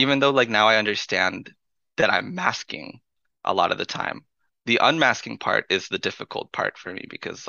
even 0.00 0.18
though 0.18 0.30
like 0.30 0.48
now 0.48 0.68
I 0.68 0.76
understand 0.76 1.52
that 1.96 2.12
I'm 2.12 2.34
masking 2.34 3.00
a 3.44 3.54
lot 3.54 3.72
of 3.72 3.78
the 3.78 3.86
time, 3.86 4.24
the 4.66 4.80
unmasking 4.82 5.38
part 5.38 5.66
is 5.70 5.88
the 5.88 5.98
difficult 5.98 6.52
part 6.52 6.78
for 6.78 6.92
me 6.92 7.04
because 7.08 7.48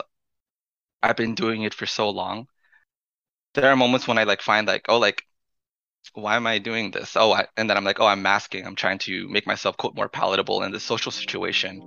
I've 1.02 1.16
been 1.16 1.36
doing 1.36 1.64
it 1.64 1.74
for 1.74 1.86
so 1.86 2.10
long. 2.10 2.48
There 3.54 3.70
are 3.70 3.76
moments 3.76 4.08
when 4.08 4.18
I 4.18 4.24
like 4.24 4.42
find 4.42 4.68
like, 4.68 4.86
oh, 4.88 5.00
like, 5.00 5.24
why 6.14 6.36
am 6.36 6.48
I 6.48 6.58
doing 6.58 6.92
this? 6.92 7.16
Oh, 7.16 7.32
I, 7.32 7.48
and 7.58 7.70
then 7.70 7.78
I'm 7.78 7.84
like, 7.84 8.00
oh, 8.00 8.06
I'm 8.06 8.22
masking. 8.22 8.66
I'm 8.66 8.76
trying 8.76 9.00
to 9.00 9.28
make 9.30 9.48
myself 9.48 9.78
quote 9.78 9.96
more 9.96 10.10
palatable 10.10 10.64
in 10.64 10.72
this 10.72 10.84
social 10.84 11.12
situation. 11.12 11.82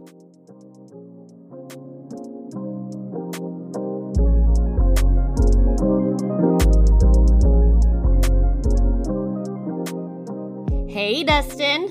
Hey, 10.95 11.25
Dustin. 11.25 11.89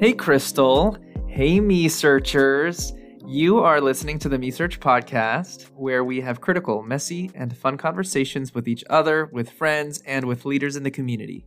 Hey, 0.00 0.14
Krystle. 0.14 0.96
Hey, 1.28 1.60
me 1.60 1.90
searchers. 1.90 2.94
You 3.26 3.58
are 3.58 3.82
listening 3.82 4.18
to 4.20 4.30
the 4.30 4.38
Me 4.38 4.50
Search 4.50 4.80
podcast, 4.80 5.64
where 5.74 6.02
we 6.04 6.22
have 6.22 6.40
critical, 6.40 6.82
messy, 6.82 7.30
and 7.34 7.54
fun 7.54 7.76
conversations 7.76 8.54
with 8.54 8.66
each 8.66 8.82
other, 8.88 9.26
with 9.26 9.50
friends, 9.50 10.02
and 10.06 10.24
with 10.24 10.46
leaders 10.46 10.74
in 10.74 10.84
the 10.84 10.90
community. 10.90 11.44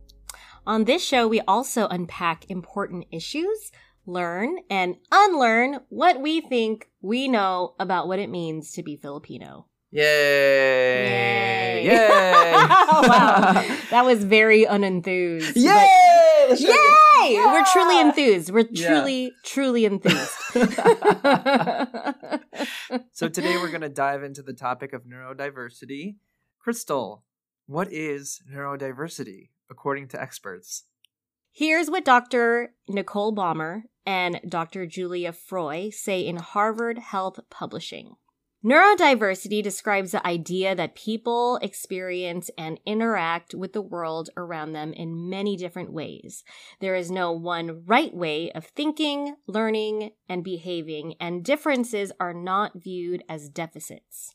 On 0.64 0.84
this 0.84 1.04
show, 1.04 1.26
we 1.26 1.40
also 1.48 1.88
unpack 1.88 2.48
important 2.48 3.06
issues, 3.10 3.72
learn, 4.06 4.58
and 4.70 4.94
unlearn 5.10 5.80
what 5.88 6.20
we 6.20 6.40
think 6.40 6.90
we 7.02 7.26
know 7.26 7.74
about 7.80 8.06
what 8.06 8.20
it 8.20 8.30
means 8.30 8.70
to 8.74 8.84
be 8.84 8.94
Filipino. 8.94 9.66
Yay! 9.90 11.82
Yay! 11.82 11.86
Yay! 11.86 12.52
wow, 12.52 13.66
that 13.90 14.04
was 14.04 14.22
very 14.22 14.64
unenthused. 14.64 15.56
Yay! 15.56 16.09
Let's 16.50 16.62
Yay! 16.62 17.36
again. 17.36 17.52
We're 17.52 17.64
truly 17.72 18.00
enthused. 18.00 18.50
We're 18.50 18.66
Yeah. 18.70 18.88
truly, 18.88 19.32
truly 19.44 19.84
enthused. 19.84 20.32
So 23.12 23.28
today 23.28 23.56
we're 23.56 23.68
going 23.70 23.80
to 23.82 23.88
dive 23.88 24.22
into 24.22 24.42
the 24.42 24.52
topic 24.52 24.92
of 24.92 25.04
neurodiversity. 25.04 26.16
Krystle, 26.66 27.22
what 27.66 27.92
is 27.92 28.42
neurodiversity 28.52 29.50
according 29.70 30.08
to 30.08 30.20
experts? 30.20 30.84
Here's 31.52 31.90
what 31.90 32.04
Dr. 32.04 32.74
Nicole 32.88 33.32
Baumer 33.32 33.84
and 34.06 34.40
Dr. 34.48 34.86
Julia 34.86 35.32
Frueh 35.32 35.92
say 35.92 36.20
in 36.26 36.36
Harvard 36.36 36.98
Health 36.98 37.40
Publishing. 37.50 38.14
Neurodiversity 38.62 39.62
describes 39.62 40.12
the 40.12 40.26
idea 40.26 40.74
that 40.74 40.94
people 40.94 41.56
experience 41.62 42.50
and 42.58 42.78
interact 42.84 43.54
with 43.54 43.72
the 43.72 43.80
world 43.80 44.28
around 44.36 44.72
them 44.72 44.92
in 44.92 45.30
many 45.30 45.56
different 45.56 45.94
ways. 45.94 46.44
There 46.78 46.94
is 46.94 47.10
no 47.10 47.32
one 47.32 47.84
right 47.86 48.14
way 48.14 48.52
of 48.52 48.66
thinking, 48.66 49.36
learning, 49.46 50.10
and 50.28 50.44
behaving, 50.44 51.14
and 51.18 51.42
differences 51.42 52.12
are 52.20 52.34
not 52.34 52.72
viewed 52.74 53.24
as 53.30 53.48
deficits. 53.48 54.34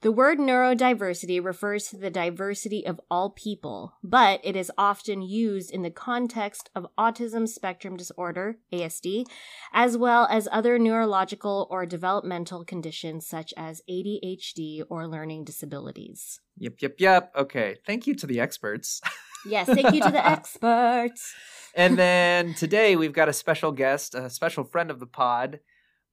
The 0.00 0.12
word 0.12 0.38
neurodiversity 0.38 1.44
refers 1.44 1.88
to 1.88 1.96
the 1.96 2.08
diversity 2.08 2.86
of 2.86 3.00
all 3.10 3.30
people, 3.30 3.94
but 4.00 4.40
it 4.44 4.54
is 4.54 4.70
often 4.78 5.22
used 5.22 5.72
in 5.72 5.82
the 5.82 5.90
context 5.90 6.70
of 6.72 6.86
autism 6.96 7.48
spectrum 7.48 7.96
disorder, 7.96 8.58
ASD, 8.72 9.26
as 9.72 9.96
well 9.96 10.28
as 10.30 10.46
other 10.52 10.78
neurological 10.78 11.66
or 11.68 11.84
developmental 11.84 12.64
conditions 12.64 13.26
such 13.26 13.52
as 13.56 13.82
ADHD 13.90 14.84
or 14.88 15.08
learning 15.08 15.42
disabilities. 15.42 16.38
Yep, 16.58 16.74
yep, 16.80 16.94
yep. 17.00 17.32
Okay. 17.36 17.78
Thank 17.84 18.06
you 18.06 18.14
to 18.14 18.26
the 18.28 18.38
experts. 18.38 19.00
Yes, 19.44 19.66
thank 19.66 19.92
you 19.92 20.02
to 20.02 20.10
the 20.12 20.24
experts. 20.30 21.34
and 21.74 21.98
then 21.98 22.54
today 22.54 22.94
we've 22.94 23.12
got 23.12 23.28
a 23.28 23.32
special 23.32 23.72
guest, 23.72 24.14
a 24.14 24.30
special 24.30 24.62
friend 24.62 24.92
of 24.92 25.00
the 25.00 25.06
pod, 25.06 25.58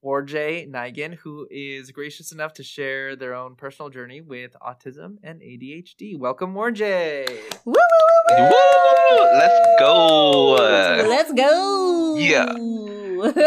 Warjay 0.05 0.69
Naigan, 0.69 1.15
who 1.15 1.47
is 1.49 1.89
gracious 1.89 2.31
enough 2.31 2.53
to 2.53 2.63
share 2.63 3.15
their 3.15 3.33
own 3.33 3.55
personal 3.55 3.89
journey 3.89 4.21
with 4.21 4.55
autism 4.61 5.17
and 5.23 5.41
ADHD. 5.41 6.15
Welcome, 6.15 6.53
Warjay. 6.53 7.27
Woo, 7.65 7.73
woo, 7.73 7.73
woo, 7.73 8.37
woo. 8.37 8.49
Woo! 8.51 9.25
Let's 9.33 9.79
go. 9.79 10.51
Let's 11.09 11.33
go. 11.33 12.17
Yeah. 12.19 12.53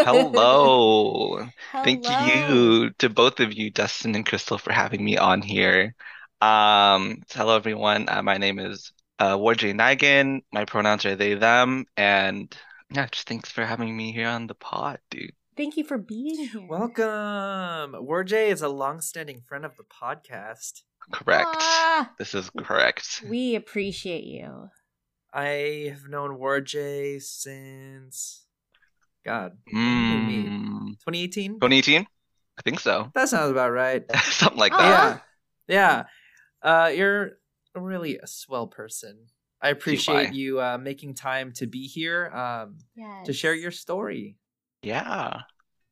Hello. 0.03 1.47
Thank 1.71 2.05
you 2.09 2.89
to 2.97 3.09
both 3.09 3.39
of 3.39 3.53
you, 3.53 3.71
Dustin 3.71 4.13
and 4.15 4.25
Krystle, 4.25 4.59
for 4.59 4.73
having 4.73 5.03
me 5.03 5.15
on 5.15 5.41
here. 5.41 5.95
Um, 6.41 7.23
hello 7.31 7.55
everyone. 7.55 8.09
Uh, 8.09 8.21
my 8.21 8.37
name 8.37 8.59
is 8.59 8.91
uh, 9.17 9.37
Warjay 9.37 9.73
Naigan. 9.73 10.41
My 10.51 10.65
pronouns 10.65 11.05
are 11.05 11.15
they, 11.15 11.35
them, 11.35 11.85
and 11.95 12.53
yeah, 12.91 13.07
just 13.09 13.29
thanks 13.29 13.49
for 13.49 13.63
having 13.63 13.95
me 13.95 14.11
here 14.11 14.27
on 14.27 14.47
the 14.47 14.55
pod, 14.55 14.99
dude. 15.09 15.31
Thank 15.59 15.75
you 15.75 15.83
for 15.83 15.97
being 15.97 16.37
here. 16.37 16.65
Welcome. 16.69 17.91
Warjay 18.07 18.47
is 18.49 18.61
a 18.61 18.69
longstanding 18.69 19.41
friend 19.45 19.65
of 19.65 19.75
the 19.75 19.83
podcast. 19.83 20.83
Correct. 21.11 21.49
Ah, 21.59 22.09
This 22.17 22.33
is 22.33 22.49
correct. 22.57 23.25
we 23.27 23.55
appreciate 23.55 24.23
you. 24.23 24.69
I 25.33 25.89
have 25.91 26.07
known 26.07 26.39
Warjay 26.39 27.21
since, 27.21 28.45
God, 29.25 29.57
Mm, 29.75 30.95
2018? 31.03 31.55
2018? 31.55 32.07
I 32.57 32.61
think 32.61 32.79
so. 32.79 33.11
That 33.13 33.27
sounds 33.27 33.51
about 33.51 33.71
right. 33.73 34.05
Something 34.23 34.57
like 34.59 34.71
that. 34.71 35.21
Yeah. 35.67 36.03
Yeah. 36.63 36.73
Uh, 36.85 36.87
you're 36.87 37.31
really 37.75 38.17
a 38.17 38.27
swell 38.27 38.67
person. 38.67 39.25
I 39.61 39.69
appreciate 39.71 40.33
you 40.33 40.61
uh, 40.61 40.77
making 40.77 41.15
time 41.15 41.51
to 41.59 41.67
be 41.67 41.85
here 41.85 42.27
um, 42.29 42.77
Yes. 42.95 43.25
to 43.27 43.33
share 43.33 43.53
your 43.53 43.71
story. 43.71 44.37
Yeah. 44.81 45.41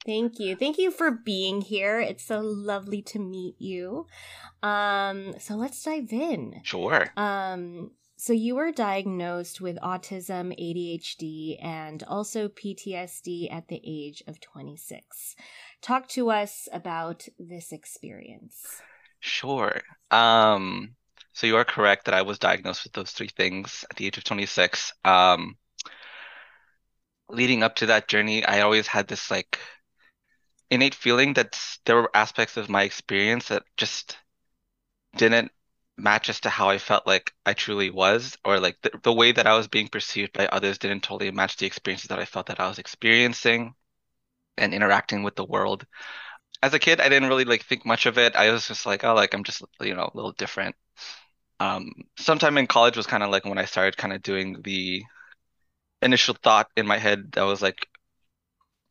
Thank 0.05 0.39
you. 0.39 0.55
Thank 0.55 0.77
you 0.77 0.89
for 0.89 1.11
being 1.11 1.61
here. 1.61 1.99
It's 1.99 2.23
so 2.23 2.39
lovely 2.39 3.01
to 3.03 3.19
meet 3.19 3.55
you. 3.59 4.07
Um, 4.63 5.35
so 5.39 5.55
let's 5.55 5.83
dive 5.83 6.13
in. 6.13 6.61
Sure. 6.63 7.07
Um, 7.17 7.91
so 8.15 8.33
you 8.33 8.55
were 8.55 8.71
diagnosed 8.71 9.59
with 9.59 9.77
autism, 9.81 10.57
ADHD, 10.57 11.63
and 11.63 12.01
also 12.03 12.47
PTSD 12.47 13.53
at 13.53 13.67
the 13.67 13.81
age 13.85 14.23
of 14.27 14.39
26. 14.39 15.35
Talk 15.81 16.07
to 16.09 16.31
us 16.31 16.69
about 16.71 17.27
this 17.37 17.71
experience. 17.71 18.81
Sure. 19.19 19.81
Um, 20.09 20.95
so 21.33 21.45
you 21.45 21.57
are 21.57 21.65
correct 21.65 22.05
that 22.05 22.15
I 22.15 22.23
was 22.23 22.39
diagnosed 22.39 22.85
with 22.85 22.93
those 22.93 23.11
three 23.11 23.27
things 23.27 23.85
at 23.91 23.97
the 23.97 24.07
age 24.07 24.17
of 24.17 24.23
26. 24.23 24.93
Um, 25.03 25.57
leading 27.29 27.63
up 27.63 27.75
to 27.77 27.87
that 27.87 28.07
journey, 28.07 28.45
I 28.45 28.61
always 28.61 28.87
had 28.87 29.07
this 29.07 29.29
like 29.31 29.59
innate 30.69 30.95
feeling 30.95 31.33
that 31.33 31.59
there 31.85 31.95
were 31.95 32.11
aspects 32.13 32.57
of 32.57 32.69
my 32.69 32.83
experience 32.83 33.49
that 33.49 33.63
just 33.77 34.17
didn't 35.15 35.51
match 35.97 36.29
as 36.29 36.39
to 36.41 36.49
how 36.49 36.69
I 36.69 36.77
felt 36.77 37.07
like 37.07 37.33
I 37.45 37.53
truly 37.53 37.89
was, 37.89 38.37
or 38.45 38.59
like 38.59 38.77
the, 38.81 38.91
the 39.03 39.13
way 39.13 39.31
that 39.31 39.47
I 39.47 39.57
was 39.57 39.67
being 39.67 39.87
perceived 39.87 40.33
by 40.33 40.47
others 40.47 40.77
didn't 40.77 41.03
totally 41.03 41.31
match 41.31 41.57
the 41.57 41.65
experiences 41.65 42.09
that 42.09 42.19
I 42.19 42.25
felt 42.25 42.47
that 42.47 42.59
I 42.59 42.67
was 42.67 42.79
experiencing 42.79 43.73
and 44.57 44.73
interacting 44.73 45.23
with 45.23 45.35
the 45.35 45.45
world. 45.45 45.85
As 46.63 46.73
a 46.73 46.79
kid, 46.79 47.01
I 47.01 47.09
didn't 47.09 47.29
really 47.29 47.45
like 47.45 47.63
think 47.65 47.85
much 47.85 48.05
of 48.05 48.17
it. 48.17 48.35
I 48.35 48.51
was 48.51 48.67
just 48.67 48.85
like, 48.85 49.03
oh, 49.03 49.15
like 49.15 49.33
I'm 49.33 49.43
just, 49.43 49.63
you 49.81 49.95
know, 49.95 50.09
a 50.13 50.15
little 50.17 50.33
different. 50.33 50.75
Um, 51.59 51.91
sometime 52.17 52.57
in 52.57 52.67
college 52.67 52.97
was 52.97 53.07
kind 53.07 53.23
of 53.23 53.31
like 53.31 53.45
when 53.45 53.57
I 53.57 53.65
started 53.65 53.97
kind 53.97 54.13
of 54.13 54.21
doing 54.23 54.61
the 54.63 55.03
initial 56.01 56.35
thought 56.35 56.69
in 56.77 56.87
my 56.87 56.97
head 56.97 57.31
that 57.33 57.43
was 57.43 57.61
like, 57.61 57.87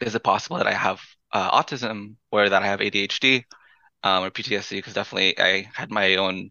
is 0.01 0.15
it 0.15 0.23
possible 0.23 0.57
that 0.59 0.67
I 0.67 0.73
have 0.75 1.01
uh, 1.33 1.51
autism 1.63 2.17
or 2.31 2.49
that 2.49 2.63
I 2.63 2.67
have 2.67 2.81
ADHD 2.81 3.45
um, 4.03 4.25
or 4.25 4.31
PTSD? 4.31 4.79
Because 4.79 4.95
definitely 4.95 5.39
I 5.39 5.71
had 5.75 5.91
my 5.91 6.17
own 6.17 6.51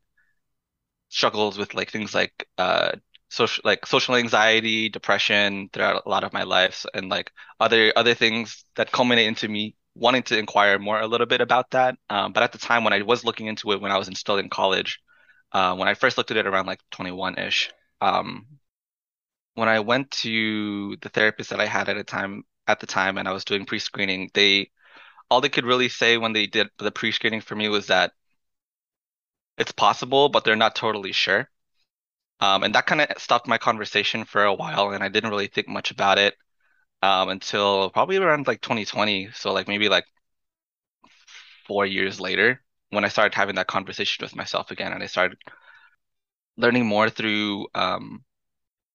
struggles 1.09 1.57
with 1.57 1.73
like 1.73 1.91
things 1.91 2.13
like 2.13 2.47
uh 2.57 2.91
social 3.29 3.61
like 3.65 3.85
social 3.85 4.15
anxiety, 4.15 4.89
depression 4.89 5.69
throughout 5.73 6.03
a 6.05 6.09
lot 6.09 6.23
of 6.23 6.33
my 6.33 6.43
life 6.43 6.85
and 6.93 7.09
like 7.09 7.31
other 7.59 7.91
other 7.95 8.13
things 8.13 8.65
that 8.75 8.91
culminate 8.91 9.27
into 9.27 9.47
me 9.47 9.75
wanting 9.95 10.23
to 10.23 10.37
inquire 10.37 10.77
more 10.77 10.99
a 10.99 11.07
little 11.07 11.25
bit 11.27 11.41
about 11.41 11.71
that. 11.71 11.97
Um, 12.09 12.33
but 12.33 12.43
at 12.43 12.51
the 12.51 12.57
time 12.57 12.83
when 12.83 12.93
I 12.93 13.01
was 13.01 13.23
looking 13.23 13.47
into 13.47 13.71
it 13.71 13.81
when 13.81 13.91
I 13.91 13.97
was 13.97 14.09
still 14.19 14.37
in 14.37 14.49
college, 14.49 14.99
uh, 15.53 15.75
when 15.75 15.87
I 15.87 15.93
first 15.93 16.17
looked 16.17 16.31
at 16.31 16.37
it 16.37 16.47
around 16.47 16.65
like 16.67 16.79
21-ish, 16.91 17.71
um, 18.01 18.45
when 19.55 19.69
I 19.69 19.79
went 19.81 20.11
to 20.23 20.97
the 20.97 21.09
therapist 21.09 21.49
that 21.51 21.61
I 21.61 21.65
had 21.67 21.89
at 21.89 21.97
a 21.97 22.03
time 22.03 22.43
at 22.67 22.79
the 22.79 22.87
time 22.87 23.17
and 23.17 23.27
I 23.27 23.33
was 23.33 23.45
doing 23.45 23.65
pre-screening, 23.65 24.31
they 24.33 24.71
all 25.31 25.41
they 25.41 25.49
could 25.49 25.65
really 25.65 25.89
say 25.89 26.17
when 26.17 26.33
they 26.33 26.47
did 26.47 26.69
the 26.79 26.91
pre-screening 26.91 27.41
for 27.41 27.55
me 27.55 27.69
was 27.69 27.87
that 27.87 28.13
it's 29.57 29.71
possible, 29.71 30.29
but 30.29 30.43
they're 30.43 30.55
not 30.55 30.75
totally 30.75 31.11
sure. 31.11 31.49
Um, 32.41 32.63
and 32.63 32.75
that 32.75 32.87
kind 32.87 33.01
of 33.01 33.09
stopped 33.21 33.47
my 33.47 33.59
conversation 33.59 34.25
for 34.25 34.45
a 34.45 34.53
while, 34.55 34.91
and 34.91 35.03
I 35.03 35.09
didn't 35.09 35.31
really 35.31 35.47
think 35.47 35.69
much 35.69 35.91
about 35.91 36.19
it 36.19 36.35
um, 37.03 37.29
until 37.29 37.91
probably 37.91 38.17
around 38.17 38.47
like 38.47 38.61
2020. 38.61 39.31
So 39.33 39.53
like 39.53 39.67
maybe 39.69 39.89
like 39.89 40.05
four 41.67 41.85
years 41.85 42.19
later, 42.19 42.61
when 42.89 43.05
I 43.05 43.09
started 43.09 43.35
having 43.35 43.55
that 43.55 43.67
conversation 43.67 44.23
with 44.23 44.35
myself 44.35 44.71
again, 44.71 44.93
and 44.93 45.03
I 45.03 45.07
started 45.07 45.37
learning 46.57 46.85
more 46.85 47.09
through 47.09 47.67
um, 47.75 48.23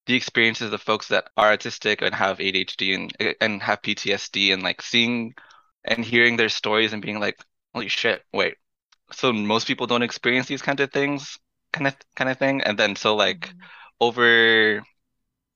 the 0.06 0.14
experiences 0.16 0.72
of 0.72 0.82
folks 0.82 1.08
that 1.08 1.28
are 1.36 1.56
autistic 1.56 2.02
and 2.02 2.14
have 2.14 2.40
ADHD 2.40 2.94
and 2.94 3.12
and 3.40 3.62
have 3.62 3.82
PTSD 3.82 4.52
and 4.52 4.62
like 4.62 4.82
seeing 4.82 5.34
and 5.84 6.04
hearing 6.04 6.36
their 6.36 6.48
stories 6.48 6.92
and 6.92 7.02
being 7.02 7.20
like, 7.20 7.38
holy 7.74 7.88
shit, 7.88 8.24
wait. 8.32 8.54
So 9.12 9.32
most 9.32 9.66
people 9.66 9.86
don't 9.86 10.02
experience 10.02 10.48
these 10.48 10.62
kind 10.62 10.80
of 10.80 10.92
things, 10.92 11.38
kind 11.72 11.88
of 11.88 11.96
kind 12.16 12.30
of 12.30 12.38
thing. 12.38 12.62
And 12.62 12.78
then 12.78 12.96
so 12.96 13.16
like 13.16 13.54
Mhm. 13.54 13.60
over 14.00 14.82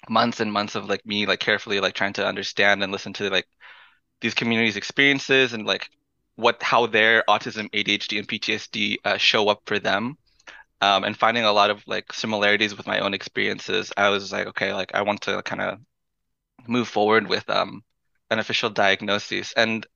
months 0.08 0.40
and 0.40 0.52
months 0.52 0.74
of 0.74 0.88
like 0.88 1.04
me 1.06 1.26
like 1.26 1.40
carefully 1.40 1.80
like 1.80 1.94
trying 1.94 2.12
to 2.14 2.26
understand 2.26 2.82
and 2.82 2.92
listen 2.92 3.12
to 3.14 3.30
like 3.30 3.46
these 4.20 4.34
communities' 4.34 4.76
experiences 4.76 5.52
and 5.54 5.66
like 5.66 5.90
what 6.36 6.62
how 6.62 6.86
their 6.86 7.24
autism, 7.28 7.68
ADHD, 7.72 8.18
and 8.18 8.28
PTSD 8.28 8.98
uh, 9.04 9.18
show 9.18 9.48
up 9.48 9.62
for 9.66 9.78
them. 9.78 10.18
Um, 10.84 11.00
and 11.04 11.16
finding 11.16 11.44
a 11.44 11.52
lot 11.60 11.70
of 11.70 11.78
like 11.94 12.12
similarities 12.12 12.76
with 12.76 12.86
my 12.86 12.98
own 13.04 13.14
experiences, 13.14 13.92
I 13.96 14.08
was 14.14 14.32
like, 14.32 14.46
okay, 14.48 14.70
like 14.80 14.92
I 14.94 15.02
want 15.02 15.20
to 15.22 15.42
kind 15.42 15.62
of 15.62 15.78
move 16.68 16.88
forward 16.88 17.24
with 17.28 17.46
um 17.50 17.70
an 18.30 18.38
official 18.38 18.70
diagnosis. 18.70 19.52
And 19.56 19.86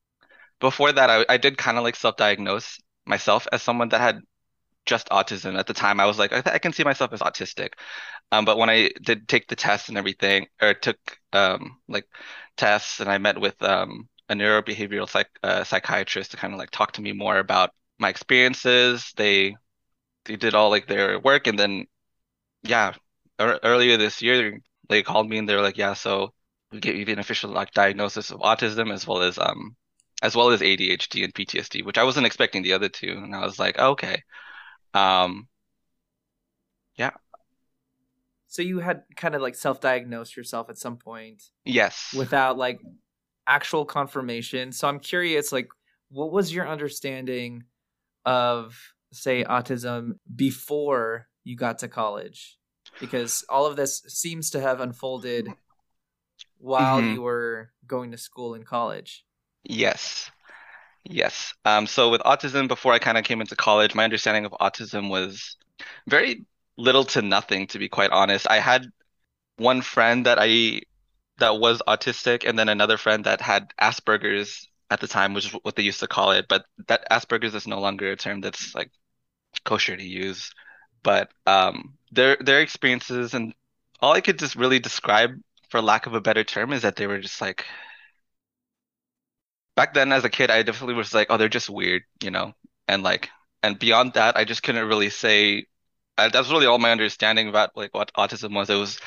before 0.60 0.92
that, 0.92 1.10
I, 1.10 1.18
I 1.34 1.38
did 1.38 1.58
kind 1.58 1.78
of 1.78 1.84
like 1.84 1.96
self-diagnose 1.96 2.78
myself 3.06 3.42
as 3.52 3.62
someone 3.62 3.90
that 3.90 4.00
had 4.00 4.20
just 4.86 5.08
autism. 5.10 5.58
At 5.58 5.66
the 5.66 5.74
time, 5.74 6.00
I 6.00 6.06
was 6.06 6.18
like, 6.18 6.32
I, 6.32 6.42
I 6.56 6.58
can 6.58 6.72
see 6.72 6.84
myself 6.84 7.12
as 7.12 7.20
autistic. 7.20 7.70
Um, 8.32 8.44
but 8.44 8.58
when 8.58 8.70
I 8.70 8.90
did 9.02 9.28
take 9.28 9.48
the 9.48 9.56
test 9.56 9.88
and 9.88 9.98
everything, 9.98 10.46
or 10.62 10.74
took 10.74 10.98
um 11.32 11.78
like 11.88 12.06
tests, 12.56 13.00
and 13.00 13.10
I 13.10 13.18
met 13.18 13.40
with 13.40 13.60
um 13.62 14.08
a 14.30 14.34
neurobehavioral 14.34 15.08
psych 15.08 15.30
uh, 15.42 15.64
psychiatrist 15.64 16.30
to 16.32 16.36
kind 16.36 16.52
of 16.54 16.58
like 16.58 16.70
talk 16.70 16.92
to 16.92 17.02
me 17.02 17.12
more 17.12 17.38
about 17.38 17.70
my 17.98 18.10
experiences. 18.10 19.12
They 19.16 19.56
they 20.28 20.36
did 20.36 20.54
all 20.54 20.70
like 20.70 20.88
their 20.88 21.20
work, 21.20 21.48
and 21.48 21.58
then 21.58 21.86
yeah, 22.64 22.94
ear 23.40 23.60
earlier 23.64 23.96
this 23.98 24.22
year 24.22 24.60
they 24.90 25.02
called 25.02 25.28
me 25.28 25.38
and 25.38 25.48
they 25.48 25.56
were 25.56 25.62
like, 25.62 25.78
yeah, 25.78 25.94
so 25.94 26.34
we 26.72 26.80
gave 26.80 26.96
you 27.08 27.14
an 27.14 27.20
official 27.20 27.50
like 27.50 27.72
diagnosis 27.72 28.30
of 28.32 28.40
autism 28.40 28.92
as 28.92 29.06
well 29.06 29.22
as 29.22 29.38
um 29.38 29.76
as 30.22 30.36
well 30.36 30.50
as 30.50 30.60
ADHD 30.62 31.24
and 31.24 31.34
PTSD, 31.34 31.84
which 31.84 31.98
I 31.98 32.04
wasn't 32.04 32.26
expecting 32.26 32.62
the 32.62 32.74
other 32.74 32.88
two, 32.90 33.12
and 33.12 33.34
I 33.34 33.40
was 33.44 33.58
like, 33.58 33.76
oh, 33.80 33.92
okay, 33.92 34.22
um 34.94 35.48
yeah, 36.96 37.12
So 38.48 38.62
you 38.62 38.80
had 38.80 39.02
kind 39.16 39.34
of 39.34 39.42
like 39.42 39.54
self-diagnosed 39.54 40.36
yourself 40.36 40.70
at 40.70 40.78
some 40.78 40.96
point 40.96 41.42
yes. 41.64 42.14
without 42.16 42.56
like 42.56 42.80
actual 43.46 43.84
confirmation. 43.84 44.72
So 44.72 44.88
I'm 44.88 45.00
curious, 45.00 45.52
like, 45.52 45.68
what 46.10 46.32
was 46.32 46.52
your 46.52 46.66
understanding 46.68 47.64
of, 48.24 48.78
say, 49.12 49.44
autism 49.44 50.12
before 50.34 51.28
you 51.44 51.56
got 51.56 51.78
to 51.80 51.88
college? 51.88 52.58
Because 53.00 53.44
all 53.48 53.66
of 53.66 53.76
this 53.76 54.02
seems 54.08 54.50
to 54.50 54.60
have 54.60 54.80
unfolded 54.80 55.54
while 56.58 57.02
hmm 57.02 57.06
you 57.06 57.22
were 57.22 57.72
going 57.86 58.10
to 58.10 58.18
school 58.18 58.54
in 58.54 58.62
college. 58.64 59.24
Yes. 59.64 60.30
Yes. 61.04 61.54
Um, 61.64 61.86
so 61.86 62.10
with 62.10 62.22
autism, 62.22 62.68
before 62.68 62.92
I 62.92 63.00
kind 63.00 63.18
of 63.18 63.24
came 63.24 63.40
into 63.40 63.56
college, 63.56 63.94
my 63.94 64.04
understanding 64.04 64.44
of 64.46 64.52
autism 64.54 65.10
was 65.10 65.56
very 66.08 66.46
little 66.78 67.04
to 67.06 67.22
nothing, 67.22 67.68
to 67.68 67.78
be 67.78 67.88
quite 67.88 68.10
honest. 68.10 68.46
I 68.50 68.60
had 68.60 68.86
one 69.58 69.82
friend 69.82 70.26
that 70.26 70.38
I 70.40 70.82
that 71.38 71.58
was 71.60 71.82
autistic, 71.88 72.48
and 72.48 72.58
then 72.58 72.68
another 72.70 72.98
friend 72.98 73.24
that 73.26 73.40
had 73.42 73.72
Asperger's 73.80 74.68
at 74.90 75.00
the 75.00 75.08
time, 75.08 75.34
which 75.34 75.46
is 75.46 75.52
what 75.62 75.76
they 75.76 75.82
used 75.82 76.00
to 76.00 76.08
call 76.08 76.32
it. 76.32 76.46
But 76.48 76.64
that 76.88 77.08
Asperger's 77.10 77.54
is 77.54 77.66
no 77.66 77.80
longer 77.80 78.10
a 78.12 78.16
term 78.16 78.40
that's 78.40 78.74
like 78.74 78.90
kosher 79.64 79.96
to 79.96 80.04
use. 80.04 80.52
But 81.02 81.30
um, 81.46 81.94
their 82.12 82.36
their 82.40 82.60
experiences 82.60 83.34
and 83.34 83.54
all 84.00 84.12
I 84.12 84.20
could 84.20 84.38
just 84.38 84.56
really 84.56 84.78
describe, 84.78 85.32
for 85.70 85.80
lack 85.82 86.06
of 86.06 86.14
a 86.14 86.20
better 86.20 86.44
term, 86.44 86.72
is 86.72 86.82
that 86.82 86.96
they 86.96 87.06
were 87.06 87.20
just 87.20 87.40
like 87.40 87.64
back 89.76 89.94
then 89.94 90.12
as 90.12 90.24
a 90.24 90.28
kid, 90.28 90.50
I 90.50 90.62
definitely 90.64 90.94
was 90.96 91.14
like, 91.14 91.28
oh, 91.30 91.36
they're 91.36 91.48
just 91.48 91.70
weird, 91.70 92.02
you 92.20 92.32
know, 92.32 92.52
and 92.88 93.04
like, 93.04 93.30
and 93.62 93.78
beyond 93.78 94.14
that, 94.14 94.36
I 94.36 94.44
just 94.44 94.62
couldn't 94.62 94.88
really 94.88 95.10
say. 95.10 95.66
Uh, 96.18 96.28
that's 96.28 96.50
really 96.50 96.66
all 96.66 96.78
my 96.80 96.90
understanding 96.90 97.48
about 97.48 97.76
like 97.76 97.94
what 97.94 98.12
autism 98.14 98.54
was. 98.56 98.68
It 98.70 98.74
was 98.74 98.98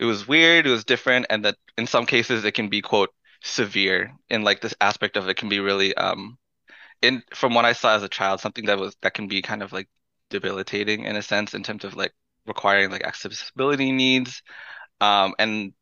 it 0.00 0.06
was 0.06 0.26
weird, 0.26 0.66
it 0.66 0.70
was 0.70 0.84
different, 0.84 1.26
and 1.30 1.44
that 1.44 1.56
in 1.76 1.86
some 1.86 2.06
cases 2.06 2.44
it 2.44 2.52
can 2.52 2.68
be 2.70 2.80
quote 2.82 3.10
severe 3.42 4.12
in 4.28 4.42
like 4.44 4.60
this 4.60 4.74
aspect 4.80 5.16
of 5.16 5.28
it 5.28 5.36
can 5.36 5.48
be 5.48 5.60
really 5.60 5.94
um 5.96 6.38
in 7.02 7.22
from 7.34 7.54
what 7.54 7.64
I 7.64 7.72
saw 7.74 7.94
as 7.96 8.02
a 8.02 8.08
child, 8.08 8.40
something 8.40 8.66
that 8.66 8.78
was 8.78 8.96
that 9.02 9.14
can 9.14 9.28
be 9.28 9.42
kind 9.42 9.62
of 9.62 9.72
like 9.72 9.88
debilitating 10.30 11.04
in 11.04 11.16
a 11.16 11.22
sense 11.22 11.54
in 11.54 11.62
terms 11.62 11.84
of 11.84 11.94
like 11.96 12.12
requiring 12.46 12.90
like 12.90 13.04
accessibility 13.04 13.92
needs. 13.92 14.42
Um, 15.00 15.34
and 15.38 15.74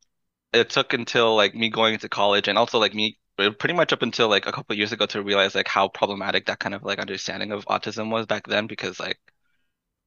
it 0.52 0.70
took 0.70 0.92
until 0.94 1.36
like 1.36 1.54
me 1.54 1.70
going 1.70 1.94
into 1.94 2.08
college 2.08 2.48
and 2.48 2.58
also 2.58 2.78
like 2.78 2.94
me 2.94 3.18
uh, 3.38 3.50
pretty 3.52 3.74
much 3.74 3.92
up 3.92 4.02
until 4.02 4.28
like 4.28 4.46
a 4.46 4.52
couple 4.52 4.76
years 4.76 4.92
ago 4.92 5.06
to 5.06 5.22
realize 5.22 5.54
like 5.54 5.68
how 5.68 5.88
problematic 5.88 6.46
that 6.46 6.58
kind 6.60 6.74
of 6.74 6.82
like 6.84 6.98
understanding 6.98 7.52
of 7.52 7.64
autism 7.66 8.10
was 8.10 8.26
back 8.26 8.46
then 8.46 8.66
because 8.66 9.00
like 9.00 9.18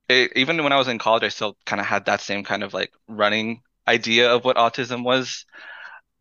it, 0.09 0.31
even 0.35 0.63
when 0.63 0.73
I 0.73 0.77
was 0.77 0.87
in 0.87 0.99
college 0.99 1.23
I 1.23 1.29
still 1.29 1.57
kind 1.65 1.79
of 1.79 1.85
had 1.85 2.05
that 2.05 2.21
same 2.21 2.43
kind 2.43 2.63
of 2.63 2.73
like 2.73 2.91
running 3.07 3.61
idea 3.87 4.33
of 4.33 4.43
what 4.45 4.57
autism 4.57 5.03
was 5.03 5.45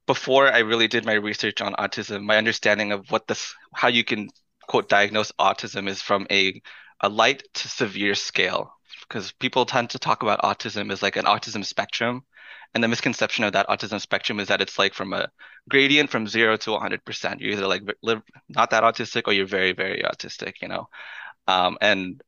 before 0.08 0.52
I 0.52 0.60
really 0.60 0.88
did 0.88 1.04
my 1.04 1.12
research 1.12 1.60
on 1.60 1.74
autism 1.74 2.24
my 2.24 2.36
understanding 2.36 2.90
of 2.90 3.08
what 3.10 3.28
this 3.28 3.54
how 3.72 3.88
you 3.88 4.02
can 4.02 4.30
quote 4.66 4.88
diagnose 4.88 5.30
autism 5.38 5.88
is 5.88 6.02
from 6.02 6.26
a 6.30 6.60
a 7.00 7.08
light 7.08 7.44
to 7.54 7.68
severe 7.68 8.16
scale 8.16 8.72
because 9.02 9.30
people 9.32 9.66
tend 9.66 9.90
to 9.90 10.00
talk 10.00 10.24
about 10.24 10.42
autism 10.42 10.90
as 10.90 11.02
like 11.02 11.16
an 11.16 11.26
autism 11.26 11.64
spectrum 11.64 12.24
and 12.74 12.84
the 12.84 12.88
misconception 12.88 13.44
of 13.44 13.52
that 13.52 13.68
autism 13.68 14.00
spectrum 14.00 14.40
is 14.40 14.48
that 14.48 14.60
it's 14.60 14.78
like 14.78 14.94
from 14.94 15.12
a 15.12 15.28
gradient 15.68 16.10
from 16.10 16.26
zero 16.26 16.56
to 16.56 16.70
100%. 16.70 17.40
You're 17.40 17.52
either 17.52 17.66
like 17.66 17.82
live, 18.02 18.22
not 18.48 18.70
that 18.70 18.82
autistic 18.82 19.22
or 19.26 19.32
you're 19.32 19.46
very, 19.46 19.72
very 19.72 20.02
autistic, 20.02 20.60
you 20.60 20.68
know? 20.68 20.88
Um, 21.46 21.78
and 21.80 22.22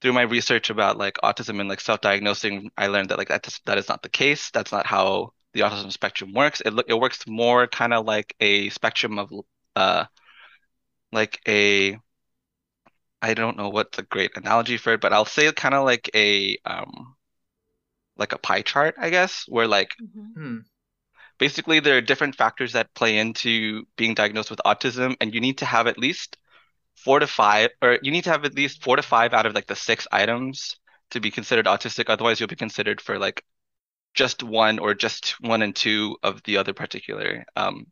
through 0.00 0.12
my 0.12 0.22
research 0.22 0.70
about 0.70 0.98
like 0.98 1.18
autism 1.22 1.60
and 1.60 1.68
like 1.68 1.80
self-diagnosing, 1.80 2.70
I 2.76 2.88
learned 2.88 3.10
that 3.10 3.18
like 3.18 3.28
that, 3.28 3.46
that 3.66 3.78
is 3.78 3.88
not 3.88 4.02
the 4.02 4.08
case. 4.08 4.50
That's 4.50 4.72
not 4.72 4.86
how 4.86 5.32
the 5.52 5.60
autism 5.60 5.92
spectrum 5.92 6.32
works. 6.32 6.60
It, 6.64 6.74
it 6.88 6.94
works 6.94 7.26
more 7.26 7.66
kind 7.66 7.92
of 7.94 8.06
like 8.06 8.34
a 8.40 8.70
spectrum 8.70 9.18
of, 9.18 9.32
uh, 9.76 10.04
like 11.12 11.40
a, 11.48 11.98
I 13.22 13.32
don't 13.34 13.56
know 13.56 13.70
what's 13.70 13.98
a 13.98 14.02
great 14.02 14.36
analogy 14.36 14.76
for 14.76 14.92
it, 14.92 15.00
but 15.00 15.12
I'll 15.12 15.24
say 15.24 15.50
kind 15.52 15.74
of 15.74 15.84
like 15.84 16.10
a, 16.14 16.58
um, 16.66 17.16
like 18.16 18.32
a 18.32 18.38
pie 18.38 18.62
chart, 18.62 18.94
I 18.98 19.10
guess, 19.10 19.44
where 19.48 19.66
like 19.66 19.90
Mhm. 19.98 20.34
Hmm. 20.34 20.58
basically 21.38 21.80
there 21.80 21.96
are 21.96 22.00
different 22.00 22.36
factors 22.36 22.72
that 22.72 22.92
play 22.94 23.18
into 23.18 23.84
being 23.96 24.14
diagnosed 24.14 24.50
with 24.50 24.60
autism, 24.64 25.16
and 25.20 25.34
you 25.34 25.40
need 25.40 25.58
to 25.58 25.66
have 25.66 25.86
at 25.86 25.98
least 25.98 26.36
four 26.96 27.20
to 27.20 27.26
five, 27.28 27.70
or 27.82 27.98
you 28.02 28.12
need 28.12 28.24
to 28.24 28.30
have 28.30 28.44
at 28.44 28.54
least 28.54 28.82
four 28.82 28.96
to 28.96 29.02
five 29.02 29.34
out 29.34 29.46
of 29.46 29.54
like 29.54 29.66
the 29.66 29.76
six 29.76 30.06
items 30.12 30.76
to 31.10 31.20
be 31.20 31.30
considered 31.30 31.66
autistic. 31.66 32.06
Otherwise, 32.08 32.40
you'll 32.40 32.48
be 32.48 32.56
considered 32.56 33.00
for 33.00 33.18
like 33.18 33.44
just 34.14 34.42
one 34.42 34.78
or 34.78 34.94
just 34.94 35.40
one 35.40 35.62
and 35.62 35.74
two 35.74 36.16
of 36.22 36.42
the 36.44 36.56
other 36.58 36.72
particular 36.74 37.44
um, 37.56 37.86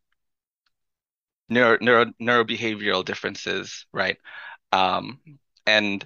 neuro, 1.49 1.79
neuro 1.81 2.07
neurobehavioral 2.21 3.05
differences, 3.05 3.87
right? 3.93 4.19
Um, 4.73 5.21
and 5.67 6.05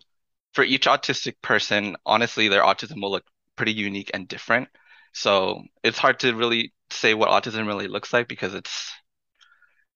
for 0.54 0.64
each 0.64 0.86
autistic 0.86 1.34
person, 1.42 1.96
honestly, 2.06 2.48
their 2.48 2.62
autism 2.62 3.02
will 3.02 3.10
look 3.12 3.24
pretty 3.56 3.72
unique 3.72 4.10
and 4.14 4.28
different. 4.28 4.68
So 5.12 5.62
it's 5.82 5.98
hard 5.98 6.20
to 6.20 6.34
really 6.34 6.72
say 6.90 7.14
what 7.14 7.30
autism 7.30 7.66
really 7.66 7.88
looks 7.88 8.12
like 8.12 8.28
because 8.28 8.54
it's 8.54 8.92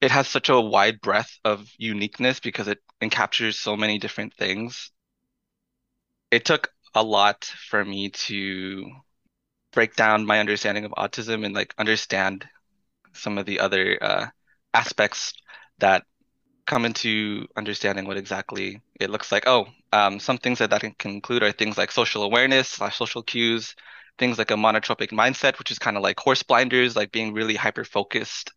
it 0.00 0.10
has 0.10 0.28
such 0.28 0.48
a 0.48 0.60
wide 0.60 1.00
breadth 1.00 1.38
of 1.44 1.68
uniqueness 1.78 2.40
because 2.40 2.68
it 2.68 2.78
encaptures 3.02 3.54
so 3.54 3.76
many 3.76 3.98
different 3.98 4.34
things. 4.34 4.90
It 6.30 6.44
took 6.44 6.70
a 6.94 7.02
lot 7.02 7.44
for 7.44 7.84
me 7.84 8.10
to 8.10 8.90
break 9.76 9.94
down 9.94 10.26
my 10.26 10.40
understanding 10.40 10.84
of 10.86 10.92
autism 10.92 11.44
and 11.44 11.54
like 11.54 11.74
understand 11.78 12.48
some 13.12 13.38
of 13.38 13.46
the 13.46 13.60
other 13.60 13.98
uh, 14.02 14.26
aspects 14.74 15.34
that 15.78 16.02
come 16.66 16.86
into 16.86 17.46
understanding 17.56 18.06
what 18.06 18.16
exactly 18.16 18.80
it 18.98 19.10
looks 19.10 19.30
like. 19.30 19.44
Oh, 19.46 19.66
um, 19.92 20.18
some 20.18 20.38
things 20.38 20.58
that 20.58 20.70
that 20.70 20.80
can 20.98 21.10
include 21.12 21.42
are 21.42 21.52
things 21.52 21.78
like 21.78 21.92
social 21.92 22.22
awareness 22.24 22.68
slash 22.68 22.96
social 22.96 23.22
cues, 23.22 23.76
things 24.18 24.38
like 24.38 24.50
a 24.50 24.54
monotropic 24.54 25.10
mindset, 25.12 25.58
which 25.58 25.70
is 25.70 25.78
kind 25.78 25.96
of 25.98 26.02
like 26.02 26.18
horse 26.18 26.42
blinders, 26.42 26.96
like 26.96 27.12
being 27.12 27.34
really 27.34 27.54
hyper 27.54 27.84
focused, 27.84 28.52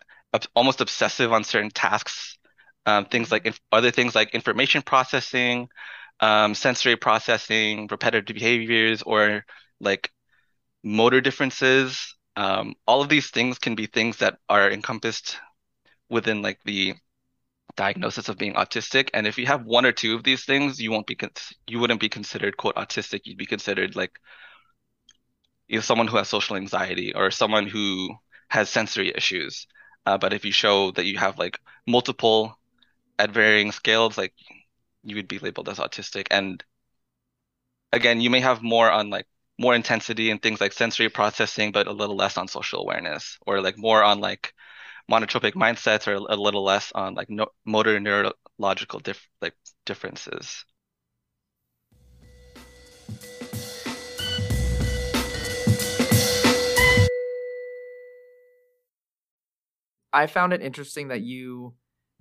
almost 0.56 0.82
obsessive 0.82 1.34
on 1.34 1.44
certain 1.44 1.70
tasks. 1.70 2.38
Um, 2.86 3.06
things 3.06 3.30
like 3.30 3.46
inf 3.46 3.60
other 3.72 3.92
things 3.92 4.16
like 4.16 4.34
information 4.34 4.82
processing, 4.82 5.68
um, 6.22 6.56
sensory 6.56 6.96
processing, 6.96 7.88
repetitive 7.92 8.34
behaviors, 8.34 9.04
or 9.04 9.46
like 9.82 10.12
motor 10.84 11.22
differences. 11.22 12.16
Um, 12.36 12.76
all 12.88 13.02
of 13.02 13.10
these 13.10 13.30
things 13.30 13.60
can 13.60 13.76
be 13.76 13.86
things 13.86 14.18
that 14.18 14.38
are 14.48 14.72
encompassed 14.72 15.38
within 16.10 16.42
like 16.42 16.60
the 16.66 16.96
diagnosis 17.76 18.30
of 18.30 18.38
being 18.38 18.54
autistic. 18.54 19.10
And 19.14 19.28
if 19.28 19.38
you 19.38 19.46
have 19.48 19.66
one 19.66 19.86
or 19.86 19.92
two 19.92 20.16
of 20.16 20.24
these 20.24 20.46
things, 20.46 20.80
you 20.80 20.92
won't 20.92 21.08
be 21.08 21.16
con 21.16 21.32
you 21.68 21.80
wouldn't 21.80 22.02
be 22.02 22.10
considered 22.10 22.58
quote 22.58 22.76
autistic. 22.76 23.22
You'd 23.26 23.38
be 23.38 23.46
considered 23.46 23.96
like 23.96 24.20
either 25.70 25.82
someone 25.82 26.08
who 26.08 26.18
has 26.18 26.28
social 26.28 26.56
anxiety 26.56 27.14
or 27.14 27.32
someone 27.32 27.68
who 27.68 28.16
has 28.50 28.70
sensory 28.70 29.14
issues. 29.16 29.68
Uh, 30.06 30.18
but 30.18 30.34
if 30.34 30.44
you 30.46 30.52
show 30.52 30.92
that 30.92 31.06
you 31.06 31.18
have 31.18 31.38
like 31.38 31.60
multiple 31.88 32.60
at 33.20 33.32
varying 33.32 33.72
scales, 33.72 34.18
like 34.18 34.34
you 35.04 35.16
would 35.16 35.28
be 35.28 35.40
labeled 35.40 35.70
as 35.70 35.80
autistic. 35.80 36.28
And 36.32 36.64
again, 37.94 38.22
you 38.22 38.30
may 38.30 38.40
have 38.40 38.62
more 38.64 38.90
on 38.92 39.10
like 39.10 39.28
more 39.60 39.76
intensity 39.76 40.32
and 40.32 40.42
things 40.42 40.62
like 40.62 40.72
sensory 40.72 41.10
processing, 41.10 41.74
but 41.74 41.86
a 41.86 41.92
little 41.92 42.16
less 42.16 42.38
on 42.38 42.48
social 42.48 42.82
awareness, 42.82 43.38
or 43.46 43.62
like 43.62 43.78
more 43.78 44.02
on 44.02 44.22
like 44.22 44.54
monotropic 45.12 45.54
mindsets, 45.54 46.08
or 46.08 46.14
a 46.14 46.36
little 46.36 46.64
less 46.64 46.94
on 46.96 47.14
like 47.14 47.30
no, 47.30 47.48
motor 47.66 48.00
neurological 48.00 49.00
dif- 49.02 49.28
like 49.42 49.54
differences. 49.86 50.64
I 60.12 60.26
found 60.28 60.54
it 60.54 60.62
interesting 60.62 61.10
that 61.10 61.22
you 61.22 61.76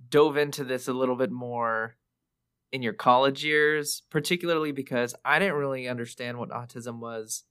dove 0.09 0.35
into 0.35 0.65
this 0.65 0.89
a 0.89 0.93
little 0.93 1.15
bit 1.15 1.31
more 1.31 1.95
in 2.71 2.81
your 2.81 2.93
college 2.93 3.43
years, 3.43 4.03
particularly 4.09 4.71
because 4.71 5.15
I 5.25 5.39
didn't 5.39 5.55
really 5.55 5.87
understand 5.87 6.37
what 6.37 6.49
autism 6.49 6.99
was 6.99 7.43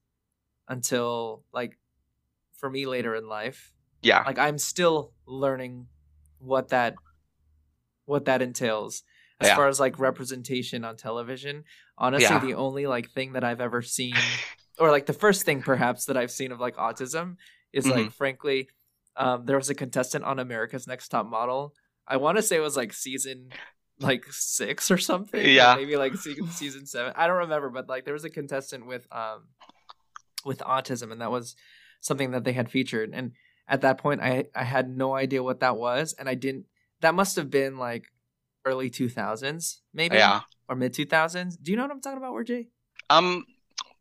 until 0.69 1.45
like 1.53 1.79
for 2.57 2.71
me 2.71 2.87
later 2.87 3.15
in 3.15 3.29
life. 3.29 3.73
Yeah. 4.03 4.23
Like 4.25 4.39
I'm 4.39 4.59
still 4.59 5.13
learning 5.27 5.87
what 6.39 6.69
that 6.69 6.95
what 8.05 8.25
that 8.27 8.43
entails 8.43 9.03
as 9.41 9.49
Yeah. 9.49 9.57
far 9.57 9.69
as 9.69 9.79
like 9.81 9.99
representation 9.99 10.85
on 10.85 10.97
television. 10.97 11.65
Honestly, 11.97 12.25
Yeah. 12.27 12.39
the 12.39 12.55
only 12.55 12.87
like 12.87 13.11
thing 13.11 13.33
that 13.33 13.45
I've 13.45 13.61
ever 13.61 13.83
seen 13.83 14.15
or 14.79 14.91
like 14.91 15.07
the 15.07 15.13
first 15.13 15.43
thing 15.45 15.63
perhaps 15.63 16.05
that 16.07 16.17
I've 16.17 16.31
seen 16.31 16.53
of 16.53 16.61
like 16.61 16.77
autism 16.77 17.37
is 17.73 17.85
Mm-hmm. 17.87 17.99
like 17.99 18.13
frankly 18.13 18.69
um 19.17 19.47
there 19.47 19.57
was 19.57 19.69
a 19.71 19.75
contestant 19.75 20.25
on 20.25 20.39
America's 20.39 20.87
Next 20.87 21.09
Top 21.09 21.27
Model. 21.27 21.75
I 22.07 22.17
want 22.19 22.37
to 22.39 22.43
say 22.43 22.57
it 22.57 22.61
was 22.61 22.77
like 22.77 22.93
season 22.93 23.51
like 24.01 24.25
6 24.31 24.91
or 24.91 24.99
something. 24.99 25.45
Yeah. 25.45 25.75
maybe 25.77 25.97
like 25.97 26.15
se- 26.17 26.37
season 26.51 26.87
7. 26.87 27.13
I 27.17 27.27
don't 27.27 27.39
remember, 27.39 27.71
but 27.71 27.89
like 27.89 28.05
there 28.05 28.15
was 28.15 28.25
a 28.25 28.31
contestant 28.31 28.87
with 28.87 29.07
um 29.13 29.49
with 30.45 30.59
autism 30.61 31.11
and 31.13 31.21
that 31.21 31.31
was 31.31 31.57
something 32.01 32.31
that 32.31 32.45
they 32.45 32.53
had 32.53 32.71
featured 32.71 33.11
and 33.13 33.33
at 33.67 33.81
that 33.81 33.99
point 33.99 34.21
I 34.23 34.45
I 34.55 34.63
had 34.65 34.89
no 34.89 35.15
idea 35.15 35.43
what 35.43 35.61
that 35.61 35.77
was 35.77 36.15
and 36.19 36.29
I 36.29 36.35
didn't 36.35 36.67
that 37.01 37.15
must 37.15 37.37
have 37.37 37.51
been 37.51 37.77
like 37.77 38.05
early 38.65 38.89
2000s 38.89 39.79
maybe 39.93 40.17
Yeah. 40.17 40.41
or 40.69 40.77
mid 40.77 40.93
2000s. 40.95 41.57
Do 41.61 41.71
you 41.73 41.77
know 41.77 41.83
what 41.83 41.91
I'm 41.91 42.01
talking 42.01 42.19
about, 42.19 42.35
RJ? 42.35 42.69
Um, 43.11 43.45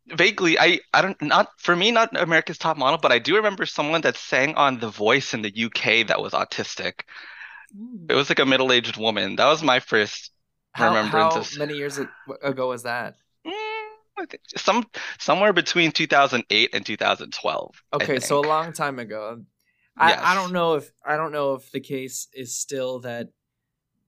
vaguely, 0.06 0.58
I 0.58 0.78
I 0.94 1.02
don't 1.02 1.20
not 1.22 1.48
for 1.58 1.74
me 1.74 1.90
not 1.90 2.16
America's 2.18 2.58
Top 2.58 2.76
Model, 2.76 2.98
but 3.02 3.10
I 3.12 3.18
do 3.18 3.36
remember 3.36 3.66
someone 3.66 4.02
that 4.02 4.16
sang 4.16 4.54
on 4.54 4.78
The 4.78 4.88
Voice 4.90 5.34
in 5.34 5.42
the 5.42 5.52
UK 5.66 6.06
that 6.06 6.20
was 6.20 6.32
autistic. 6.34 7.00
It 8.08 8.14
was 8.14 8.28
like 8.28 8.38
a 8.38 8.46
middle-aged 8.46 8.96
woman. 8.96 9.36
That 9.36 9.46
was 9.46 9.62
my 9.62 9.80
first 9.80 10.30
How, 10.72 10.88
remembrance 10.88 11.34
how 11.34 11.40
of 11.40 11.58
many 11.58 11.76
years 11.76 11.98
ago 12.42 12.68
was 12.68 12.82
that? 12.84 13.16
Mm, 13.46 14.38
some 14.56 14.86
somewhere 15.18 15.52
between 15.52 15.92
2008 15.92 16.70
and 16.72 16.84
2012. 16.84 17.82
Okay, 17.94 18.18
so 18.20 18.40
a 18.40 18.46
long 18.46 18.72
time 18.72 18.98
ago. 18.98 19.42
I, 19.96 20.32
I 20.32 20.34
don't 20.34 20.52
know 20.52 20.74
if 20.74 20.90
I 21.04 21.16
don't 21.16 21.32
know 21.32 21.54
if 21.54 21.70
the 21.72 21.80
case 21.80 22.28
is 22.32 22.54
still 22.54 23.00
that 23.00 23.28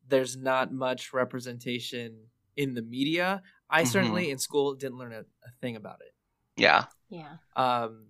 there's 0.09 0.37
not 0.37 0.73
much 0.73 1.13
representation 1.13 2.17
in 2.57 2.75
the 2.75 2.83
media. 2.83 3.43
I 3.69 3.83
Mhm. 3.83 3.87
certainly 3.89 4.31
in 4.31 4.39
school 4.39 4.75
didn't 4.75 4.99
learn 4.99 5.13
a, 5.13 5.21
a 5.21 5.51
thing 5.61 5.77
about 5.77 6.01
it. 6.01 6.15
yeah, 6.57 6.85
Yeah. 7.09 7.37
Um, 7.57 8.09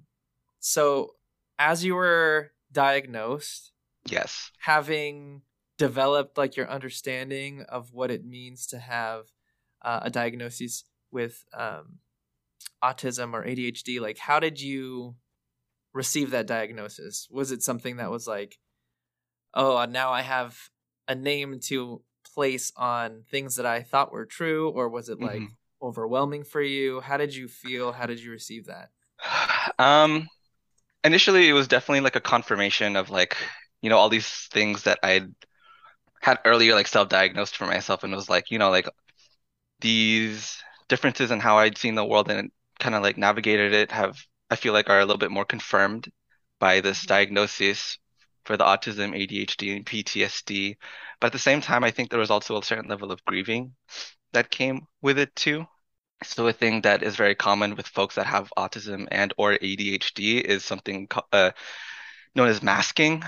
so 0.58 1.14
as 1.58 1.84
you 1.84 1.94
were 1.94 2.52
diagnosed, 2.72 3.69
yes, 4.06 4.50
having 4.58 5.42
developed 5.78 6.36
like 6.36 6.56
your 6.56 6.68
understanding 6.70 7.64
of 7.68 7.92
what 7.92 8.10
it 8.10 8.24
means 8.24 8.66
to 8.68 8.78
have 8.78 9.26
uh, 9.82 10.00
a 10.02 10.10
diagnosis 10.10 10.84
with 11.10 11.44
um, 11.54 11.98
autism 12.82 13.32
or 13.34 13.44
ADHD, 13.44 14.00
like 14.00 14.18
how 14.18 14.40
did 14.40 14.60
you 14.60 15.16
receive 15.92 16.30
that 16.30 16.46
diagnosis? 16.46 17.28
Was 17.30 17.52
it 17.52 17.62
something 17.62 17.96
that 17.96 18.10
was 18.10 18.26
like, 18.26 18.58
oh, 19.54 19.84
now 19.86 20.12
I 20.12 20.22
have 20.22 20.58
a 21.08 21.14
name 21.14 21.60
to 21.64 22.02
place 22.34 22.72
on 22.76 23.24
things 23.30 23.56
that 23.56 23.66
I 23.66 23.82
thought 23.82 24.12
were 24.12 24.26
true, 24.26 24.70
or 24.70 24.88
was 24.88 25.08
it 25.08 25.20
like 25.20 25.40
Mhm. 25.42 25.56
overwhelming 25.82 26.44
for 26.44 26.62
you? 26.62 27.00
How 27.00 27.16
did 27.16 27.34
you 27.34 27.48
feel? 27.48 27.92
How 27.92 28.06
did 28.06 28.20
you 28.20 28.30
receive 28.30 28.66
that? 28.66 28.90
Um, 29.78 30.28
initially 31.04 31.48
it 31.48 31.52
was 31.54 31.68
definitely 31.68 32.00
like 32.00 32.16
a 32.16 32.20
confirmation 32.20 32.96
of 32.96 33.10
like, 33.10 33.36
you 33.82 33.90
know, 33.90 33.98
all 33.98 34.08
these 34.08 34.28
things 34.52 34.84
that 34.84 34.98
I'd 35.02 35.34
had 36.20 36.38
earlier 36.44 36.74
like 36.74 36.88
self-diagnosed 36.88 37.56
for 37.56 37.66
myself 37.66 38.04
and 38.04 38.14
was 38.14 38.28
like, 38.28 38.50
you 38.50 38.58
know, 38.58 38.70
like 38.70 38.88
these 39.80 40.62
differences 40.88 41.30
in 41.30 41.40
how 41.40 41.58
I'd 41.58 41.78
seen 41.78 41.94
the 41.94 42.04
world 42.04 42.30
and 42.30 42.50
kind 42.78 42.94
of 42.94 43.02
like 43.02 43.16
navigated 43.18 43.72
it 43.72 43.90
have 43.92 44.18
I 44.50 44.56
feel 44.56 44.72
like 44.72 44.90
are 44.90 44.98
a 45.00 45.04
little 45.04 45.18
bit 45.18 45.30
more 45.30 45.44
confirmed 45.44 46.10
by 46.58 46.80
this 46.80 47.04
diagnosis 47.06 47.98
for 48.44 48.56
the 48.56 48.64
autism, 48.64 49.14
ADHD, 49.16 49.76
and 49.76 49.86
PTSD. 49.86 50.76
But 51.20 51.28
at 51.28 51.32
the 51.32 51.38
same 51.38 51.60
time, 51.60 51.84
I 51.84 51.90
think 51.92 52.10
there 52.10 52.18
was 52.18 52.30
also 52.30 52.58
a 52.58 52.64
certain 52.64 52.88
level 52.90 53.12
of 53.12 53.24
grieving 53.24 53.74
that 54.32 54.50
came 54.50 54.86
with 55.02 55.18
it 55.18 55.34
too. 55.36 55.66
So 56.24 56.46
a 56.48 56.52
thing 56.52 56.82
that 56.82 57.02
is 57.02 57.16
very 57.16 57.34
common 57.34 57.76
with 57.76 57.88
folks 57.88 58.16
that 58.16 58.26
have 58.26 58.52
autism 58.58 59.08
and 59.10 59.32
or 59.38 59.52
ADHD 59.54 60.38
is 60.40 60.64
something 60.64 61.08
uh, 61.32 61.52
known 62.34 62.48
as 62.48 62.62
masking. 62.62 63.24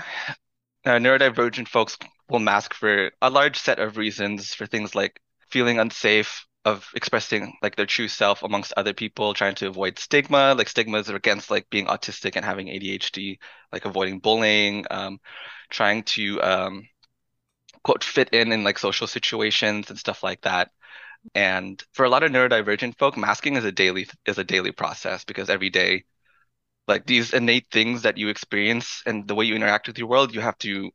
Uh, 0.85 0.91
neurodivergent 0.91 1.67
folks 1.67 1.97
will 2.29 2.39
mask 2.39 2.73
for 2.73 3.11
a 3.21 3.29
large 3.29 3.57
set 3.57 3.79
of 3.79 3.97
reasons 3.97 4.53
for 4.53 4.65
things 4.65 4.95
like 4.95 5.19
feeling 5.49 5.79
unsafe 5.79 6.45
of 6.65 6.89
expressing 6.95 7.53
like 7.61 7.75
their 7.75 7.85
true 7.85 8.07
self 8.07 8.43
amongst 8.43 8.73
other 8.75 8.93
people, 8.93 9.33
trying 9.33 9.55
to 9.55 9.67
avoid 9.67 9.97
stigma. 9.99 10.53
Like 10.57 10.69
stigmas 10.69 11.09
are 11.09 11.15
against 11.15 11.49
like 11.51 11.69
being 11.69 11.87
autistic 11.87 12.35
and 12.35 12.45
having 12.45 12.67
ADHD, 12.69 13.39
like 13.71 13.85
avoiding 13.85 14.19
bullying, 14.19 14.85
um, 14.91 15.19
trying 15.69 16.03
to 16.03 16.41
um, 16.41 16.87
quote 17.83 18.03
fit 18.03 18.29
in 18.33 18.51
in 18.51 18.63
like 18.63 18.79
social 18.79 19.07
situations 19.07 19.89
and 19.89 19.99
stuff 19.99 20.23
like 20.23 20.41
that. 20.41 20.71
And 21.35 21.83
for 21.93 22.05
a 22.05 22.09
lot 22.09 22.23
of 22.23 22.31
neurodivergent 22.31 22.97
folk, 22.97 23.17
masking 23.17 23.55
is 23.57 23.65
a 23.65 23.71
daily 23.71 24.07
is 24.25 24.37
a 24.39 24.43
daily 24.45 24.71
process 24.71 25.25
because 25.25 25.49
every 25.49 25.69
day, 25.69 26.05
like 26.87 27.05
these 27.05 27.33
innate 27.33 27.67
things 27.71 28.01
that 28.03 28.17
you 28.17 28.29
experience 28.29 29.01
and 29.05 29.27
the 29.27 29.35
way 29.35 29.45
you 29.45 29.55
interact 29.55 29.87
with 29.87 29.97
your 29.97 30.07
world, 30.07 30.33
you 30.33 30.41
have 30.41 30.57
to 30.59 30.91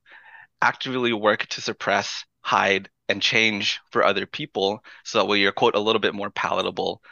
actively 0.61 1.13
work 1.13 1.47
to 1.49 1.61
suppress, 1.61 2.25
hide, 2.41 2.91
and 3.09 3.23
change 3.23 3.81
for 3.91 4.05
other 4.05 4.27
people 4.27 4.85
so 5.05 5.19
that 5.19 5.27
way 5.27 5.39
you're 5.39 5.53
quote 5.53 5.75
a 5.75 5.81
little 5.81 6.01
bit 6.01 6.15
more 6.15 6.31
palatable 6.31 7.03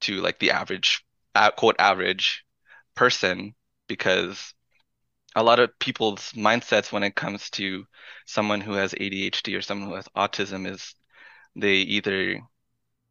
to 0.00 0.20
like 0.20 0.38
the 0.38 0.50
average 0.50 1.04
quote 1.56 1.76
average 1.78 2.44
person 2.94 3.54
because 3.88 4.54
a 5.36 5.42
lot 5.42 5.60
of 5.60 5.78
people's 5.78 6.32
mindsets 6.32 6.92
when 6.92 7.02
it 7.02 7.14
comes 7.14 7.50
to 7.50 7.86
someone 8.26 8.60
who 8.60 8.72
has 8.72 8.92
ADHD 8.94 9.56
or 9.56 9.62
someone 9.62 9.88
who 9.88 9.96
has 9.96 10.08
autism 10.16 10.70
is 10.70 10.94
they 11.56 11.74
either 11.76 12.40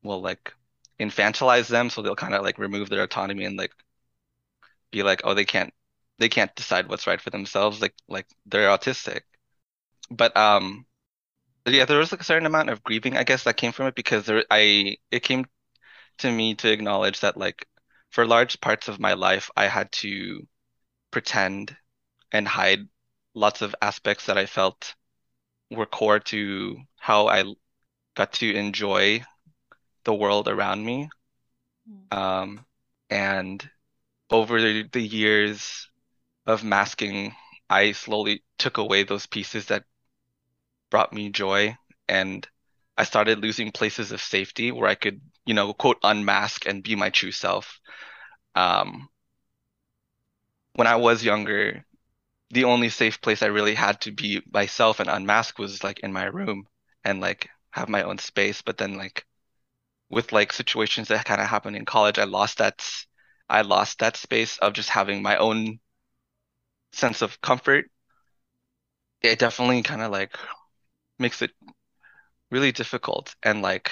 will 0.04 0.22
like 0.22 0.54
infantilize 1.00 1.68
them 1.68 1.89
so 1.89 2.01
they'll 2.01 2.16
kind 2.16 2.34
of 2.34 2.44
like 2.44 2.58
remove 2.58 2.89
their 2.89 3.04
autonomy 3.04 3.46
and 3.46 3.58
like 3.58 3.72
be 4.91 5.03
like 5.03 5.22
oh 5.24 5.34
they 5.34 5.46
can't 5.46 5.74
they 6.19 6.29
can't 6.29 6.55
decide 6.55 6.89
what's 6.89 7.08
right 7.08 7.22
for 7.22 7.29
themselves 7.31 7.81
like 7.81 7.96
like 8.08 8.27
they're 8.46 8.69
autistic 8.69 9.22
but 10.12 10.36
um 10.38 10.86
yeah 11.65 11.86
there 11.86 12.00
was 12.00 12.12
like 12.12 12.22
a 12.22 12.25
certain 12.25 12.46
amount 12.46 12.69
of 12.69 12.84
grieving 12.84 13.17
I 13.17 13.24
guess 13.24 13.43
that 13.43 13.58
came 13.58 13.72
from 13.72 13.88
it 13.88 13.96
because 13.96 14.25
there 14.25 14.43
I 14.51 14.98
it 15.12 15.22
came 15.24 15.46
to 16.19 16.31
me 16.31 16.55
to 16.58 16.72
acknowledge 16.72 17.22
that 17.22 17.38
like 17.38 17.65
for 18.12 18.25
large 18.25 18.62
parts 18.62 18.88
of 18.88 19.00
my 19.00 19.13
life 19.13 19.50
I 19.58 19.67
had 19.67 19.91
to 20.03 20.48
pretend 21.12 21.77
and 22.31 22.48
hide 22.48 22.88
lots 23.36 23.62
of 23.62 23.75
aspects 23.81 24.27
that 24.27 24.38
I 24.38 24.46
felt 24.48 24.96
were 25.72 25.86
core 25.88 26.19
to 26.19 26.77
how 26.98 27.27
I 27.27 27.46
got 28.15 28.34
to 28.34 28.53
enjoy 28.55 29.24
the 30.05 30.13
world 30.13 30.48
around 30.50 30.86
me. 30.86 31.10
Um, 32.12 32.65
and 33.10 33.69
over 34.30 34.60
the, 34.62 35.02
years 35.02 35.90
of 36.46 36.64
masking, 36.64 37.36
I 37.70 37.92
slowly 37.94 38.44
took 38.58 38.78
away 38.78 39.04
those 39.04 39.26
pieces 39.26 39.68
that 39.68 39.84
brought 40.90 41.14
me 41.14 41.30
joy, 41.30 41.78
and 42.08 42.48
I 42.98 43.04
started 43.04 43.40
losing 43.40 43.72
places 43.72 44.12
of 44.12 44.22
safety 44.22 44.72
where 44.72 44.90
I 44.90 44.96
could, 44.96 45.22
you 45.46 45.54
know, 45.54 45.74
quote, 45.74 46.00
unmask 46.04 46.66
and 46.66 46.84
be 46.84 46.96
my 46.96 47.10
true 47.10 47.32
self. 47.32 47.80
Um, 48.56 49.10
when 50.74 50.88
I 50.88 50.96
was 50.96 51.24
younger, 51.24 51.86
the 52.52 52.66
only 52.66 52.90
safe 52.90 53.22
place 53.22 53.44
I 53.44 53.48
really 53.48 53.76
had 53.76 54.02
to 54.02 54.12
be 54.12 54.42
myself 54.52 55.00
and 55.00 55.10
unmask 55.10 55.60
was 55.60 55.84
like 55.84 56.00
in 56.00 56.14
my 56.14 56.26
room 56.26 56.68
and 57.04 57.22
like 57.22 57.50
have 57.72 57.90
my 57.90 58.04
own 58.04 58.18
space. 58.18 58.62
But 58.62 58.78
then 58.78 58.98
like 58.98 59.26
with 60.10 60.32
like 60.32 60.54
situations 60.54 61.10
that 61.10 61.26
kind 61.26 61.42
of 61.42 61.48
happened 61.48 61.76
in 61.76 61.86
college, 61.86 62.20
I 62.20 62.24
lost 62.26 62.58
that 62.60 62.84
I 63.50 63.62
lost 63.62 64.00
that 64.00 64.18
space 64.18 64.58
of 64.60 64.74
just 64.74 64.89
having 64.89 65.22
my 65.22 65.38
own 65.38 65.79
sense 66.91 67.22
of 67.24 67.41
comfort, 67.41 67.89
it 69.22 69.39
definitely 69.39 69.82
kind 69.84 70.01
of 70.01 70.12
like 70.12 70.36
makes 71.20 71.41
it 71.41 71.51
really 72.51 72.72
difficult. 72.72 73.36
And 73.44 73.62
like 73.62 73.91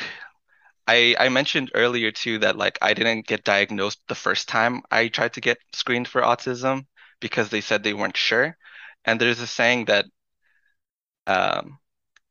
I 0.88 1.16
I 1.20 1.30
mentioned 1.30 1.72
earlier 1.76 2.12
too 2.12 2.40
that 2.40 2.58
like 2.58 2.80
I 2.82 2.94
didn't 2.96 3.28
get 3.28 3.44
diagnosed 3.46 4.02
the 4.08 4.16
first 4.16 4.50
time 4.50 4.84
I 4.92 5.10
tried 5.10 5.34
to 5.36 5.42
get 5.42 5.60
screened 5.74 6.08
for 6.08 6.22
autism 6.22 6.88
because 7.22 7.50
they 7.50 7.62
said 7.62 7.84
they 7.84 7.96
weren't 7.96 8.18
sure. 8.18 8.58
And 9.06 9.22
there's 9.22 9.42
a 9.42 9.48
saying 9.48 9.86
that 9.88 10.06
um, 11.28 11.80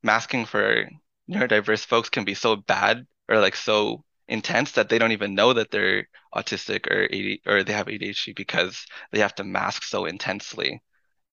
masking 0.04 0.46
for 0.46 0.88
neurodiverse 1.30 1.86
folks 1.86 2.10
can 2.10 2.26
be 2.26 2.34
so 2.34 2.56
bad 2.56 3.06
or 3.28 3.40
like 3.40 3.56
so 3.56 4.04
intense 4.28 4.72
that 4.72 4.88
they 4.88 4.98
don't 4.98 5.12
even 5.12 5.34
know 5.34 5.52
that 5.52 5.70
they're 5.70 6.08
autistic 6.34 6.86
or 6.90 7.04
AD, 7.04 7.40
or 7.46 7.62
they 7.64 7.72
have 7.72 7.88
ADHD 7.88 8.34
because 8.34 8.86
they 9.12 9.20
have 9.20 9.34
to 9.36 9.44
mask 9.44 9.84
so 9.84 10.04
intensely. 10.06 10.82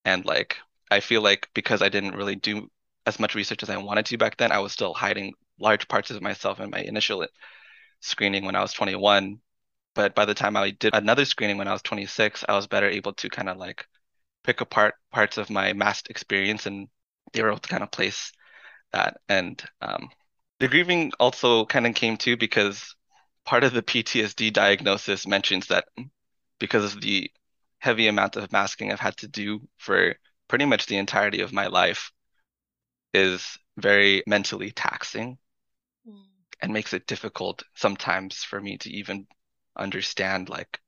And 0.04 0.24
like 0.24 0.56
I 0.90 1.00
feel 1.00 1.22
like 1.22 1.48
because 1.54 1.82
I 1.82 1.88
didn't 1.88 2.16
really 2.16 2.36
do 2.36 2.70
as 3.06 3.18
much 3.18 3.34
research 3.34 3.62
as 3.62 3.70
I 3.70 3.76
wanted 3.76 4.06
to 4.06 4.18
back 4.18 4.36
then, 4.36 4.52
I 4.52 4.58
was 4.60 4.72
still 4.72 4.94
hiding 4.94 5.34
large 5.58 5.88
parts 5.88 6.10
of 6.10 6.22
myself 6.22 6.60
in 6.60 6.70
my 6.70 6.80
initial 6.80 7.26
screening 8.00 8.44
when 8.44 8.56
I 8.56 8.62
was 8.62 8.72
21. 8.72 9.40
But 9.94 10.14
by 10.14 10.24
the 10.24 10.34
time 10.34 10.56
I 10.56 10.70
did 10.70 10.94
another 10.94 11.24
screening 11.24 11.58
when 11.58 11.68
I 11.68 11.72
was 11.72 11.82
26, 11.82 12.44
I 12.48 12.54
was 12.54 12.66
better 12.66 12.88
able 12.88 13.14
to 13.14 13.28
kind 13.28 13.48
of 13.48 13.56
like 13.56 13.86
pick 14.44 14.60
apart 14.60 14.94
parts 15.12 15.38
of 15.38 15.50
my 15.50 15.72
masked 15.72 16.10
experience 16.10 16.66
and 16.66 16.88
they 17.32 17.42
were 17.42 17.50
able 17.50 17.60
to 17.60 17.68
kind 17.68 17.82
of 17.82 17.90
place 17.90 18.32
that. 18.92 19.18
And 19.28 19.62
um, 19.80 20.08
the 20.64 20.70
grieving 20.70 21.12
also 21.20 21.66
kind 21.66 21.86
of 21.86 21.94
came 21.94 22.16
too 22.16 22.38
because 22.38 22.96
part 23.44 23.64
of 23.64 23.74
the 23.74 23.82
PTSD 23.82 24.50
diagnosis 24.50 25.26
mentions 25.26 25.66
that 25.66 25.84
because 26.58 26.94
of 26.94 27.02
the 27.02 27.30
heavy 27.80 28.06
amount 28.08 28.36
of 28.36 28.50
masking 28.50 28.90
I've 28.90 28.98
had 28.98 29.18
to 29.18 29.28
do 29.28 29.60
for 29.76 30.14
pretty 30.48 30.64
much 30.64 30.86
the 30.86 30.96
entirety 30.96 31.42
of 31.42 31.52
my 31.52 31.66
life 31.66 32.10
is 33.12 33.58
very 33.76 34.22
mentally 34.26 34.70
taxing 34.70 35.36
mm. 36.08 36.22
and 36.62 36.72
makes 36.72 36.94
it 36.94 37.06
difficult 37.06 37.62
sometimes 37.74 38.42
for 38.42 38.58
me 38.58 38.78
to 38.78 38.90
even 38.90 39.26
understand 39.76 40.48
like 40.48 40.80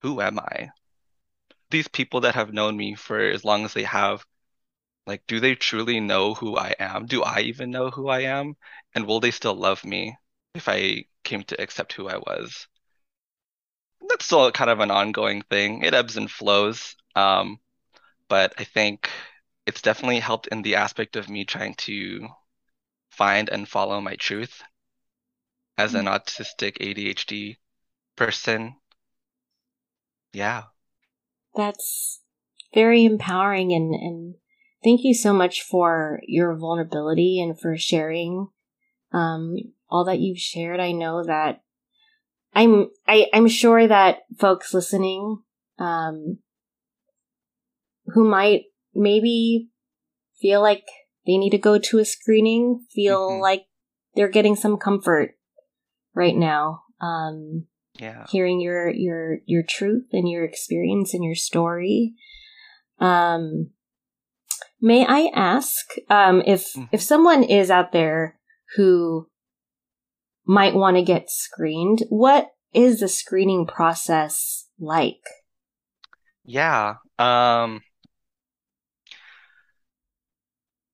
who 0.00 0.22
am 0.22 0.38
I? 0.38 0.70
These 1.70 1.88
people 1.88 2.22
that 2.22 2.34
have 2.34 2.54
known 2.54 2.78
me 2.78 2.94
for 2.94 3.20
as 3.20 3.44
long 3.44 3.66
as 3.66 3.74
they 3.74 3.82
have, 3.82 4.24
like, 5.06 5.26
do 5.26 5.40
they 5.40 5.54
truly 5.54 6.00
know 6.00 6.34
who 6.34 6.56
I 6.56 6.74
am? 6.78 7.06
Do 7.06 7.22
I 7.22 7.40
even 7.40 7.70
know 7.70 7.90
who 7.90 8.08
I 8.08 8.20
am? 8.20 8.56
And 8.94 9.06
will 9.06 9.20
they 9.20 9.30
still 9.30 9.54
love 9.54 9.84
me 9.84 10.16
if 10.54 10.68
I 10.68 11.04
came 11.24 11.42
to 11.44 11.60
accept 11.60 11.92
who 11.92 12.08
I 12.08 12.16
was? 12.16 12.66
That's 14.08 14.24
still 14.24 14.50
kind 14.52 14.70
of 14.70 14.80
an 14.80 14.90
ongoing 14.90 15.42
thing. 15.42 15.82
It 15.82 15.94
ebbs 15.94 16.16
and 16.16 16.30
flows. 16.30 16.96
Um, 17.14 17.58
but 18.28 18.54
I 18.58 18.64
think 18.64 19.10
it's 19.66 19.82
definitely 19.82 20.20
helped 20.20 20.46
in 20.48 20.62
the 20.62 20.76
aspect 20.76 21.16
of 21.16 21.28
me 21.28 21.44
trying 21.44 21.74
to 21.74 22.28
find 23.10 23.48
and 23.48 23.68
follow 23.68 24.00
my 24.00 24.16
truth 24.16 24.62
as 25.76 25.94
an 25.94 26.06
mm. 26.06 26.18
autistic 26.18 26.78
ADHD 26.78 27.56
person. 28.16 28.76
Yeah. 30.32 30.64
That's 31.54 32.20
very 32.74 33.04
empowering 33.04 33.72
and, 33.72 33.94
and 33.94 34.34
thank 34.84 35.00
you 35.02 35.14
so 35.14 35.32
much 35.32 35.62
for 35.62 36.20
your 36.26 36.54
vulnerability 36.56 37.40
and 37.40 37.58
for 37.58 37.76
sharing 37.76 38.48
um, 39.12 39.56
all 39.88 40.04
that 40.04 40.20
you've 40.20 40.38
shared. 40.38 40.78
I 40.78 40.92
know 40.92 41.24
that 41.24 41.62
I'm 42.54 42.90
I, 43.08 43.26
I'm 43.32 43.48
sure 43.48 43.88
that 43.88 44.18
folks 44.38 44.72
listening 44.72 45.38
um, 45.78 46.38
who 48.06 48.28
might 48.28 48.64
maybe 48.94 49.70
feel 50.40 50.60
like 50.60 50.84
they 51.26 51.38
need 51.38 51.50
to 51.50 51.58
go 51.58 51.78
to 51.78 51.98
a 51.98 52.04
screening, 52.04 52.84
feel 52.92 53.30
mm-hmm. 53.30 53.42
like 53.42 53.64
they're 54.14 54.28
getting 54.28 54.56
some 54.56 54.76
comfort 54.76 55.32
right 56.14 56.36
now. 56.36 56.82
Um, 57.00 57.66
yeah. 57.98 58.26
Hearing 58.28 58.60
your, 58.60 58.90
your, 58.90 59.38
your 59.46 59.62
truth 59.62 60.06
and 60.12 60.28
your 60.28 60.44
experience 60.44 61.14
and 61.14 61.24
your 61.24 61.34
story. 61.34 62.14
Um, 63.00 63.70
may 64.84 65.06
I 65.06 65.30
ask, 65.34 65.74
um, 66.10 66.42
if, 66.46 66.74
mm-hmm. 66.74 66.84
if 66.92 67.00
someone 67.00 67.42
is 67.42 67.70
out 67.70 67.92
there 67.92 68.38
who 68.76 69.28
might 70.46 70.74
want 70.74 70.98
to 70.98 71.02
get 71.02 71.30
screened, 71.30 72.02
what 72.10 72.48
is 72.74 73.00
the 73.00 73.08
screening 73.08 73.66
process 73.66 74.68
like? 74.78 75.24
Yeah. 76.44 76.96
Um, 77.18 77.80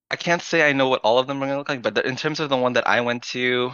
I 0.09 0.14
can't 0.16 0.40
say 0.40 0.68
I 0.68 0.72
know 0.72 0.88
what 0.88 1.00
all 1.03 1.18
of 1.18 1.26
them 1.26 1.38
are 1.38 1.46
going 1.46 1.50
to 1.50 1.59
look 1.59 1.68
like, 1.68 1.83
but 1.83 1.96
the, 1.96 2.07
in 2.07 2.14
terms 2.14 2.38
of 2.38 2.48
the 2.48 2.57
one 2.57 2.74
that 2.74 2.87
I 2.87 3.00
went 3.00 3.24
to, 3.24 3.72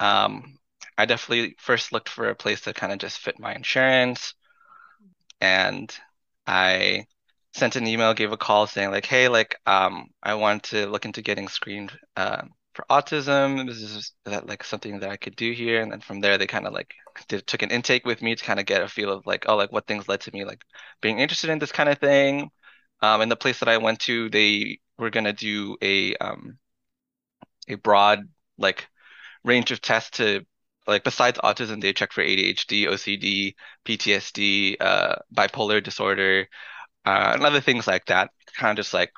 um, 0.00 0.58
I 0.98 1.06
definitely 1.06 1.54
first 1.60 1.92
looked 1.92 2.08
for 2.08 2.28
a 2.28 2.34
place 2.34 2.62
that 2.62 2.74
kind 2.74 2.92
of 2.92 2.98
just 2.98 3.18
fit 3.18 3.38
my 3.38 3.54
insurance. 3.54 4.34
And 5.40 5.94
I 6.48 7.06
sent 7.54 7.76
an 7.76 7.86
email, 7.86 8.14
gave 8.14 8.32
a 8.32 8.36
call 8.36 8.66
saying 8.66 8.90
like, 8.90 9.06
hey, 9.06 9.28
like, 9.28 9.56
um, 9.66 10.06
I 10.22 10.34
want 10.34 10.64
to 10.64 10.86
look 10.86 11.04
into 11.04 11.22
getting 11.22 11.48
screened 11.48 11.92
uh, 12.16 12.42
for 12.74 12.84
autism. 12.90 13.66
This 13.66 13.82
is 13.82 14.12
that 14.24 14.46
like 14.46 14.64
something 14.64 15.00
that 15.00 15.10
I 15.10 15.16
could 15.16 15.36
do 15.36 15.52
here. 15.52 15.82
And 15.82 15.92
then 15.92 16.00
from 16.00 16.20
there, 16.20 16.38
they 16.38 16.46
kind 16.46 16.66
of 16.66 16.72
like 16.72 16.94
did, 17.28 17.46
took 17.46 17.62
an 17.62 17.70
intake 17.70 18.06
with 18.06 18.22
me 18.22 18.34
to 18.34 18.44
kind 18.44 18.60
of 18.60 18.66
get 18.66 18.82
a 18.82 18.88
feel 18.88 19.10
of 19.12 19.26
like, 19.26 19.44
oh, 19.48 19.56
like 19.56 19.72
what 19.72 19.86
things 19.86 20.08
led 20.08 20.20
to 20.22 20.32
me 20.32 20.44
like 20.44 20.64
being 21.00 21.18
interested 21.18 21.50
in 21.50 21.58
this 21.58 21.72
kind 21.72 21.88
of 21.88 21.98
thing. 21.98 22.50
Um, 23.02 23.20
and 23.20 23.30
the 23.30 23.36
place 23.36 23.60
that 23.60 23.68
I 23.68 23.78
went 23.78 24.00
to, 24.00 24.30
they 24.30 24.78
were 24.98 25.10
gonna 25.10 25.32
do 25.32 25.76
a 25.82 26.14
um 26.16 26.58
a 27.68 27.74
broad 27.76 28.28
like 28.58 28.88
range 29.44 29.70
of 29.72 29.80
tests 29.80 30.18
to 30.18 30.44
like 30.86 31.04
besides 31.04 31.38
autism, 31.38 31.80
they 31.80 31.92
check 31.92 32.12
for 32.12 32.22
ADHD, 32.22 32.86
OCD, 32.88 33.54
PTSD, 33.84 34.76
uh, 34.80 35.16
bipolar 35.34 35.82
disorder, 35.82 36.48
uh, 37.06 37.32
and 37.34 37.44
other 37.44 37.60
things 37.60 37.86
like 37.86 38.06
that. 38.06 38.30
Kind 38.58 38.78
of 38.78 38.84
just 38.84 38.94
like 38.94 39.12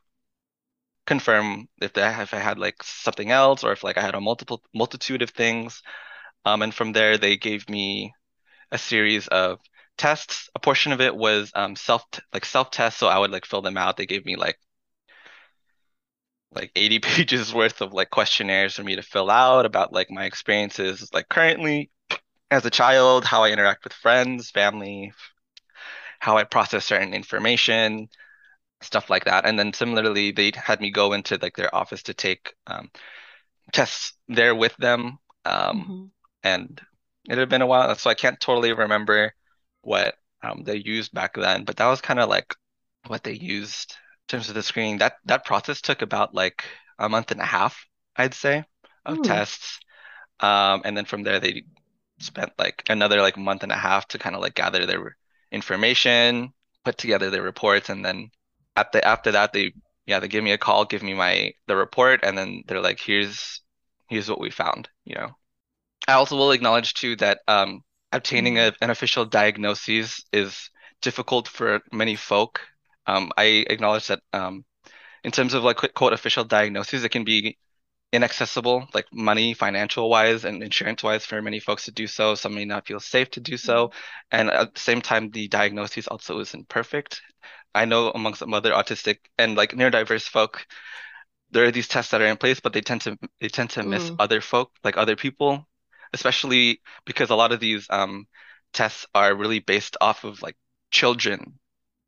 confirm 1.06 1.68
if 1.80 1.96
I, 1.96 2.22
if 2.22 2.34
I 2.34 2.38
had 2.38 2.58
like 2.58 2.82
something 2.82 3.30
else 3.30 3.64
or 3.64 3.72
if 3.72 3.84
like 3.84 3.98
I 3.98 4.02
had 4.02 4.14
a 4.14 4.20
multiple 4.20 4.62
multitude 4.74 5.22
of 5.22 5.30
things. 5.30 5.82
Um, 6.44 6.62
and 6.62 6.74
from 6.74 6.92
there, 6.92 7.18
they 7.18 7.36
gave 7.36 7.68
me 7.68 8.14
a 8.72 8.78
series 8.78 9.28
of 9.28 9.60
tests. 9.98 10.50
A 10.56 10.60
portion 10.60 10.92
of 10.92 11.00
it 11.02 11.16
was 11.16 11.52
um, 11.56 11.76
self 11.76 12.04
like 12.34 12.46
self 12.46 12.70
tests, 12.70 13.00
so 13.00 13.08
I 13.08 13.18
would 13.18 13.32
like 13.32 13.46
fill 13.46 13.62
them 13.62 13.78
out. 13.78 13.96
They 13.96 14.06
gave 14.06 14.26
me 14.26 14.36
like 14.36 14.58
like 16.52 16.70
80 16.76 16.98
pages 17.00 17.52
worth 17.54 17.80
of 17.80 17.92
like 17.92 18.10
questionnaires 18.10 18.74
for 18.76 18.82
me 18.84 18.96
to 18.96 19.02
fill 19.02 19.30
out 19.30 19.66
about 19.66 19.92
like 19.92 20.10
my 20.10 20.24
experiences 20.24 21.08
like 21.12 21.28
currently 21.28 21.90
as 22.50 22.64
a 22.66 22.70
child, 22.70 23.24
how 23.24 23.44
I 23.44 23.50
interact 23.50 23.84
with 23.84 23.92
friends, 23.94 24.50
family, 24.50 25.12
how 26.24 26.38
I 26.38 26.44
process 26.44 26.86
certain 26.86 27.12
information, 27.12 28.08
stuff 28.80 29.10
like 29.10 29.26
that. 29.26 29.44
And 29.44 29.58
then 29.58 29.74
similarly, 29.74 30.32
they 30.32 30.52
had 30.56 30.80
me 30.80 30.90
go 30.90 31.12
into 31.12 31.38
like 31.40 31.54
their 31.54 31.74
office 31.74 32.04
to 32.04 32.14
take 32.14 32.54
um, 32.66 32.90
tests 33.74 34.14
there 34.26 34.54
with 34.54 34.74
them. 34.78 35.18
Um, 35.44 35.76
mm-hmm. 35.76 36.04
And 36.42 36.80
it 37.28 37.36
had 37.36 37.50
been 37.50 37.60
a 37.60 37.66
while, 37.66 37.94
so 37.96 38.08
I 38.08 38.14
can't 38.14 38.40
totally 38.40 38.72
remember 38.72 39.34
what 39.82 40.14
um, 40.42 40.64
they 40.64 40.76
used 40.76 41.12
back 41.12 41.34
then, 41.34 41.64
but 41.64 41.76
that 41.76 41.88
was 41.88 42.00
kind 42.00 42.20
of 42.20 42.30
like 42.30 42.54
what 43.06 43.22
they 43.22 43.34
used 43.34 43.92
in 43.92 44.28
terms 44.28 44.48
of 44.48 44.54
the 44.54 44.62
screening, 44.62 44.98
that 44.98 45.16
that 45.26 45.44
process 45.44 45.82
took 45.82 46.00
about 46.00 46.34
like 46.34 46.64
a 46.98 47.08
month 47.08 47.32
and 47.32 47.40
a 47.40 47.44
half, 47.44 47.86
I'd 48.16 48.32
say, 48.32 48.64
of 49.04 49.18
mm. 49.18 49.24
tests. 49.24 49.78
Um, 50.40 50.80
and 50.86 50.96
then 50.96 51.04
from 51.04 51.22
there, 51.22 51.38
they 51.38 51.64
spent 52.18 52.52
like 52.58 52.82
another 52.88 53.20
like 53.20 53.36
month 53.36 53.62
and 53.62 53.72
a 53.72 53.76
half 53.76 54.08
to 54.08 54.18
kind 54.18 54.34
of 54.34 54.40
like 54.40 54.54
gather 54.54 54.86
their 54.86 55.16
information, 55.54 56.52
put 56.84 56.98
together 56.98 57.30
their 57.30 57.42
reports, 57.42 57.88
and 57.90 58.04
then 58.04 58.30
at 58.76 58.92
the 58.92 59.06
after 59.06 59.32
that, 59.32 59.52
they 59.52 59.72
yeah 60.06 60.20
they 60.20 60.28
give 60.28 60.44
me 60.44 60.52
a 60.52 60.58
call, 60.58 60.84
give 60.84 61.02
me 61.02 61.14
my 61.14 61.52
the 61.66 61.76
report, 61.76 62.20
and 62.24 62.36
then 62.36 62.62
they're 62.66 62.80
like, 62.80 63.00
here's 63.00 63.62
here's 64.08 64.28
what 64.28 64.40
we 64.40 64.50
found. 64.50 64.88
You 65.04 65.16
know, 65.16 65.30
I 66.08 66.14
also 66.14 66.36
will 66.36 66.52
acknowledge 66.52 66.94
too 66.94 67.16
that 67.16 67.40
um, 67.48 67.82
obtaining 68.12 68.58
a, 68.58 68.72
an 68.80 68.90
official 68.90 69.24
diagnosis 69.24 70.24
is 70.32 70.70
difficult 71.02 71.48
for 71.48 71.80
many 71.92 72.16
folk 72.16 72.60
um, 73.06 73.30
I 73.36 73.64
acknowledge 73.68 74.08
that 74.08 74.20
um, 74.32 74.64
in 75.22 75.30
terms 75.30 75.54
of 75.54 75.62
like 75.62 75.76
quote 75.94 76.12
official 76.12 76.44
diagnoses, 76.44 77.04
it 77.04 77.10
can 77.10 77.24
be 77.24 77.58
inaccessible, 78.14 78.88
like 78.94 79.06
money, 79.12 79.54
financial 79.54 80.08
wise, 80.08 80.44
and 80.44 80.62
insurance 80.62 81.02
wise 81.02 81.26
for 81.26 81.42
many 81.42 81.58
folks 81.58 81.84
to 81.86 81.90
do 81.90 82.06
so. 82.06 82.34
Some 82.34 82.54
may 82.54 82.64
not 82.64 82.86
feel 82.86 83.00
safe 83.00 83.30
to 83.32 83.40
do 83.40 83.56
so, 83.56 83.88
mm-hmm. 83.88 83.96
and 84.38 84.50
at 84.50 84.74
the 84.74 84.80
same 84.80 85.02
time, 85.02 85.30
the 85.30 85.48
diagnosis 85.48 86.06
also 86.06 86.38
isn't 86.40 86.68
perfect. 86.68 87.20
I 87.74 87.86
know 87.86 88.10
amongst 88.10 88.38
some 88.38 88.54
other 88.54 88.70
autistic 88.70 89.18
and 89.36 89.56
like 89.56 89.72
neurodiverse 89.72 90.28
folk, 90.28 90.64
there 91.50 91.64
are 91.64 91.72
these 91.72 91.88
tests 91.88 92.12
that 92.12 92.22
are 92.22 92.26
in 92.26 92.36
place, 92.36 92.60
but 92.60 92.72
they 92.72 92.80
tend 92.80 93.00
to 93.02 93.18
they 93.40 93.48
tend 93.48 93.70
to 93.70 93.82
miss 93.82 94.10
mm. 94.10 94.16
other 94.18 94.40
folk, 94.40 94.70
like 94.84 94.96
other 94.96 95.16
people, 95.16 95.66
especially 96.12 96.80
because 97.04 97.30
a 97.30 97.34
lot 97.36 97.52
of 97.52 97.60
these 97.60 97.86
um, 97.90 98.26
tests 98.72 99.06
are 99.14 99.34
really 99.34 99.58
based 99.58 99.96
off 100.00 100.24
of 100.24 100.40
like 100.40 100.56
children, 100.90 101.58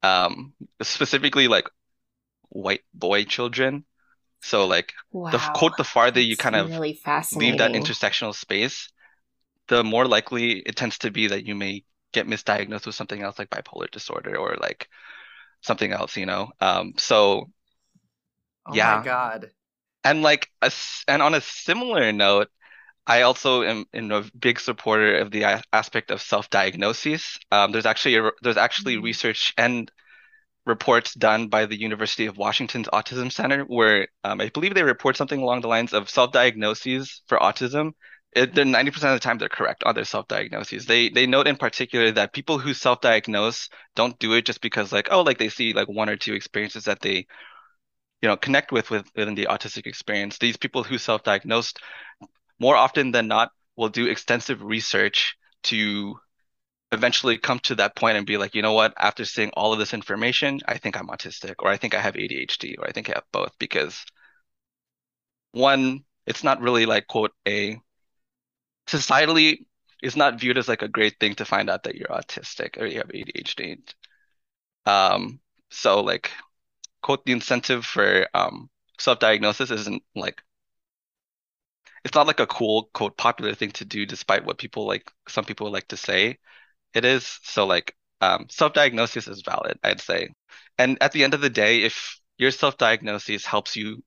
um, 0.03 0.55
specifically 0.83 1.49
like 1.49 1.69
white 2.49 2.83
boy 2.95 3.25
children. 3.25 3.85
So 4.43 4.67
like 4.67 4.93
wow. 5.13 5.31
the 5.31 5.39
quote, 5.39 5.77
the 5.77 5.85
farther 5.85 6.21
you 6.21 6.37
kind 6.37 6.57
of 6.57 6.71
really 6.71 7.01
leave 7.35 7.59
that 7.59 7.73
intersectional 7.73 8.35
space, 8.35 8.89
the 9.69 9.83
more 9.83 10.07
likely 10.07 10.61
it 10.61 10.77
tends 10.77 10.99
to 10.99 11.11
be 11.11 11.29
that 11.29 11.47
you 11.47 11.55
may 11.55 11.85
get 12.13 12.27
misdiagnosed 12.27 12.87
with 12.87 12.95
something 12.95 13.23
else 13.23 13.39
like 13.39 13.51
bipolar 13.51 13.91
disorder 13.91 14.37
or 14.37 14.57
like 14.61 14.89
something 15.63 15.93
else, 15.93 16.17
you 16.17 16.27
know. 16.27 16.51
Um, 16.61 16.95
so 16.97 17.51
oh 18.67 18.75
yeah. 18.75 18.99
my 18.99 19.05
god. 19.05 19.51
And 20.05 20.23
like 20.23 20.49
a, 20.63 20.71
and 21.09 21.21
on 21.21 21.35
a 21.35 21.41
similar 21.41 22.13
note, 22.13 22.49
I 23.07 23.23
also 23.23 23.63
am, 23.63 23.87
am 23.93 24.11
a 24.11 24.25
big 24.39 24.61
supporter 24.61 25.19
of 25.19 25.31
the 25.31 25.63
aspect 25.73 26.11
of 26.11 26.23
self-diagnosis. 26.23 27.39
Um, 27.51 27.73
there's 27.73 27.87
actually 27.87 28.17
a, 28.17 28.31
there's 28.43 28.57
actually 28.57 28.97
mm-hmm. 28.97 29.05
research 29.05 29.55
and 29.57 29.91
reports 30.67 31.15
done 31.15 31.49
by 31.49 31.65
the 31.65 31.81
University 31.81 32.27
of 32.27 32.37
Washington's 32.37 32.89
Autism 32.89 33.33
Center 33.33 33.63
where 33.63 34.09
um, 34.25 34.41
I 34.41 34.51
believe 34.51 34.75
they 34.75 34.83
report 34.83 35.17
something 35.17 35.41
along 35.41 35.61
the 35.61 35.69
lines 35.69 35.93
of 35.93 36.11
self-diagnoses 36.11 37.23
for 37.29 37.39
autism. 37.39 37.93
It, 38.35 38.55
they're 38.55 38.65
90% 38.65 38.89
of 38.89 39.01
the 39.01 39.21
time 39.21 39.39
they're 39.39 39.49
correct 39.49 39.85
on 39.85 39.95
their 39.95 40.05
self-diagnoses. 40.05 40.85
They 40.85 41.09
they 41.09 41.27
note 41.27 41.47
in 41.47 41.57
particular 41.57 42.11
that 42.13 42.35
people 42.35 42.59
who 42.59 42.75
self-diagnose 42.75 43.71
don't 43.95 44.19
do 44.19 44.35
it 44.35 44.45
just 44.45 44.61
because 44.61 44.93
like 44.93 45.09
oh 45.11 45.23
like 45.23 45.39
they 45.39 45.49
see 45.49 45.73
like 45.73 45.89
one 45.89 46.11
or 46.11 46.17
two 46.17 46.35
experiences 46.35 46.85
that 46.85 47.01
they 47.01 47.27
you 48.21 48.29
know 48.29 48.37
connect 48.37 48.73
with, 48.73 48.91
with 48.91 49.07
within 49.17 49.37
the 49.37 49.47
autistic 49.47 49.87
experience. 49.87 50.39
These 50.39 50.57
people 50.57 50.83
who 50.83 50.99
self-diagnosed 50.99 51.79
more 52.59 52.77
often 52.77 53.13
than 53.13 53.29
not 53.29 53.53
will 53.77 53.89
do 53.89 54.07
extensive 54.07 54.63
research 54.63 55.37
to 55.65 56.19
eventually 56.97 57.39
come 57.39 57.61
to 57.61 57.77
that 57.77 57.97
point 57.97 58.17
and 58.17 58.27
be 58.27 58.37
like, 58.39 58.55
you 58.55 58.63
know 58.63 58.73
what, 58.73 58.95
after 58.99 59.25
seeing 59.25 59.51
all 59.51 59.73
of 59.73 59.79
this 59.79 59.95
information, 59.95 60.61
I 60.67 60.79
think 60.79 60.97
I'm 60.99 61.09
autistic, 61.09 61.57
or 61.61 61.69
I 61.71 61.77
think 61.77 61.95
I 61.95 62.01
have 62.01 62.17
ADHD, 62.17 62.77
or 62.79 62.87
I 62.89 62.93
think 62.93 63.11
I 63.11 63.15
have 63.15 63.25
both, 63.33 63.53
because 63.59 64.05
one, 65.53 66.05
it's 66.27 66.45
not 66.45 66.61
really 66.61 66.87
like 66.87 67.07
quote 67.07 67.33
a 67.47 67.81
societally 68.87 69.67
it's 70.03 70.17
not 70.17 70.39
viewed 70.39 70.59
as 70.59 70.69
like 70.69 70.83
a 70.83 70.89
great 70.89 71.19
thing 71.19 71.35
to 71.35 71.45
find 71.45 71.71
out 71.71 71.83
that 71.85 71.95
you're 71.95 72.09
autistic 72.09 72.79
or 72.81 72.87
you 72.87 72.99
have 72.99 73.11
ADHD. 73.11 73.79
Um, 74.87 75.41
so 75.71 76.01
like 76.03 76.31
quote 77.03 77.25
the 77.27 77.33
incentive 77.33 77.87
for 77.87 78.29
um 78.35 78.71
self-diagnosis 78.99 79.71
isn't 79.71 80.03
like 80.17 80.43
it's 82.05 82.15
not 82.15 82.27
like 82.27 82.41
a 82.41 82.47
cool 82.47 82.89
quote 82.95 83.17
popular 83.17 83.55
thing 83.55 83.71
to 83.73 83.85
do 83.85 84.07
despite 84.07 84.45
what 84.45 84.59
people 84.59 84.87
like 84.87 85.11
some 85.29 85.45
people 85.45 85.71
like 85.71 85.89
to 85.89 85.97
say 85.97 86.39
it 86.95 87.05
is 87.05 87.39
so 87.43 87.67
like 87.67 87.95
um, 88.21 88.47
self-diagnosis 88.49 89.29
is 89.29 89.43
valid 89.43 89.79
i'd 89.85 90.01
say 90.01 90.29
and 90.79 90.99
at 91.01 91.13
the 91.13 91.25
end 91.25 91.35
of 91.35 91.41
the 91.41 91.51
day 91.51 91.83
if 91.83 92.19
your 92.39 92.51
self-diagnosis 92.51 93.45
helps 93.45 93.77
you 93.77 94.03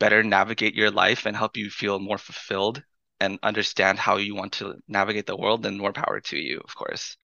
better 0.00 0.22
navigate 0.22 0.74
your 0.74 0.90
life 0.90 1.26
and 1.26 1.36
help 1.36 1.56
you 1.56 1.70
feel 1.70 1.98
more 1.98 2.18
fulfilled 2.18 2.82
and 3.20 3.38
understand 3.42 3.98
how 3.98 4.16
you 4.16 4.34
want 4.34 4.52
to 4.52 4.74
navigate 4.88 5.26
the 5.26 5.36
world 5.36 5.62
then 5.62 5.78
more 5.78 5.92
power 5.92 6.20
to 6.20 6.36
you 6.36 6.60
of 6.64 6.74
course 6.74 7.16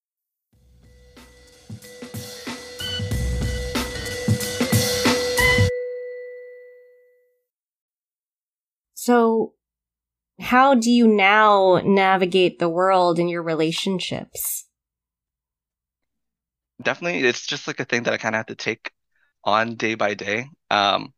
so 8.95 9.55
how 10.41 10.75
do 10.75 10.91
you 10.91 11.07
now 11.07 11.81
navigate 11.85 12.59
the 12.59 12.69
world 12.69 13.19
in 13.19 13.29
your 13.29 13.43
relationships? 13.43 14.67
Definitely, 16.83 17.27
it's 17.29 17.47
just 17.47 17.67
like 17.67 17.81
a 17.81 17.85
thing 17.85 18.05
that 18.05 18.15
I 18.15 18.17
kind 18.19 18.35
of 18.35 18.39
have 18.41 18.47
to 18.47 18.55
take 18.55 18.93
on 19.45 19.77
day 19.77 19.95
by 19.95 20.15
day. 20.15 20.49
Um, 20.71 21.15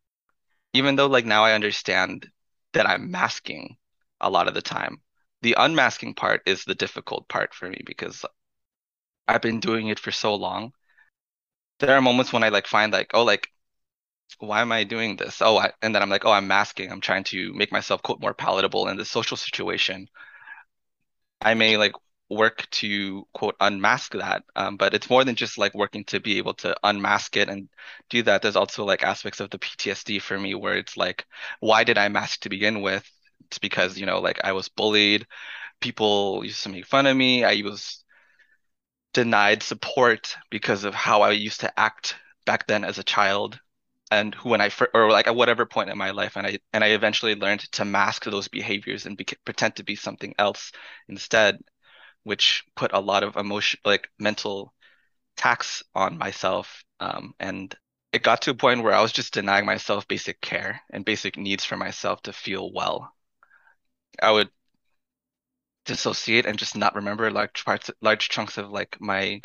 even 0.74 0.96
though 0.96 1.06
like 1.08 1.26
now 1.26 1.44
I 1.44 1.54
understand 1.54 2.30
that 2.74 2.88
I'm 2.88 3.10
masking 3.10 3.78
a 4.20 4.30
lot 4.30 4.48
of 4.48 4.54
the 4.54 4.62
time. 4.62 5.02
The 5.42 5.56
unmasking 5.58 6.14
part 6.14 6.42
is 6.46 6.64
the 6.64 6.74
difficult 6.76 7.28
part 7.28 7.54
for 7.54 7.68
me 7.70 7.82
because 7.86 8.24
I've 9.26 9.42
been 9.42 9.58
doing 9.58 9.88
it 9.88 9.98
for 9.98 10.12
so 10.12 10.36
long. 10.36 10.74
There 11.80 11.94
are 11.94 12.00
moments 12.00 12.32
when 12.32 12.42
I 12.44 12.48
like 12.48 12.66
find 12.66 12.90
like, 12.94 13.10
oh, 13.12 13.24
like 13.24 13.50
why 14.38 14.62
am 14.62 14.72
I 14.72 14.84
doing 14.84 15.16
this? 15.16 15.42
Oh, 15.42 15.58
I, 15.58 15.72
and 15.82 15.94
then 15.94 16.02
I'm 16.02 16.10
like, 16.10 16.24
oh, 16.26 16.32
I'm 16.32 16.48
masking. 16.48 16.92
I'm 16.92 17.00
trying 17.02 17.24
to 17.26 17.52
make 17.54 17.72
myself 17.72 18.02
quote 18.02 18.20
more 18.20 18.34
palatable 18.34 18.88
in 18.88 18.96
the 18.98 19.04
social 19.06 19.36
situation. 19.38 20.08
I 21.40 21.54
may 21.54 21.76
like 21.76 21.92
work 22.36 22.68
to 22.70 23.26
quote 23.32 23.56
unmask 23.60 24.12
that, 24.12 24.44
um, 24.56 24.76
but 24.76 24.94
it's 24.94 25.10
more 25.10 25.24
than 25.24 25.34
just 25.36 25.58
like 25.58 25.74
working 25.74 26.04
to 26.06 26.20
be 26.20 26.38
able 26.38 26.54
to 26.54 26.74
unmask 26.82 27.36
it 27.36 27.48
and 27.48 27.68
do 28.10 28.22
that. 28.24 28.42
There's 28.42 28.56
also 28.56 28.84
like 28.84 29.02
aspects 29.02 29.40
of 29.40 29.50
the 29.50 29.58
PTSD 29.58 30.20
for 30.20 30.38
me 30.38 30.54
where 30.54 30.76
it's 30.76 30.96
like, 30.96 31.26
why 31.60 31.84
did 31.84 31.98
I 31.98 32.08
mask 32.08 32.40
to 32.42 32.48
begin 32.48 32.82
with? 32.82 33.08
It's 33.46 33.58
because 33.58 33.98
you 33.98 34.06
know, 34.06 34.20
like 34.20 34.40
I 34.44 34.52
was 34.52 34.68
bullied. 34.68 35.26
People 35.80 36.44
used 36.44 36.62
to 36.64 36.68
make 36.70 36.86
fun 36.86 37.06
of 37.06 37.16
me. 37.16 37.44
I 37.44 37.62
was 37.64 38.04
denied 39.12 39.62
support 39.62 40.36
because 40.50 40.84
of 40.84 40.94
how 40.94 41.22
I 41.22 41.32
used 41.32 41.60
to 41.60 41.80
act 41.80 42.16
back 42.46 42.66
then 42.66 42.84
as 42.84 42.98
a 42.98 43.04
child 43.04 43.60
and 44.10 44.34
who 44.34 44.50
when 44.50 44.60
I 44.60 44.70
or 44.94 45.10
like 45.10 45.26
at 45.26 45.34
whatever 45.34 45.64
point 45.64 45.88
in 45.90 45.96
my 45.96 46.10
life, 46.10 46.36
and 46.36 46.46
I 46.46 46.58
and 46.74 46.84
I 46.84 46.88
eventually 46.88 47.34
learned 47.34 47.60
to 47.72 47.84
mask 47.86 48.24
those 48.24 48.46
behaviors 48.48 49.06
and 49.06 49.16
be, 49.16 49.24
pretend 49.44 49.76
to 49.76 49.84
be 49.84 49.96
something 49.96 50.34
else 50.38 50.70
instead, 51.08 51.58
which 52.24 52.64
put 52.76 52.92
a 52.92 53.00
lot 53.00 53.22
of 53.22 53.36
emotion, 53.36 53.80
like 53.84 54.08
mental 54.18 54.74
tax 55.36 55.82
on 55.94 56.18
myself, 56.18 56.84
um, 57.00 57.34
and 57.40 57.74
it 58.12 58.22
got 58.24 58.42
to 58.42 58.52
a 58.52 58.54
point 58.54 58.82
where 58.82 58.94
I 58.94 59.02
was 59.02 59.12
just 59.12 59.34
denying 59.34 59.66
myself 59.66 60.08
basic 60.08 60.40
care 60.40 60.82
and 60.90 61.04
basic 61.04 61.36
needs 61.38 61.64
for 61.64 61.76
myself 61.76 62.22
to 62.24 62.32
feel 62.34 62.72
well. 62.72 63.14
I 64.20 64.30
would 64.30 64.50
dissociate 65.84 66.46
and 66.46 66.58
just 66.58 66.76
not 66.76 66.94
remember 66.94 67.30
large 67.30 67.64
parts, 67.64 67.90
large 68.00 68.28
chunks 68.28 68.58
of 68.58 68.70
like 68.70 69.00
my 69.00 69.40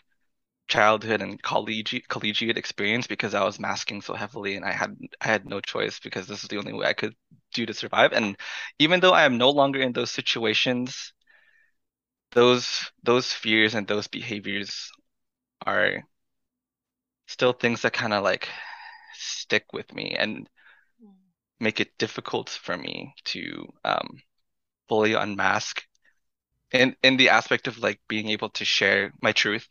childhood 0.70 1.22
and 1.22 1.42
collegiate 1.44 2.08
collegiate 2.10 2.58
experience 2.58 3.08
because 3.08 3.34
I 3.36 3.44
was 3.46 3.60
masking 3.60 4.02
so 4.02 4.13
heavily 4.16 4.56
and 4.58 4.66
I 4.66 4.72
had 4.74 4.98
I 5.22 5.28
had 5.30 5.46
no 5.46 5.62
choice 5.62 6.00
because 6.00 6.28
this 6.28 6.44
is 6.44 6.50
the 6.50 6.58
only 6.60 6.74
way 6.74 6.88
I 6.88 6.94
could 6.94 7.16
do 7.54 7.66
to 7.68 7.74
survive. 7.76 8.13
And 8.13 8.38
even 8.80 9.00
though 9.02 9.13
I 9.13 9.26
am 9.26 9.38
no 9.38 9.52
longer 9.52 9.82
in 9.82 9.94
those 9.94 10.12
situations, 10.12 11.13
those 12.38 12.91
those 13.02 13.34
fears 13.34 13.73
and 13.73 13.88
those 13.88 14.08
behaviors 14.08 14.91
are 15.65 16.04
still 17.28 17.52
things 17.54 17.82
that 17.82 17.93
kind 17.93 18.13
of 18.13 18.23
like 18.23 18.47
stick 19.15 19.65
with 19.73 19.91
me 19.95 20.15
and 20.17 20.47
make 21.60 21.80
it 21.80 21.97
difficult 21.97 22.50
for 22.50 22.78
me 22.78 23.13
to 23.26 23.67
um, 23.84 24.21
fully 24.88 25.13
unmask 25.13 25.84
in 26.71 26.95
in 27.04 27.17
the 27.17 27.30
aspect 27.30 27.67
of 27.67 27.80
like 27.80 28.00
being 28.08 28.30
able 28.30 28.50
to 28.52 28.65
share 28.65 29.12
my 29.21 29.32
truth 29.32 29.67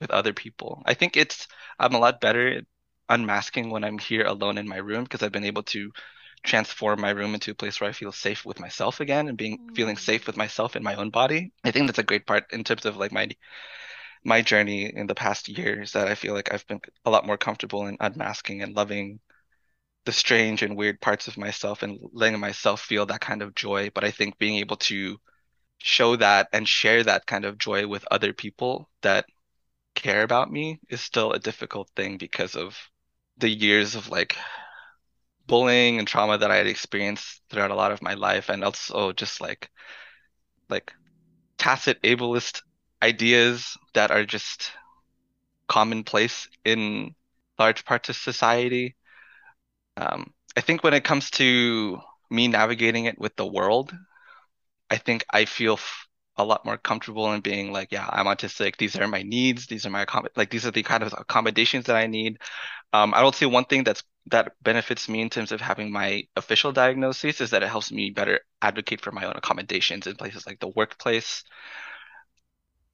with 0.00 0.10
other 0.10 0.34
people. 0.34 0.82
I 0.86 0.94
think 0.94 1.16
it's 1.16 1.48
I'm 1.78 1.94
a 1.94 1.98
lot 1.98 2.20
better 2.20 2.62
unmasking 3.08 3.70
when 3.70 3.84
I'm 3.84 3.98
here 3.98 4.26
alone 4.26 4.58
in 4.58 4.68
my 4.68 4.76
room 4.78 5.04
because 5.04 5.22
I've 5.22 5.32
been 5.32 5.44
able 5.52 5.64
to 5.64 5.90
transform 6.42 7.00
my 7.00 7.10
room 7.10 7.34
into 7.34 7.52
a 7.52 7.54
place 7.54 7.80
where 7.80 7.90
I 7.90 7.92
feel 7.92 8.12
safe 8.12 8.44
with 8.44 8.58
myself 8.58 9.00
again 9.00 9.28
and 9.28 9.38
being 9.38 9.58
mm. 9.58 9.76
feeling 9.76 9.96
safe 9.96 10.26
with 10.26 10.36
myself 10.36 10.76
in 10.76 10.82
my 10.82 10.96
own 10.96 11.10
body. 11.10 11.52
I 11.64 11.70
think 11.70 11.86
that's 11.86 11.98
a 11.98 12.04
great 12.04 12.26
part 12.26 12.52
in 12.52 12.64
terms 12.64 12.84
of 12.84 12.96
like 12.96 13.12
my 13.12 13.28
my 14.24 14.40
journey 14.40 14.84
in 14.84 15.06
the 15.06 15.14
past 15.14 15.48
years 15.48 15.92
that 15.92 16.06
I 16.06 16.14
feel 16.14 16.34
like 16.34 16.52
I've 16.52 16.66
been 16.66 16.80
a 17.04 17.10
lot 17.10 17.26
more 17.26 17.36
comfortable 17.36 17.86
in 17.86 17.96
unmasking 17.98 18.62
and 18.62 18.74
loving 18.74 19.18
the 20.04 20.12
strange 20.12 20.62
and 20.62 20.76
weird 20.76 21.00
parts 21.00 21.28
of 21.28 21.36
myself 21.36 21.82
and 21.82 21.98
letting 22.12 22.38
myself 22.38 22.80
feel 22.80 23.06
that 23.06 23.20
kind 23.20 23.42
of 23.42 23.54
joy. 23.54 23.90
But 23.92 24.04
I 24.04 24.10
think 24.10 24.38
being 24.38 24.58
able 24.58 24.76
to 24.76 25.18
show 25.78 26.16
that 26.16 26.48
and 26.52 26.68
share 26.68 27.02
that 27.04 27.26
kind 27.26 27.44
of 27.44 27.58
joy 27.58 27.86
with 27.86 28.06
other 28.10 28.32
people 28.32 28.88
that 29.02 29.26
care 29.94 30.22
about 30.22 30.50
me 30.50 30.80
is 30.88 31.00
still 31.00 31.32
a 31.32 31.38
difficult 31.38 31.90
thing 31.96 32.16
because 32.16 32.54
of 32.54 32.76
the 33.38 33.48
years 33.48 33.94
of 33.94 34.08
like 34.08 34.36
bullying 35.46 35.98
and 35.98 36.08
trauma 36.08 36.38
that 36.38 36.50
I 36.50 36.56
had 36.56 36.66
experienced 36.66 37.42
throughout 37.50 37.70
a 37.70 37.74
lot 37.76 37.92
of 37.92 38.02
my 38.02 38.14
life 38.14 38.48
and 38.48 38.64
also 38.64 39.12
just 39.12 39.40
like 39.40 39.70
like 40.68 40.92
tacit 41.58 42.02
ableist 42.02 42.62
ideas 43.02 43.76
that 43.94 44.10
are 44.10 44.24
just 44.24 44.72
commonplace 45.68 46.48
in 46.64 47.14
large 47.58 47.84
parts 47.84 48.08
of 48.08 48.16
society. 48.16 48.96
Um, 49.96 50.32
I 50.56 50.60
think 50.60 50.82
when 50.82 50.94
it 50.94 51.04
comes 51.04 51.30
to 51.32 52.00
me 52.30 52.48
navigating 52.48 53.06
it 53.06 53.18
with 53.18 53.36
the 53.36 53.46
world, 53.46 53.94
I 54.90 54.98
think 54.98 55.24
I 55.30 55.44
feel 55.46 55.78
a 56.36 56.44
lot 56.44 56.64
more 56.64 56.78
comfortable 56.78 57.32
in 57.32 57.40
being 57.40 57.72
like, 57.72 57.92
yeah, 57.92 58.06
I'm 58.10 58.26
autistic. 58.26 58.76
These 58.76 58.96
are 58.96 59.06
my 59.08 59.22
needs. 59.22 59.66
These 59.66 59.86
are 59.86 59.90
my 59.90 60.06
like 60.36 60.50
these 60.50 60.66
are 60.66 60.70
the 60.70 60.82
kind 60.82 61.02
of 61.02 61.14
accommodations 61.16 61.86
that 61.86 61.96
I 61.96 62.06
need. 62.06 62.38
Um, 62.92 63.14
I 63.14 63.24
would 63.24 63.34
say 63.34 63.46
one 63.46 63.64
thing 63.66 63.84
that's 63.84 64.02
that 64.28 64.54
benefits 64.62 65.08
me 65.08 65.20
in 65.22 65.30
terms 65.30 65.52
of 65.52 65.60
having 65.60 65.92
my 65.92 66.24
official 66.36 66.72
diagnosis 66.72 67.40
is 67.40 67.50
that 67.50 67.62
it 67.62 67.68
helps 67.68 67.92
me 67.92 68.10
better 68.10 68.40
advocate 68.62 69.00
for 69.02 69.12
my 69.12 69.24
own 69.24 69.34
accommodations 69.36 70.06
in 70.06 70.16
places 70.16 70.46
like 70.46 70.60
the 70.60 70.68
workplace. 70.68 71.44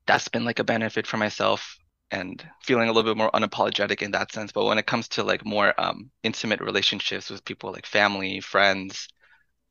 that's 0.06 0.28
been 0.28 0.44
like 0.44 0.58
a 0.58 0.64
benefit 0.64 1.06
for 1.06 1.16
myself 1.16 1.76
and 2.10 2.42
feeling 2.62 2.88
a 2.88 2.92
little 2.92 3.10
bit 3.12 3.18
more 3.18 3.30
unapologetic 3.32 4.00
in 4.02 4.12
that 4.12 4.32
sense. 4.32 4.52
But 4.52 4.64
when 4.64 4.78
it 4.78 4.86
comes 4.86 5.08
to 5.08 5.22
like 5.24 5.44
more 5.44 5.78
um, 5.80 6.10
intimate 6.22 6.60
relationships 6.60 7.28
with 7.30 7.44
people 7.44 7.72
like 7.72 7.86
family, 7.86 8.40
friends, 8.40 9.08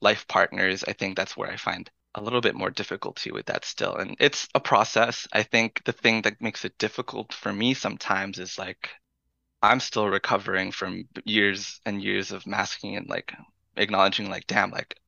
life 0.02 0.28
partners, 0.28 0.84
I 0.88 0.94
think 0.94 1.18
that's 1.18 1.38
where 1.38 1.52
I 1.52 1.58
find 1.58 1.90
a 2.18 2.22
little 2.22 2.42
bit 2.42 2.56
more 2.56 2.72
difficulty 2.72 3.32
with 3.32 3.46
that 3.46 3.64
still. 3.64 3.96
And 3.96 4.16
it's 4.20 4.48
a 4.56 4.60
process. 4.60 5.28
I 5.32 5.44
think 5.44 5.84
the 5.86 5.92
thing 5.92 6.24
that 6.24 6.42
makes 6.42 6.66
it 6.66 6.78
difficult 6.80 7.32
for 7.32 7.54
me 7.54 7.76
sometimes 7.76 8.40
is 8.40 8.58
like 8.58 8.90
I'm 9.62 9.80
still 9.80 10.08
recovering 10.08 10.72
from 10.72 11.08
years 11.26 11.80
and 11.86 12.02
years 12.02 12.32
of 12.32 12.48
masking 12.48 12.96
and 12.96 13.08
like 13.08 13.34
acknowledging 13.76 14.32
like 14.32 14.48
damn 14.48 14.72
like 14.72 15.00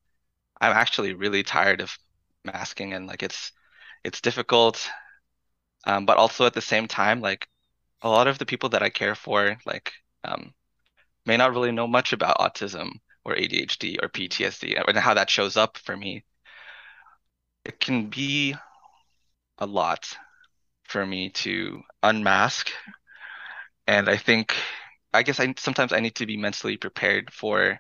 I'm 0.62 0.74
actually 0.74 1.15
really 1.15 1.41
tired 1.41 1.82
of 1.82 1.98
masking 2.45 2.93
and 2.93 3.08
like 3.08 3.24
it's 3.24 3.52
it's 4.04 4.22
difficult 4.22 4.88
um, 5.88 6.06
but 6.06 6.17
also 6.17 6.45
at 6.45 6.54
the 6.54 6.62
same 6.62 6.88
time 6.88 7.22
like 7.22 7.48
a 8.04 8.10
lot 8.10 8.28
of 8.28 8.38
the 8.38 8.45
people 8.45 8.69
that 8.69 8.84
I 8.84 8.89
care 8.89 9.15
for 9.15 9.58
like 9.65 9.93
um, 10.24 10.54
may 11.26 11.38
not 11.38 11.54
really 11.54 11.72
know 11.72 11.88
much 11.88 12.13
about 12.13 12.38
autism 12.38 12.91
or 13.26 13.36
ADHD 13.36 13.98
or 14.02 14.10
PTSD 14.10 14.82
and 14.88 14.98
how 14.98 15.15
that 15.15 15.30
shows 15.32 15.58
up 15.58 15.78
for 15.78 15.98
me 15.98 16.24
it 17.65 17.80
can 17.80 18.10
be 18.10 18.56
a 19.60 19.65
lot 19.65 20.17
for 20.86 21.06
me 21.06 21.30
to 21.30 21.84
unmask 22.04 22.72
and 23.88 24.10
I 24.10 24.17
think 24.17 24.56
I 25.13 25.24
guess 25.24 25.39
I 25.39 25.54
sometimes 25.58 25.93
I 25.93 26.00
need 26.00 26.15
to 26.15 26.26
be 26.26 26.38
mentally 26.38 26.78
prepared 26.78 27.34
for 27.34 27.80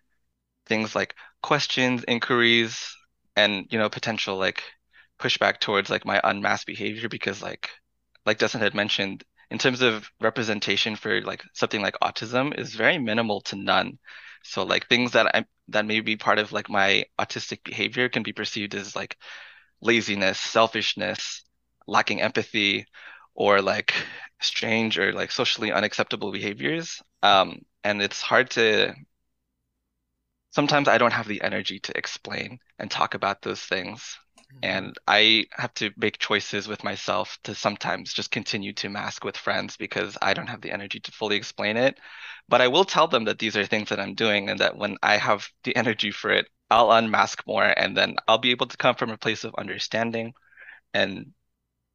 things 0.67 0.95
like 0.95 1.15
questions, 1.43 2.05
inquiries, 2.07 2.95
and 3.35 3.67
you 3.71 3.79
know 3.79 3.89
potential 3.89 4.37
like 4.37 4.63
pushback 5.19 5.59
towards 5.59 5.89
like 5.89 6.05
my 6.05 6.21
unmasked 6.23 6.67
behavior 6.67 7.09
because 7.09 7.41
like 7.41 7.69
like 8.25 8.39
Dustin 8.39 8.61
had 8.61 8.75
mentioned 8.75 9.23
in 9.51 9.57
terms 9.59 9.81
of 9.81 10.09
representation 10.21 10.95
for 10.95 11.21
like 11.21 11.43
something 11.53 11.81
like 11.81 11.95
autism 12.03 12.57
is 12.57 12.75
very 12.75 12.97
minimal 12.99 13.41
to 13.41 13.55
none. 13.55 13.99
So 14.43 14.63
like 14.63 14.87
things 14.87 15.13
that 15.13 15.35
I 15.35 15.45
that 15.69 15.85
may 15.85 16.01
be 16.01 16.17
part 16.17 16.39
of 16.39 16.51
like 16.51 16.69
my 16.69 17.05
autistic 17.19 17.63
behavior 17.63 18.09
can 18.09 18.23
be 18.23 18.33
perceived 18.33 18.75
as 18.75 18.95
like 18.95 19.17
laziness, 19.81 20.39
selfishness, 20.39 21.43
lacking 21.87 22.21
empathy, 22.21 22.85
or 23.33 23.61
like 23.61 23.93
strange 24.41 24.97
or 24.97 25.13
like 25.13 25.31
socially 25.31 25.71
unacceptable 25.71 26.31
behaviors. 26.31 27.01
Um, 27.23 27.59
and 27.83 28.01
it's 28.01 28.21
hard 28.21 28.49
to 28.51 28.93
sometimes 30.51 30.87
I 30.87 30.97
don't 30.97 31.13
have 31.13 31.27
the 31.27 31.41
energy 31.41 31.79
to 31.79 31.97
explain 31.97 32.59
and 32.77 32.89
talk 32.89 33.13
about 33.13 33.41
those 33.41 33.61
things. 33.61 34.17
Mm-hmm. 34.51 34.59
And 34.63 34.97
I 35.07 35.45
have 35.51 35.73
to 35.75 35.91
make 35.95 36.17
choices 36.17 36.67
with 36.67 36.83
myself 36.83 37.37
to 37.43 37.53
sometimes 37.53 38.13
just 38.13 38.31
continue 38.31 38.73
to 38.73 38.89
mask 38.89 39.23
with 39.23 39.37
friends 39.37 39.77
because 39.77 40.17
I 40.21 40.33
don't 40.33 40.47
have 40.47 40.61
the 40.61 40.71
energy 40.71 40.99
to 41.01 41.11
fully 41.11 41.35
explain 41.35 41.77
it. 41.77 41.99
But 42.47 42.61
I 42.61 42.67
will 42.67 42.85
tell 42.85 43.07
them 43.07 43.25
that 43.25 43.37
these 43.39 43.55
are 43.55 43.65
things 43.65 43.89
that 43.89 43.99
I'm 43.99 44.15
doing 44.15 44.49
and 44.49 44.59
that 44.59 44.75
when 44.75 44.97
I 45.03 45.17
have 45.17 45.47
the 45.63 45.75
energy 45.75 46.11
for 46.11 46.31
it, 46.31 46.47
I'll 46.69 46.91
unmask 46.91 47.45
more 47.47 47.63
and 47.63 47.97
then 47.97 48.15
I'll 48.27 48.37
be 48.37 48.51
able 48.51 48.67
to 48.67 48.77
come 48.77 48.95
from 48.95 49.09
a 49.09 49.17
place 49.17 49.43
of 49.43 49.55
understanding 49.55 50.33
and 50.93 51.33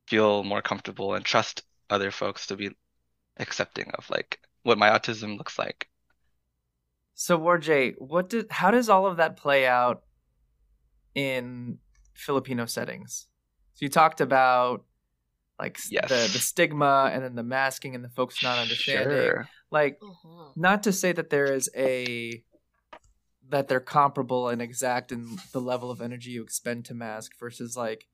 feel 0.09 0.45
more 0.45 0.63
comfortable 0.63 1.15
and 1.15 1.25
trust 1.25 1.63
other 1.91 2.11
folks 2.11 2.47
to 2.49 2.57
be 2.57 2.71
accepting 3.39 3.91
of 3.95 4.09
like 4.11 4.41
what 4.63 4.79
my 4.79 4.91
autism 4.91 5.39
looks 5.39 5.59
like. 5.59 5.89
So 7.15 7.39
Warjay, 7.39 7.95
what 7.99 8.29
did 8.29 8.51
how 8.51 8.71
does 8.71 8.89
all 8.89 9.07
of 9.07 9.19
that 9.19 9.37
play 9.37 9.67
out 9.67 10.03
in 11.15 11.79
Filipino 12.15 12.67
settings? 12.67 13.29
So 13.75 13.85
you 13.85 13.89
talked 13.89 14.21
about 14.21 14.85
like 15.59 15.79
yes. 15.91 16.09
the 16.09 16.17
the 16.33 16.41
stigma 16.41 17.11
and 17.13 17.23
then 17.23 17.37
the 17.37 17.45
masking 17.45 17.95
and 17.95 18.05
the 18.05 18.09
folks 18.09 18.43
not 18.43 18.59
understanding. 18.59 19.17
Sure. 19.17 19.49
Like 19.71 19.99
uh-huh. 20.03 20.51
not 20.57 20.83
to 20.85 20.93
say 20.93 21.13
that 21.13 21.31
there 21.31 21.53
is 21.53 21.71
a 21.77 22.43
that 23.51 23.69
they're 23.69 23.81
comparable 23.81 24.49
and 24.49 24.63
exact 24.63 25.13
in 25.13 25.39
the 25.53 25.61
level 25.61 25.91
of 25.91 26.01
energy 26.01 26.31
you 26.31 26.43
expend 26.43 26.85
to 26.87 26.95
mask 26.95 27.33
versus 27.39 27.77
like 27.77 28.07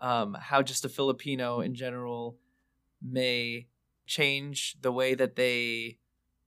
um, 0.00 0.36
how 0.40 0.62
just 0.62 0.84
a 0.84 0.88
Filipino 0.88 1.60
in 1.60 1.74
general 1.74 2.38
may 3.02 3.66
change 4.06 4.76
the 4.80 4.92
way 4.92 5.14
that 5.14 5.36
they 5.36 5.98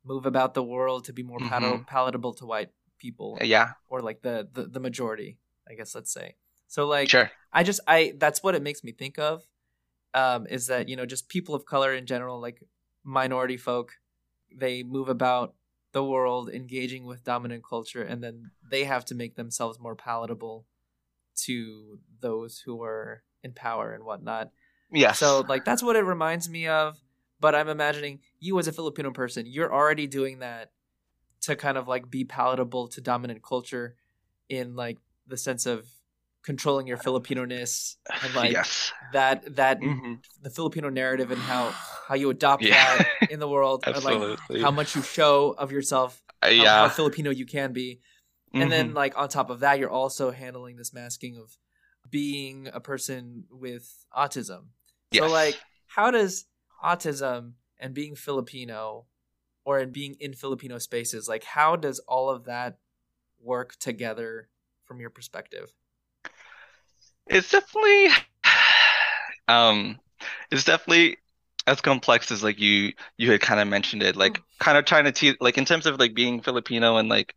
move 0.05 0.25
about 0.25 0.53
the 0.53 0.63
world 0.63 1.05
to 1.05 1.13
be 1.13 1.23
more 1.23 1.39
mm-hmm. 1.39 1.83
palatable 1.83 2.33
to 2.33 2.45
white 2.45 2.69
people. 2.97 3.38
Yeah. 3.41 3.71
Or 3.89 4.01
like 4.01 4.21
the, 4.21 4.47
the, 4.51 4.63
the 4.65 4.79
majority, 4.79 5.38
I 5.69 5.75
guess 5.75 5.95
let's 5.95 6.12
say. 6.12 6.36
So 6.67 6.88
like 6.88 7.09
sure. 7.09 7.31
I 7.51 7.63
just 7.63 7.79
I 7.88 8.13
that's 8.17 8.41
what 8.41 8.55
it 8.55 8.63
makes 8.63 8.83
me 8.83 8.91
think 8.91 9.19
of. 9.19 9.43
Um, 10.15 10.45
is 10.47 10.67
that, 10.67 10.89
you 10.89 10.95
know, 10.95 11.05
just 11.07 11.27
people 11.27 11.55
of 11.55 11.65
color 11.65 11.93
in 11.93 12.05
general, 12.05 12.39
like 12.39 12.63
minority 13.03 13.57
folk, 13.57 13.93
they 14.55 14.83
move 14.83 15.09
about 15.09 15.55
the 15.93 16.03
world 16.03 16.49
engaging 16.49 17.06
with 17.06 17.23
dominant 17.23 17.63
culture 17.67 18.03
and 18.03 18.23
then 18.23 18.51
they 18.69 18.84
have 18.84 19.06
to 19.06 19.15
make 19.15 19.36
themselves 19.36 19.79
more 19.79 19.95
palatable 19.95 20.65
to 21.36 21.99
those 22.19 22.60
who 22.60 22.82
are 22.84 23.23
in 23.43 23.53
power 23.53 23.93
and 23.93 24.03
whatnot. 24.03 24.51
Yes. 24.91 25.19
So 25.19 25.45
like 25.47 25.65
that's 25.65 25.82
what 25.82 25.95
it 25.95 26.03
reminds 26.03 26.49
me 26.49 26.67
of 26.67 26.99
but 27.39 27.56
I'm 27.56 27.67
imagining 27.67 28.19
you 28.39 28.58
as 28.58 28.69
a 28.69 28.71
Filipino 28.71 29.12
person, 29.12 29.45
you're 29.45 29.73
already 29.73 30.08
doing 30.08 30.39
that 30.39 30.71
to 31.41 31.58
kind 31.58 31.77
of 31.77 31.89
like 31.89 32.10
be 32.10 32.23
palatable 32.23 32.88
to 32.88 33.01
dominant 33.01 33.43
culture 33.43 33.97
in 34.47 34.77
like 34.77 34.97
the 35.27 35.36
sense 35.36 35.65
of 35.65 35.86
controlling 36.43 36.88
your 36.88 36.95
Filipino 36.95 37.43
ness 37.43 37.97
and 38.23 38.34
like 38.34 38.53
yes. 38.53 38.93
that 39.12 39.58
that 39.58 39.82
mm-hmm. 39.82 40.13
the 40.41 40.49
Filipino 40.49 40.89
narrative 40.89 41.32
and 41.32 41.41
how 41.41 41.73
how 42.08 42.16
you 42.16 42.30
adopt 42.30 42.63
yeah. 42.63 42.98
that 42.98 43.32
in 43.32 43.39
the 43.39 43.48
world 43.48 43.84
and 43.88 44.04
like 44.04 44.39
how 44.62 44.72
much 44.72 44.96
you 44.96 45.02
show 45.02 45.56
of 45.58 45.72
yourself 45.72 46.22
uh, 46.42 46.48
how, 46.48 46.52
yeah. 46.52 46.78
how 46.80 46.89
Filipino 46.89 47.32
you 47.32 47.46
can 47.46 47.74
be. 47.74 48.00
Mm-hmm. 48.54 48.62
And 48.62 48.72
then 48.72 48.88
mm-hmm. 48.88 48.98
like 48.98 49.18
on 49.18 49.30
top 49.30 49.50
of 49.50 49.62
that 49.62 49.80
you're 49.80 49.89
also 49.89 50.32
handling 50.32 50.76
this 50.76 50.94
masking 50.94 51.38
of 51.38 51.58
being 52.10 52.70
a 52.72 52.80
person 52.80 53.46
with 53.50 54.06
autism. 54.16 54.66
Yes. 55.12 55.24
So 55.24 55.30
like 55.30 55.60
how 55.88 56.12
does 56.12 56.46
autism 56.84 57.54
and 57.80 57.94
being 57.94 58.16
Filipino 58.16 59.06
or 59.66 59.80
in 59.80 59.92
being 59.92 60.16
in 60.20 60.34
Filipino 60.34 60.78
spaces, 60.78 61.28
like 61.28 61.44
how 61.44 61.76
does 61.76 62.00
all 62.00 62.30
of 62.30 62.46
that 62.46 62.78
work 63.42 63.78
together 63.80 64.50
from 64.84 65.00
your 65.00 65.10
perspective? 65.10 65.72
It's 67.28 67.50
definitely 67.50 68.10
um 69.48 70.00
it's 70.52 70.66
definitely 70.66 71.18
as 71.67 71.82
complex 71.82 72.32
as 72.32 72.43
like 72.43 72.60
you 72.60 72.91
you 73.17 73.32
had 73.32 73.41
kind 73.41 73.60
of 73.60 73.67
mentioned 73.67 74.04
it 74.04 74.15
like 74.15 74.41
kind 74.60 74.78
of 74.78 74.86
trying 74.86 75.06
to 75.06 75.12
te- 75.12 75.38
like 75.39 75.58
in 75.58 75.65
terms 75.65 75.86
of 75.86 75.99
like 75.99 76.13
being 76.13 76.41
filipino 76.41 76.97
and 76.97 77.10
like 77.10 77.34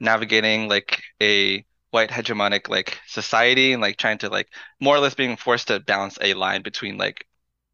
navigating 0.00 0.68
like 0.68 1.02
a 1.22 1.64
white 1.90 2.10
hegemonic 2.10 2.68
like 2.68 2.98
society 3.06 3.72
and 3.72 3.82
like 3.82 3.96
trying 3.96 4.18
to 4.18 4.28
like 4.28 4.48
more 4.80 4.96
or 4.96 5.00
less 5.00 5.14
being 5.14 5.36
forced 5.36 5.68
to 5.68 5.80
balance 5.80 6.18
a 6.20 6.34
line 6.34 6.62
between 6.62 6.98
like 6.98 7.26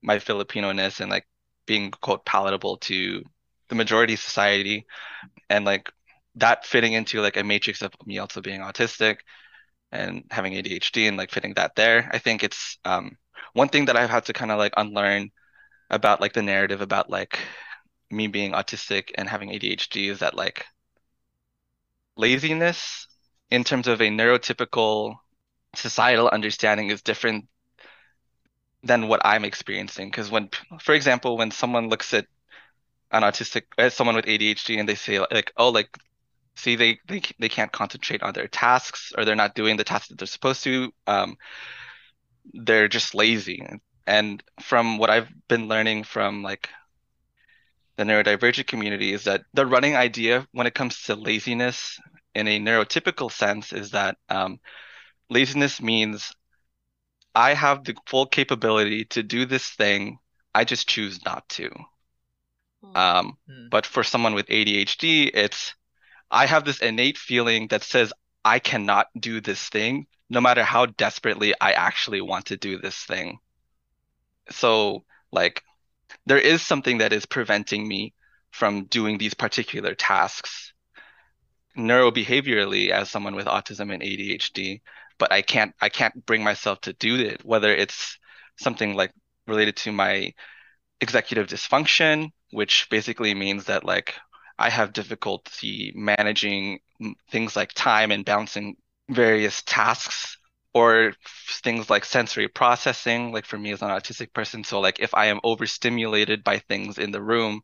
my 0.03 0.19
Filipino-ness 0.19 1.01
and 1.01 1.11
like 1.11 1.27
being 1.67 1.91
quote 1.91 2.25
palatable 2.25 2.77
to 2.79 3.23
the 3.69 3.75
majority 3.75 4.17
society 4.17 4.87
and 5.51 5.65
like 5.65 5.91
that 6.37 6.67
fitting 6.67 6.93
into 6.95 7.21
like 7.21 7.37
a 7.37 7.45
matrix 7.45 7.83
of 7.83 7.93
me 8.07 8.19
also 8.19 8.41
being 8.41 8.61
autistic 8.61 9.19
and 9.93 10.25
having 10.31 10.55
ADHD 10.55 11.09
and 11.09 11.17
like 11.17 11.31
fitting 11.31 11.55
that 11.55 11.75
there. 11.77 12.09
I 12.13 12.19
think 12.19 12.45
it's 12.45 12.79
um 12.85 13.17
one 13.53 13.69
thing 13.69 13.87
that 13.87 13.97
I've 13.97 14.11
had 14.11 14.25
to 14.27 14.33
kind 14.33 14.51
of 14.51 14.59
like 14.59 14.75
unlearn 14.77 15.31
about 15.95 16.21
like 16.21 16.33
the 16.33 16.43
narrative 16.43 16.81
about 16.81 17.09
like 17.09 17.39
me 18.11 18.27
being 18.27 18.53
autistic 18.53 19.11
and 19.15 19.29
having 19.29 19.51
ADHD 19.51 20.11
is 20.11 20.19
that 20.21 20.35
like 20.35 20.67
laziness 22.17 23.07
in 23.51 23.65
terms 23.65 23.89
of 23.89 24.01
a 24.01 24.09
neurotypical 24.09 25.17
societal 25.75 26.29
understanding 26.29 26.91
is 26.91 27.03
different 27.03 27.47
than 28.83 29.09
what 29.09 29.21
I'm 29.25 29.45
experiencing. 29.45 30.09
Because 30.11 30.31
when, 30.31 30.51
for 30.81 30.95
example, 30.95 31.37
when 31.37 31.51
someone 31.51 31.89
looks 31.89 32.13
at 32.13 32.27
an 33.11 33.23
autistic, 33.23 33.63
someone 33.93 34.17
with 34.17 34.27
ADHD, 34.27 34.79
and 34.79 34.89
they 34.89 34.95
say 34.95 35.21
like, 35.21 35.53
oh, 35.57 35.71
like, 35.71 35.97
see, 36.57 36.77
they 36.77 36.99
they 37.07 37.23
they 37.39 37.49
can't 37.49 37.73
concentrate 37.73 38.23
on 38.23 38.33
their 38.33 38.49
tasks, 38.49 39.13
or 39.17 39.25
they're 39.25 39.37
not 39.37 39.55
doing 39.55 39.77
the 39.77 39.85
tasks 39.85 40.09
that 40.09 40.19
they're 40.19 40.27
supposed 40.27 40.65
to. 40.65 40.93
Um, 41.07 41.37
they're 42.53 42.89
just 42.89 43.15
lazy. 43.15 43.67
And 44.07 44.43
from 44.61 44.99
what 44.99 45.11
I've 45.11 45.33
been 45.49 45.69
learning 45.69 46.05
from 46.05 46.43
like 46.43 46.69
the 47.97 48.05
neurodivergent 48.05 48.67
community 48.67 49.13
is 49.13 49.25
that 49.25 49.43
the 49.55 49.67
running 49.67 49.97
idea 49.97 50.47
when 50.53 50.67
it 50.67 50.75
comes 50.75 51.03
to 51.03 51.15
laziness 51.15 51.99
in 52.35 52.49
a 52.49 52.59
neurotypical 52.59 53.31
sense 53.31 53.73
is 53.73 53.93
that 53.93 54.17
um, 54.29 54.59
laziness 55.31 55.81
means 55.81 56.33
I 57.35 57.55
have 57.55 57.85
the 57.85 57.95
full 58.07 58.27
capability 58.27 59.07
to 59.07 59.23
do 59.23 59.45
this 59.47 59.69
thing. 59.69 60.19
I 60.55 60.65
just 60.65 60.89
choose 60.89 61.25
not 61.25 61.49
to. 61.51 61.71
Hmm. 62.83 62.97
Um, 62.97 63.39
mm. 63.51 63.71
But 63.71 63.87
for 63.87 64.05
someone 64.05 64.35
with 64.35 64.47
ADHD, 64.47 65.31
it's 65.33 65.75
I 66.31 66.47
have 66.47 66.65
this 66.65 66.81
innate 66.81 67.19
feeling 67.19 67.69
that 67.69 67.83
says 67.83 68.13
I 68.45 68.59
cannot 68.59 69.09
do 69.19 69.41
this 69.41 69.69
thing, 69.69 70.07
no 70.29 70.41
matter 70.41 70.63
how 70.63 70.87
desperately 70.87 71.55
I 71.61 71.73
actually 71.73 72.21
want 72.21 72.47
to 72.47 72.57
do 72.57 72.79
this 72.79 72.97
thing. 73.05 73.39
So 74.51 75.05
like 75.33 75.63
there 76.27 76.39
is 76.39 76.63
something 76.63 76.99
that 76.99 77.13
is 77.13 77.27
preventing 77.27 77.87
me 77.87 78.15
from 78.51 78.85
doing 78.85 79.19
these 79.19 79.35
particular 79.35 79.95
tasks 79.95 80.73
neurobehaviorally 81.77 82.91
as 82.91 83.11
someone 83.11 83.35
with 83.35 83.47
autism 83.47 83.93
and 83.93 84.03
ADHD, 84.03 84.81
but 85.19 85.33
I 85.33 85.43
can't 85.43 85.75
I 85.81 85.89
can't 85.89 86.25
bring 86.27 86.45
myself 86.45 86.81
to 86.83 86.93
do 86.93 87.17
it, 87.17 87.45
whether 87.45 87.75
it's 87.75 88.19
something 88.57 88.95
like 88.95 89.13
related 89.47 89.77
to 89.77 89.93
my 89.93 90.33
executive 91.01 91.49
dysfunction, 91.49 92.31
which 92.51 92.89
basically 92.91 93.35
means 93.35 93.65
that 93.65 93.85
like 93.85 94.15
I 94.59 94.71
have 94.71 94.93
difficulty 94.93 95.93
managing 95.97 96.79
things 97.31 97.57
like 97.57 97.73
time 97.73 98.13
and 98.13 98.25
balancing 98.25 98.77
various 99.09 99.63
tasks 99.63 100.39
or 100.75 101.15
things 101.63 101.89
like 101.89 102.05
sensory 102.05 102.49
processing 102.49 103.33
like 103.33 103.47
for 103.47 103.59
me 103.59 103.73
as 103.73 103.83
an 103.83 103.89
autistic 103.89 104.33
person 104.33 104.65
so 104.65 104.81
like 104.81 105.01
if 105.01 105.15
i 105.15 105.27
am 105.27 105.41
overstimulated 105.45 106.45
by 106.45 106.59
things 106.59 106.99
in 106.99 107.11
the 107.13 107.23
room 107.23 107.61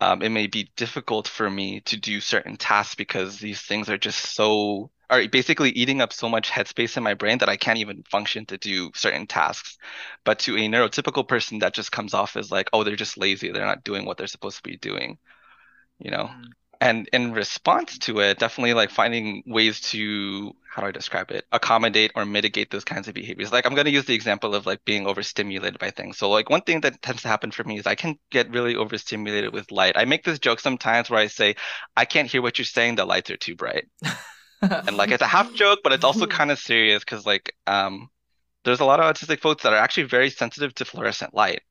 um, 0.00 0.22
it 0.22 0.30
may 0.30 0.46
be 0.48 0.70
difficult 0.76 1.28
for 1.28 1.48
me 1.48 1.80
to 1.82 1.96
do 1.96 2.20
certain 2.20 2.56
tasks 2.56 2.94
because 2.94 3.38
these 3.38 3.60
things 3.60 3.88
are 3.88 3.98
just 3.98 4.34
so 4.34 4.90
are 5.10 5.28
basically 5.28 5.70
eating 5.70 6.00
up 6.00 6.12
so 6.12 6.28
much 6.28 6.50
headspace 6.50 6.96
in 6.96 7.02
my 7.02 7.14
brain 7.14 7.38
that 7.38 7.48
I 7.48 7.56
can't 7.56 7.78
even 7.78 8.02
function 8.04 8.46
to 8.46 8.58
do 8.58 8.90
certain 8.94 9.26
tasks. 9.26 9.78
But 10.24 10.40
to 10.40 10.56
a 10.56 10.68
neurotypical 10.68 11.28
person, 11.28 11.58
that 11.60 11.74
just 11.74 11.92
comes 11.92 12.14
off 12.14 12.36
as 12.36 12.50
like, 12.50 12.70
oh, 12.72 12.84
they're 12.84 12.96
just 12.96 13.18
lazy. 13.18 13.52
They're 13.52 13.66
not 13.66 13.84
doing 13.84 14.06
what 14.06 14.16
they're 14.16 14.26
supposed 14.26 14.56
to 14.56 14.62
be 14.62 14.76
doing, 14.76 15.18
you 15.98 16.10
know? 16.10 16.30
And 16.84 17.08
in 17.14 17.32
response 17.32 17.96
to 18.00 18.20
it, 18.20 18.38
definitely 18.38 18.74
like 18.74 18.90
finding 18.90 19.42
ways 19.46 19.80
to, 19.92 20.54
how 20.70 20.82
do 20.82 20.88
I 20.88 20.90
describe 20.90 21.30
it, 21.30 21.46
accommodate 21.50 22.12
or 22.14 22.26
mitigate 22.26 22.70
those 22.70 22.84
kinds 22.84 23.08
of 23.08 23.14
behaviors. 23.14 23.50
Like 23.50 23.64
I'm 23.64 23.74
going 23.74 23.86
to 23.86 23.90
use 23.90 24.04
the 24.04 24.12
example 24.14 24.54
of 24.54 24.66
like 24.66 24.84
being 24.84 25.06
overstimulated 25.06 25.78
by 25.78 25.92
things. 25.92 26.18
So 26.18 26.28
like 26.28 26.50
one 26.50 26.60
thing 26.60 26.82
that 26.82 27.00
tends 27.00 27.22
to 27.22 27.28
happen 27.28 27.52
for 27.52 27.64
me 27.64 27.78
is 27.78 27.86
I 27.86 27.94
can 27.94 28.18
get 28.30 28.50
really 28.50 28.76
overstimulated 28.76 29.54
with 29.54 29.72
light. 29.72 29.96
I 29.96 30.04
make 30.04 30.24
this 30.24 30.38
joke 30.38 30.60
sometimes 30.60 31.08
where 31.08 31.20
I 31.20 31.28
say, 31.28 31.56
I 31.96 32.04
can't 32.04 32.30
hear 32.30 32.42
what 32.42 32.58
you're 32.58 32.66
saying. 32.66 32.96
The 32.96 33.06
lights 33.06 33.30
are 33.30 33.38
too 33.38 33.56
bright. 33.56 33.86
and 34.60 34.98
like 34.98 35.10
it's 35.10 35.22
a 35.22 35.26
half 35.26 35.54
joke, 35.54 35.78
but 35.82 35.94
it's 35.94 36.04
also 36.04 36.26
kind 36.26 36.50
of 36.50 36.58
serious 36.58 37.02
because 37.02 37.24
like 37.24 37.54
um, 37.66 38.10
there's 38.64 38.80
a 38.80 38.84
lot 38.84 39.00
of 39.00 39.06
autistic 39.06 39.40
folks 39.40 39.62
that 39.62 39.72
are 39.72 39.78
actually 39.78 40.02
very 40.02 40.28
sensitive 40.28 40.74
to 40.74 40.84
fluorescent 40.84 41.32
light 41.32 41.62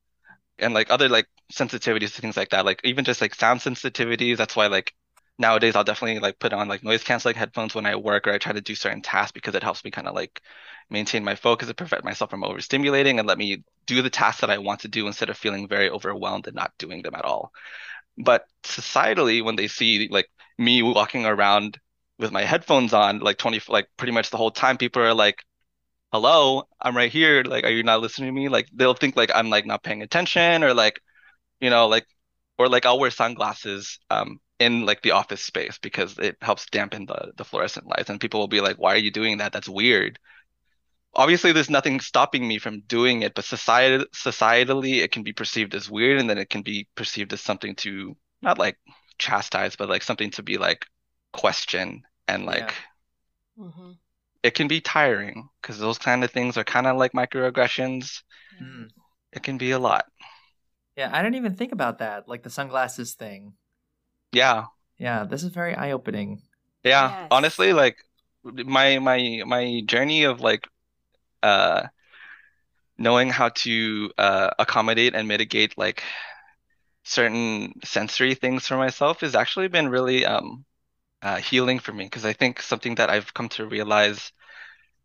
and 0.58 0.74
like 0.74 0.90
other 0.90 1.08
like 1.08 1.28
sensitivities 1.52 2.16
to 2.16 2.20
things 2.20 2.36
like 2.36 2.48
that. 2.48 2.64
Like 2.64 2.80
even 2.82 3.04
just 3.04 3.20
like 3.20 3.36
sound 3.36 3.60
sensitivities. 3.60 4.38
That's 4.38 4.56
why 4.56 4.66
like 4.66 4.92
nowadays 5.38 5.74
I'll 5.76 5.84
definitely 5.84 6.20
like 6.20 6.38
put 6.38 6.52
on 6.52 6.68
like 6.68 6.84
noise 6.84 7.02
canceling 7.04 7.34
headphones 7.36 7.74
when 7.74 7.86
I 7.86 7.96
work 7.96 8.26
or 8.26 8.32
I 8.32 8.38
try 8.38 8.52
to 8.52 8.60
do 8.60 8.74
certain 8.74 9.02
tasks 9.02 9.32
because 9.32 9.54
it 9.54 9.62
helps 9.62 9.84
me 9.84 9.90
kind 9.90 10.06
of 10.08 10.14
like 10.14 10.40
maintain 10.90 11.24
my 11.24 11.34
focus 11.34 11.68
and 11.68 11.76
prevent 11.76 12.04
myself 12.04 12.30
from 12.30 12.42
overstimulating 12.42 13.18
and 13.18 13.26
let 13.26 13.38
me 13.38 13.64
do 13.86 14.02
the 14.02 14.10
tasks 14.10 14.40
that 14.42 14.50
I 14.50 14.58
want 14.58 14.80
to 14.80 14.88
do 14.88 15.06
instead 15.06 15.30
of 15.30 15.36
feeling 15.36 15.68
very 15.68 15.90
overwhelmed 15.90 16.46
and 16.46 16.54
not 16.56 16.72
doing 16.78 17.02
them 17.02 17.14
at 17.14 17.24
all. 17.24 17.52
But 18.18 18.46
societally, 18.64 19.44
when 19.44 19.56
they 19.56 19.68
see 19.68 20.08
like 20.10 20.28
me 20.58 20.82
walking 20.82 21.26
around 21.26 21.78
with 22.18 22.32
my 22.32 22.42
headphones 22.42 22.92
on 22.92 23.18
like 23.20 23.38
20 23.38 23.60
like 23.68 23.88
pretty 23.96 24.12
much 24.12 24.30
the 24.30 24.36
whole 24.36 24.52
time 24.52 24.76
people 24.76 25.02
are 25.02 25.14
like 25.14 25.42
hello 26.12 26.62
i'm 26.80 26.96
right 26.96 27.10
here 27.12 27.42
like 27.42 27.64
are 27.64 27.70
you 27.70 27.82
not 27.82 28.00
listening 28.00 28.28
to 28.28 28.32
me 28.32 28.48
like 28.48 28.68
they'll 28.72 28.94
think 28.94 29.16
like 29.16 29.30
i'm 29.34 29.50
like 29.50 29.66
not 29.66 29.82
paying 29.82 30.02
attention 30.02 30.62
or 30.62 30.72
like 30.74 31.00
you 31.60 31.70
know 31.70 31.88
like 31.88 32.06
or 32.58 32.68
like 32.68 32.86
i'll 32.86 32.98
wear 33.00 33.10
sunglasses 33.10 33.98
um 34.10 34.40
in 34.60 34.86
like 34.86 35.02
the 35.02 35.10
office 35.10 35.42
space 35.42 35.78
because 35.82 36.18
it 36.18 36.36
helps 36.40 36.66
dampen 36.66 37.06
the 37.06 37.32
the 37.36 37.44
fluorescent 37.44 37.86
lights 37.86 38.08
and 38.08 38.20
people 38.20 38.40
will 38.40 38.48
be 38.48 38.60
like 38.60 38.76
why 38.76 38.94
are 38.94 38.98
you 38.98 39.10
doing 39.10 39.38
that 39.38 39.52
that's 39.52 39.68
weird 39.68 40.18
obviously 41.14 41.52
there's 41.52 41.70
nothing 41.70 41.98
stopping 42.00 42.46
me 42.46 42.58
from 42.58 42.80
doing 42.86 43.22
it 43.22 43.34
but 43.34 43.44
society 43.44 44.04
societally 44.14 45.02
it 45.02 45.10
can 45.10 45.24
be 45.24 45.32
perceived 45.32 45.74
as 45.74 45.90
weird 45.90 46.20
and 46.20 46.30
then 46.30 46.38
it 46.38 46.50
can 46.50 46.62
be 46.62 46.86
perceived 46.94 47.32
as 47.32 47.40
something 47.40 47.74
to 47.74 48.16
not 48.42 48.58
like 48.58 48.76
chastise 49.18 49.74
but 49.74 49.88
like 49.88 50.02
something 50.02 50.30
to 50.30 50.42
be 50.42 50.56
like 50.56 50.86
question 51.32 52.02
and 52.28 52.46
like 52.46 52.74
yeah. 53.58 53.64
mm-hmm. 53.64 53.90
it 54.42 54.54
can 54.54 54.68
be 54.68 54.80
tiring 54.80 55.48
because 55.60 55.78
those 55.78 55.98
kind 55.98 56.24
of 56.24 56.30
things 56.30 56.56
are 56.56 56.64
kind 56.64 56.86
of 56.86 56.96
like 56.96 57.12
microaggressions. 57.12 58.22
Mm. 58.62 58.88
It 59.32 59.42
can 59.42 59.58
be 59.58 59.72
a 59.72 59.78
lot. 59.78 60.06
Yeah, 60.96 61.10
I 61.12 61.22
didn't 61.22 61.34
even 61.36 61.56
think 61.56 61.72
about 61.72 61.98
that, 61.98 62.28
like 62.28 62.44
the 62.44 62.50
sunglasses 62.50 63.14
thing. 63.14 63.54
Yeah. 64.34 64.66
Yeah, 64.98 65.24
this 65.24 65.42
is 65.42 65.50
very 65.50 65.74
eye 65.74 65.92
opening. 65.92 66.42
Yeah, 66.84 67.10
yes. 67.10 67.28
honestly, 67.30 67.72
like 67.72 67.96
my 68.44 68.98
my 68.98 69.42
my 69.46 69.82
journey 69.86 70.24
of 70.24 70.40
like 70.40 70.68
uh 71.42 71.88
knowing 72.98 73.28
how 73.30 73.48
to 73.50 74.10
uh 74.18 74.50
accommodate 74.58 75.14
and 75.14 75.26
mitigate 75.28 75.76
like 75.76 76.02
certain 77.04 77.72
sensory 77.84 78.34
things 78.34 78.66
for 78.66 78.76
myself 78.76 79.20
has 79.20 79.34
actually 79.34 79.68
been 79.68 79.88
really 79.88 80.24
um 80.24 80.64
uh, 81.22 81.36
healing 81.36 81.78
for 81.80 81.92
me 81.92 82.04
because 82.04 82.24
I 82.24 82.34
think 82.34 82.62
something 82.62 82.96
that 82.96 83.10
I've 83.10 83.34
come 83.34 83.48
to 83.50 83.66
realize 83.66 84.32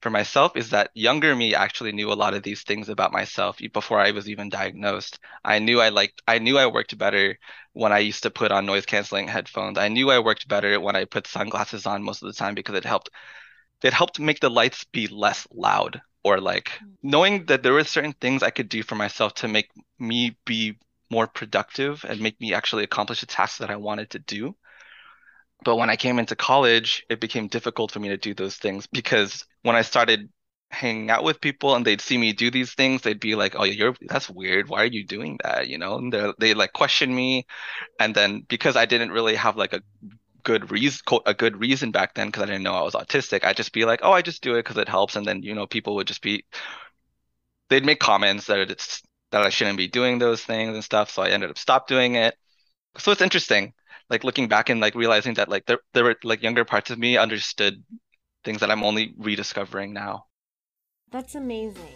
for 0.02 0.10
myself 0.10 0.56
is 0.56 0.70
that 0.70 0.92
younger 0.94 1.36
me 1.36 1.54
actually 1.54 1.92
knew 1.92 2.12
a 2.12 2.14
lot 2.14 2.34
of 2.34 2.44
these 2.44 2.64
things 2.64 2.90
about 2.90 3.12
myself 3.12 3.58
before 3.74 4.00
I 4.00 4.12
was 4.12 4.30
even 4.30 4.50
diagnosed. 4.50 5.20
I 5.44 5.60
knew 5.60 5.82
I 5.82 5.90
liked, 5.90 6.22
I 6.28 6.40
knew 6.40 6.58
I 6.58 6.68
worked 6.68 6.98
better 6.98 7.38
when 7.74 7.92
I 7.92 8.00
used 8.00 8.24
to 8.24 8.32
put 8.32 8.52
on 8.52 8.66
noise 8.66 8.86
canceling 8.86 9.28
headphones. 9.28 9.78
I 9.78 9.90
knew 9.90 10.10
I 10.10 10.20
worked 10.20 10.48
better 10.48 10.80
when 10.80 10.96
I 10.96 11.06
put 11.06 11.28
sunglasses 11.28 11.86
on 11.86 12.04
most 12.04 12.22
of 12.22 12.28
the 12.28 12.34
time 12.34 12.56
because 12.56 12.76
it 12.76 12.86
helped, 12.86 13.10
it 13.84 13.94
helped 13.94 14.20
make 14.20 14.40
the 14.40 14.50
lights 14.50 14.86
be 14.86 15.08
less 15.08 15.48
loud 15.52 16.02
or 16.24 16.40
like 16.40 16.72
mm. 16.84 16.92
knowing 17.04 17.46
that 17.46 17.64
there 17.64 17.74
were 17.74 17.84
certain 17.84 18.14
things 18.14 18.44
I 18.44 18.52
could 18.52 18.70
do 18.70 18.84
for 18.84 18.96
myself 18.96 19.34
to 19.36 19.48
make 19.48 19.70
me 19.98 20.38
be 20.46 20.78
more 21.10 21.28
productive 21.28 22.06
and 22.08 22.22
make 22.22 22.40
me 22.40 22.54
actually 22.54 22.84
accomplish 22.84 23.22
the 23.22 23.26
tasks 23.26 23.58
that 23.58 23.72
I 23.72 23.76
wanted 23.76 24.12
to 24.12 24.20
do 24.20 24.56
but 25.64 25.76
when 25.76 25.90
I 25.90 25.96
came 25.96 26.20
into 26.20 26.36
college, 26.36 27.06
it 27.10 27.20
became 27.20 27.48
difficult 27.48 27.92
for 27.92 28.00
me 28.00 28.10
to 28.10 28.18
do 28.18 28.34
those 28.34 28.56
things 28.58 28.88
because 28.88 29.46
when 29.64 29.76
I 29.76 29.82
started 29.82 30.30
hanging 30.72 31.10
out 31.10 31.24
with 31.24 31.42
people 31.42 31.76
and 31.76 31.86
they'd 31.86 32.02
see 32.02 32.18
me 32.18 32.32
do 32.34 32.52
these 32.52 32.74
things, 32.74 33.02
they'd 33.02 33.20
be 33.20 33.36
like, 33.36 33.56
"Oh, 33.58 33.64
you're 33.66 33.96
that's 34.08 34.30
weird. 34.30 34.70
Why 34.70 34.84
are 34.84 34.86
you 34.86 35.06
doing 35.06 35.38
that?" 35.44 35.68
You 35.68 35.78
know, 35.78 35.96
and 35.98 36.14
they 36.40 36.54
like 36.54 36.74
question 36.74 37.14
me, 37.14 37.46
and 38.00 38.16
then 38.16 38.42
because 38.50 38.76
I 38.78 38.86
didn't 38.86 39.12
really 39.12 39.36
have 39.36 39.58
like 39.58 39.74
a 39.74 39.84
good 40.44 40.72
reason 40.72 41.02
a 41.26 41.34
good 41.34 41.58
reason 41.60 41.92
back 41.92 42.16
then 42.16 42.28
because 42.30 42.44
I 42.44 42.48
didn't 42.48 42.64
know 42.64 42.76
I 42.76 42.84
was 42.84 42.96
autistic, 42.96 43.44
I'd 43.46 43.58
just 43.58 43.74
be 43.74 43.86
like, 43.86 44.02
"Oh, 44.04 44.14
I 44.14 44.22
just 44.24 44.44
do 44.44 44.56
it 44.56 44.64
because 44.66 44.78
it 44.78 44.90
helps," 44.90 45.16
and 45.18 45.26
then 45.28 45.44
you 45.44 45.56
know 45.56 45.68
people 45.68 45.96
would 45.96 46.08
just 46.08 46.22
be 46.24 46.46
they'd 47.70 47.86
make 47.86 48.00
comments 48.00 48.48
that 48.48 48.60
it's 48.72 49.02
that 49.32 49.44
I 49.44 49.50
shouldn't 49.50 49.78
be 49.78 49.88
doing 49.88 50.18
those 50.18 50.44
things 50.44 50.74
and 50.74 50.84
stuff, 50.84 51.12
so 51.12 51.22
I 51.22 51.30
ended 51.30 51.50
up 51.52 51.58
stop 51.58 51.88
doing 51.88 52.16
it. 52.16 52.36
So 52.98 53.12
it's 53.12 53.22
interesting 53.22 53.74
like 54.10 54.24
looking 54.24 54.48
back 54.48 54.70
and 54.70 54.82
like 54.82 54.96
realizing 54.96 55.36
that 55.36 55.50
like 55.50 55.66
there 55.66 55.80
there 55.94 56.04
were 56.04 56.16
like 56.24 56.42
younger 56.42 56.66
parts 56.66 56.90
of 56.90 56.98
me 56.98 57.18
understood 57.18 57.84
things 58.44 58.60
that 58.62 58.72
I'm 58.72 58.84
only 58.84 59.14
rediscovering 59.18 59.94
now. 59.94 60.26
That's 61.12 61.36
amazing. 61.36 61.96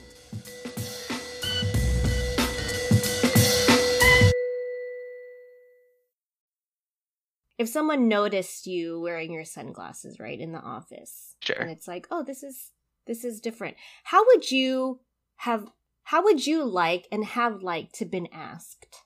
If 7.59 7.69
someone 7.69 8.07
noticed 8.07 8.65
you 8.65 8.99
wearing 8.99 9.31
your 9.31 9.45
sunglasses 9.45 10.19
right 10.19 10.39
in 10.39 10.51
the 10.51 10.59
office, 10.59 11.35
sure. 11.41 11.55
and 11.59 11.69
it's 11.69 11.87
like, 11.87 12.07
"Oh, 12.11 12.23
this 12.23 12.43
is 12.43 12.71
this 13.05 13.23
is 13.23 13.39
different." 13.39 13.77
How 14.03 14.25
would 14.25 14.51
you 14.51 14.99
have 15.37 15.67
how 16.07 16.23
would 16.23 16.45
you 16.45 16.63
like 16.63 17.07
and 17.11 17.23
have 17.23 17.63
liked 17.63 17.95
to 17.95 18.05
been 18.05 18.27
asked? 18.33 19.03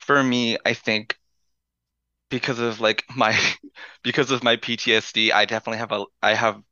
For 0.00 0.22
me, 0.22 0.58
I 0.64 0.74
think 0.74 1.18
because 2.30 2.58
of 2.58 2.80
like 2.80 3.04
my 3.16 3.38
because 4.02 4.30
of 4.30 4.42
my 4.42 4.56
PTSD, 4.56 5.32
I 5.32 5.44
definitely 5.44 5.78
have 5.78 5.92
a 5.92 6.04
I 6.22 6.34
have 6.34 6.62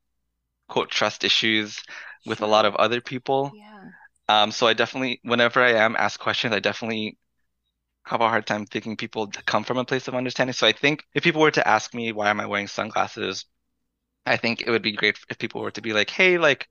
quote 0.69 0.91
trust 0.91 1.25
issues 1.25 1.83
with 2.27 2.41
a 2.43 2.47
lot 2.47 2.67
of 2.67 2.75
other 2.77 3.01
people. 3.01 3.53
Yeah. 3.55 3.91
Um, 4.29 4.51
so 4.53 4.67
I 4.67 4.75
definitely 4.75 5.21
whenever 5.25 5.63
I 5.63 5.73
am 5.73 5.97
asked 5.97 6.21
questions, 6.21 6.55
I 6.55 6.61
definitely 6.61 7.19
have 8.05 8.21
a 8.21 8.29
hard 8.29 8.47
time 8.47 8.67
thinking 8.67 8.97
people 8.97 9.29
come 9.47 9.65
from 9.65 9.79
a 9.79 9.85
place 9.85 10.09
of 10.09 10.15
understanding. 10.15 10.55
So 10.55 10.67
I 10.67 10.73
think 10.73 11.05
if 11.15 11.25
people 11.25 11.43
were 11.43 11.51
to 11.53 11.67
ask 11.69 11.95
me 11.95 12.13
why 12.13 12.31
am 12.31 12.41
I 12.41 12.47
wearing 12.47 12.69
sunglasses, 12.69 13.45
I 14.27 14.37
think 14.37 14.63
it 14.63 14.71
would 14.71 14.83
be 14.83 14.93
great 14.93 15.19
if 15.29 15.39
people 15.39 15.61
were 15.63 15.71
to 15.73 15.83
be 15.83 15.93
like, 15.93 16.11
hey, 16.11 16.39
like 16.39 16.69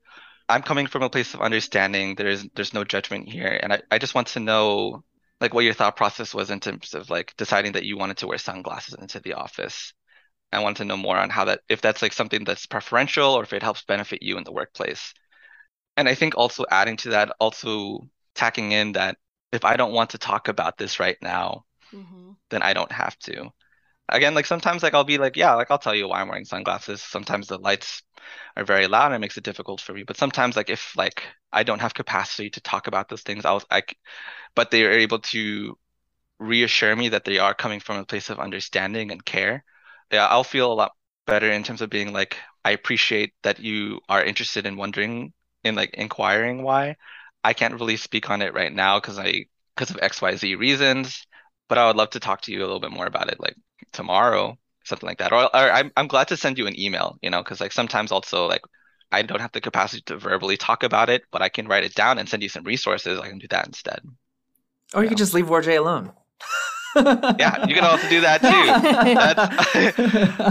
I'm 0.48 0.62
coming 0.62 0.86
from 0.86 1.02
a 1.04 1.10
place 1.10 1.34
of 1.34 1.42
understanding. 1.42 2.16
There's 2.16 2.46
there's 2.54 2.74
no 2.74 2.84
judgment 2.84 3.28
here, 3.30 3.58
and 3.62 3.72
I, 3.74 3.82
I 3.90 3.98
just 3.98 4.14
want 4.14 4.28
to 4.28 4.40
know 4.40 5.04
like 5.40 5.52
what 5.52 5.64
your 5.64 5.74
thought 5.74 5.96
process 5.96 6.34
was 6.34 6.50
in 6.50 6.60
terms 6.60 6.94
of 6.94 7.10
like 7.10 7.34
deciding 7.36 7.72
that 7.72 7.84
you 7.84 7.96
wanted 7.96 8.18
to 8.18 8.26
wear 8.26 8.38
sunglasses 8.38 8.94
into 8.94 9.20
the 9.20 9.34
office. 9.34 9.92
I 10.52 10.60
wanted 10.60 10.78
to 10.78 10.84
know 10.84 10.96
more 10.96 11.16
on 11.16 11.30
how 11.30 11.46
that 11.46 11.60
if 11.68 11.80
that's 11.80 12.02
like 12.02 12.12
something 12.12 12.44
that's 12.44 12.66
preferential 12.66 13.34
or 13.34 13.42
if 13.42 13.52
it 13.52 13.62
helps 13.62 13.82
benefit 13.82 14.22
you 14.22 14.38
in 14.38 14.44
the 14.44 14.52
workplace. 14.52 15.12
And 15.96 16.08
I 16.08 16.14
think 16.14 16.36
also 16.36 16.64
adding 16.70 16.96
to 16.98 17.10
that, 17.10 17.32
also 17.40 18.08
tacking 18.34 18.72
in 18.72 18.92
that 18.92 19.16
if 19.52 19.64
I 19.64 19.76
don't 19.76 19.92
want 19.92 20.10
to 20.10 20.18
talk 20.18 20.48
about 20.48 20.78
this 20.78 21.00
right 21.00 21.16
now, 21.20 21.64
mm-hmm. 21.92 22.32
then 22.50 22.62
I 22.62 22.72
don't 22.74 22.92
have 22.92 23.18
to. 23.20 23.50
Again, 24.08 24.34
like 24.34 24.46
sometimes 24.46 24.82
like 24.82 24.94
I'll 24.94 25.04
be 25.04 25.18
like, 25.18 25.36
yeah, 25.36 25.54
like 25.54 25.70
I'll 25.70 25.78
tell 25.78 25.94
you 25.94 26.08
why 26.08 26.20
I'm 26.20 26.28
wearing 26.28 26.44
sunglasses. 26.44 27.02
Sometimes 27.02 27.48
the 27.48 27.58
lights 27.58 28.02
are 28.56 28.64
very 28.64 28.86
loud 28.86 29.06
and 29.06 29.16
it 29.16 29.18
makes 29.20 29.36
it 29.38 29.44
difficult 29.44 29.80
for 29.80 29.92
me. 29.94 30.02
But 30.04 30.16
sometimes 30.16 30.56
like 30.56 30.70
if 30.70 30.96
like 30.96 31.24
I 31.52 31.62
don't 31.64 31.80
have 31.80 31.94
capacity 31.94 32.50
to 32.50 32.60
talk 32.60 32.86
about 32.86 33.08
those 33.08 33.22
things, 33.22 33.44
I'll 33.44 33.62
like, 33.70 33.96
but 34.54 34.70
they 34.70 34.84
are 34.84 34.92
able 34.92 35.20
to 35.20 35.78
reassure 36.38 36.94
me 36.96 37.10
that 37.10 37.24
they 37.24 37.38
are 37.38 37.54
coming 37.54 37.80
from 37.80 37.98
a 37.98 38.04
place 38.06 38.30
of 38.30 38.38
understanding 38.40 39.10
and 39.10 39.24
care. 39.24 39.64
Yeah, 40.12 40.26
I'll 40.26 40.44
feel 40.44 40.72
a 40.72 40.74
lot 40.74 40.92
better 41.26 41.50
in 41.50 41.62
terms 41.64 41.82
of 41.82 41.90
being 41.90 42.12
like, 42.12 42.36
I 42.64 42.70
appreciate 42.72 43.34
that 43.42 43.58
you 43.60 44.00
are 44.08 44.22
interested 44.24 44.66
in 44.66 44.76
wondering 44.76 45.32
in 45.64 45.74
like 45.74 45.94
inquiring 45.94 46.62
why. 46.62 46.96
I 47.44 47.52
can't 47.52 47.74
really 47.74 47.96
speak 47.96 48.30
on 48.30 48.42
it 48.42 48.54
right 48.54 48.72
now 48.72 49.00
because 49.00 49.18
I 49.18 49.46
because 49.74 49.90
of 49.90 49.98
XYZ 50.02 50.54
reasons, 50.56 51.26
but 51.68 51.78
I 51.78 51.86
would 51.86 51.96
love 51.96 52.10
to 52.10 52.20
talk 52.20 52.42
to 52.42 52.52
you 52.52 52.60
a 52.60 52.66
little 52.66 52.80
bit 52.80 52.92
more 52.92 53.06
about 53.06 53.30
it 53.30 53.40
like 53.40 53.56
tomorrow, 53.92 54.58
something 54.84 55.06
like 55.06 55.18
that. 55.18 55.32
Or, 55.32 55.44
or 55.44 55.50
I'm 55.54 55.92
I'm 55.96 56.08
glad 56.08 56.28
to 56.28 56.36
send 56.36 56.58
you 56.58 56.66
an 56.66 56.78
email, 56.78 57.18
you 57.22 57.30
know, 57.30 57.42
because 57.42 57.60
like 57.60 57.72
sometimes 57.72 58.12
also 58.12 58.46
like 58.46 58.62
I 59.12 59.22
don't 59.22 59.40
have 59.40 59.52
the 59.52 59.60
capacity 59.60 60.02
to 60.06 60.16
verbally 60.16 60.56
talk 60.56 60.82
about 60.82 61.10
it, 61.10 61.24
but 61.30 61.42
I 61.42 61.48
can 61.48 61.68
write 61.68 61.84
it 61.84 61.94
down 61.94 62.18
and 62.18 62.28
send 62.28 62.42
you 62.42 62.48
some 62.48 62.64
resources. 62.64 63.20
I 63.20 63.28
can 63.28 63.38
do 63.38 63.48
that 63.48 63.66
instead. 63.66 64.00
Or 64.94 65.02
you, 65.02 65.08
can 65.08 65.18
just 65.18 65.34
leave 65.34 65.46
Warjay 65.46 65.78
alone. 65.78 66.12
yeah, 66.96 67.66
you 67.66 67.74
can 67.74 67.84
also 67.84 68.08
do 68.08 68.20
that 68.22 68.40
too. 68.40 68.66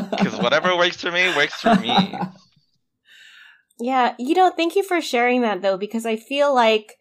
Because 0.09 0.39
whatever 0.39 0.75
works 0.77 1.01
for 1.01 1.11
me 1.11 1.35
works 1.35 1.61
for 1.61 1.75
me. 1.75 2.17
Yeah, 3.77 4.15
you 4.17 4.35
know, 4.35 4.51
thank 4.51 4.75
you 4.75 4.83
for 4.83 5.01
sharing 5.01 5.41
that 5.41 5.61
though, 5.61 5.77
because 5.77 6.05
I 6.05 6.15
feel 6.15 6.55
like 6.55 6.93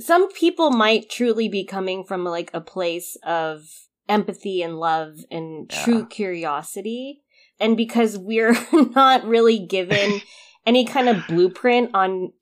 some 0.00 0.30
people 0.32 0.70
might 0.70 1.10
truly 1.10 1.48
be 1.48 1.64
coming 1.64 2.04
from 2.04 2.24
like 2.24 2.50
a 2.54 2.60
place 2.60 3.16
of 3.24 3.62
empathy 4.08 4.62
and 4.62 4.78
love 4.78 5.18
and 5.30 5.70
yeah. 5.70 5.84
true 5.84 6.06
curiosity. 6.06 7.22
And 7.58 7.76
because 7.76 8.18
we're 8.18 8.56
not 8.72 9.24
really 9.24 9.58
given 9.58 10.20
any 10.66 10.84
kind 10.84 11.08
of 11.08 11.26
blueprint 11.28 11.90
on 11.94 12.32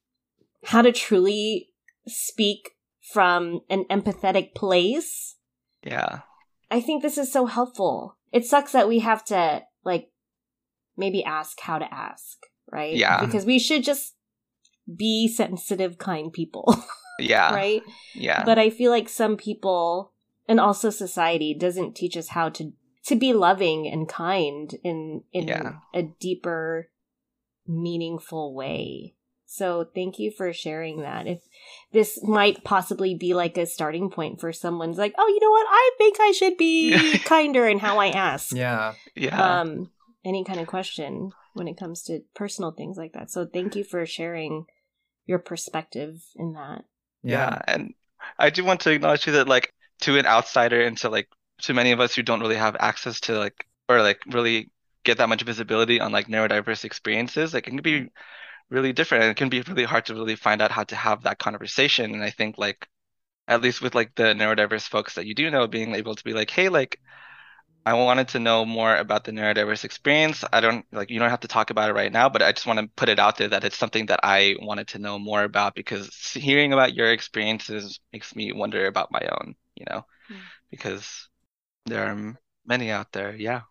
how 0.64 0.82
to 0.82 0.92
truly 0.92 1.68
speak 2.06 2.70
from 3.12 3.61
an 3.70 3.84
empathetic 3.90 4.54
place. 4.54 5.36
Yeah. 5.82 6.20
I 6.70 6.80
think 6.80 7.02
this 7.02 7.18
is 7.18 7.32
so 7.32 7.46
helpful. 7.46 8.16
It 8.32 8.44
sucks 8.44 8.72
that 8.72 8.88
we 8.88 8.98
have 8.98 9.24
to 9.26 9.62
like 9.84 10.11
maybe 10.96 11.24
ask 11.24 11.59
how 11.61 11.78
to 11.78 11.92
ask, 11.92 12.38
right? 12.70 12.94
Yeah. 12.94 13.24
Because 13.24 13.46
we 13.46 13.59
should 13.59 13.84
just 13.84 14.14
be 14.94 15.28
sensitive, 15.28 15.98
kind 15.98 16.32
people. 16.32 16.74
Yeah. 17.18 17.54
right? 17.54 17.82
Yeah. 18.14 18.44
But 18.44 18.58
I 18.58 18.70
feel 18.70 18.90
like 18.90 19.08
some 19.08 19.36
people 19.36 20.12
and 20.48 20.58
also 20.58 20.90
society 20.90 21.54
doesn't 21.54 21.94
teach 21.94 22.16
us 22.16 22.28
how 22.28 22.48
to 22.50 22.72
to 23.04 23.16
be 23.16 23.32
loving 23.32 23.88
and 23.88 24.08
kind 24.08 24.74
in 24.84 25.22
in 25.32 25.48
yeah. 25.48 25.72
a 25.94 26.02
deeper 26.02 26.90
meaningful 27.66 28.54
way. 28.54 29.14
So 29.50 29.88
thank 29.94 30.18
you 30.18 30.30
for 30.30 30.52
sharing 30.52 31.00
that. 31.00 31.26
If 31.26 31.40
this 31.92 32.22
might 32.22 32.64
possibly 32.64 33.14
be 33.14 33.32
like 33.32 33.56
a 33.56 33.64
starting 33.64 34.10
point 34.10 34.40
for 34.40 34.52
someone's 34.52 34.98
like, 34.98 35.14
oh, 35.16 35.26
you 35.26 35.40
know 35.40 35.50
what? 35.50 35.66
I 35.68 35.90
think 35.96 36.16
I 36.20 36.32
should 36.32 36.58
be 36.58 37.18
kinder 37.24 37.66
in 37.66 37.78
how 37.78 37.98
I 37.98 38.08
ask. 38.08 38.54
Yeah. 38.54 38.94
Yeah. 39.14 39.60
Um, 39.60 39.90
any 40.22 40.44
kind 40.44 40.60
of 40.60 40.66
question 40.66 41.32
when 41.54 41.66
it 41.66 41.78
comes 41.78 42.02
to 42.04 42.20
personal 42.34 42.72
things 42.72 42.98
like 42.98 43.14
that. 43.14 43.30
So 43.30 43.46
thank 43.46 43.74
you 43.74 43.84
for 43.84 44.04
sharing 44.04 44.66
your 45.24 45.38
perspective 45.38 46.20
in 46.36 46.52
that. 46.52 46.84
Yeah. 47.28 47.50
yeah. 47.50 47.62
And 47.66 47.94
I 48.38 48.50
do 48.50 48.64
want 48.64 48.80
to 48.80 48.92
acknowledge 48.92 49.22
too 49.22 49.32
that 49.32 49.48
like 49.48 49.72
to 50.00 50.18
an 50.18 50.26
outsider 50.26 50.80
and 50.80 50.96
to 50.98 51.08
like 51.10 51.28
to 51.62 51.74
many 51.74 51.92
of 51.92 52.00
us 52.00 52.14
who 52.14 52.22
don't 52.22 52.40
really 52.40 52.56
have 52.56 52.76
access 52.80 53.20
to 53.20 53.38
like 53.38 53.66
or 53.88 54.00
like 54.02 54.20
really 54.30 54.70
get 55.04 55.18
that 55.18 55.28
much 55.28 55.42
visibility 55.42 56.00
on 56.00 56.12
like 56.12 56.28
neurodiverse 56.28 56.84
experiences, 56.84 57.54
like 57.54 57.66
it 57.66 57.70
can 57.70 57.82
be 57.82 58.00
mm-hmm. 58.00 58.74
really 58.74 58.92
different 58.92 59.24
and 59.24 59.30
it 59.30 59.36
can 59.36 59.48
be 59.48 59.60
really 59.62 59.84
hard 59.84 60.06
to 60.06 60.14
really 60.14 60.36
find 60.36 60.62
out 60.62 60.70
how 60.70 60.84
to 60.84 60.96
have 60.96 61.22
that 61.22 61.38
conversation. 61.38 62.14
And 62.14 62.22
I 62.22 62.30
think 62.30 62.58
like 62.58 62.88
at 63.48 63.62
least 63.62 63.82
with 63.82 63.94
like 63.94 64.14
the 64.14 64.34
neurodiverse 64.34 64.88
folks 64.88 65.14
that 65.14 65.26
you 65.26 65.34
do 65.34 65.50
know, 65.50 65.66
being 65.66 65.94
able 65.94 66.14
to 66.14 66.24
be 66.24 66.32
like, 66.34 66.50
hey, 66.50 66.68
like 66.68 67.00
I 67.89 67.95
wanted 67.95 68.28
to 68.28 68.39
know 68.39 68.66
more 68.66 68.95
about 68.95 69.24
the 69.24 69.32
neurodiverse 69.32 69.82
experience. 69.82 70.45
I 70.53 70.61
don't 70.61 70.84
like 70.93 71.09
you 71.09 71.18
don't 71.18 71.30
have 71.30 71.41
to 71.41 71.49
talk 71.49 71.70
about 71.70 71.89
it 71.89 71.95
right 71.95 72.12
now, 72.12 72.28
but 72.28 72.43
I 72.43 72.53
just 72.53 72.66
want 72.66 72.78
to 72.80 72.86
put 72.97 73.09
it 73.09 73.18
out 73.18 73.39
there 73.39 73.49
that 73.49 73.64
it's 73.64 73.78
something 73.78 74.05
that 74.07 74.20
I 74.22 74.57
wanted 74.61 74.89
to 74.89 74.99
know 74.99 75.18
more 75.18 75.43
about 75.43 75.74
because 75.74 76.14
hearing 76.34 76.74
about 76.74 76.93
your 76.93 77.11
experiences 77.11 77.99
makes 78.12 78.36
me 78.36 78.53
wonder 78.53 78.86
about 78.89 79.11
my 79.11 79.22
own, 79.32 79.55
you 79.74 79.86
know, 79.89 80.05
mm. 80.30 80.36
because 80.70 81.30
there 81.86 82.05
are 82.05 82.36
many 82.66 82.91
out 82.91 83.11
there. 83.12 83.34
Yeah. 83.34 83.62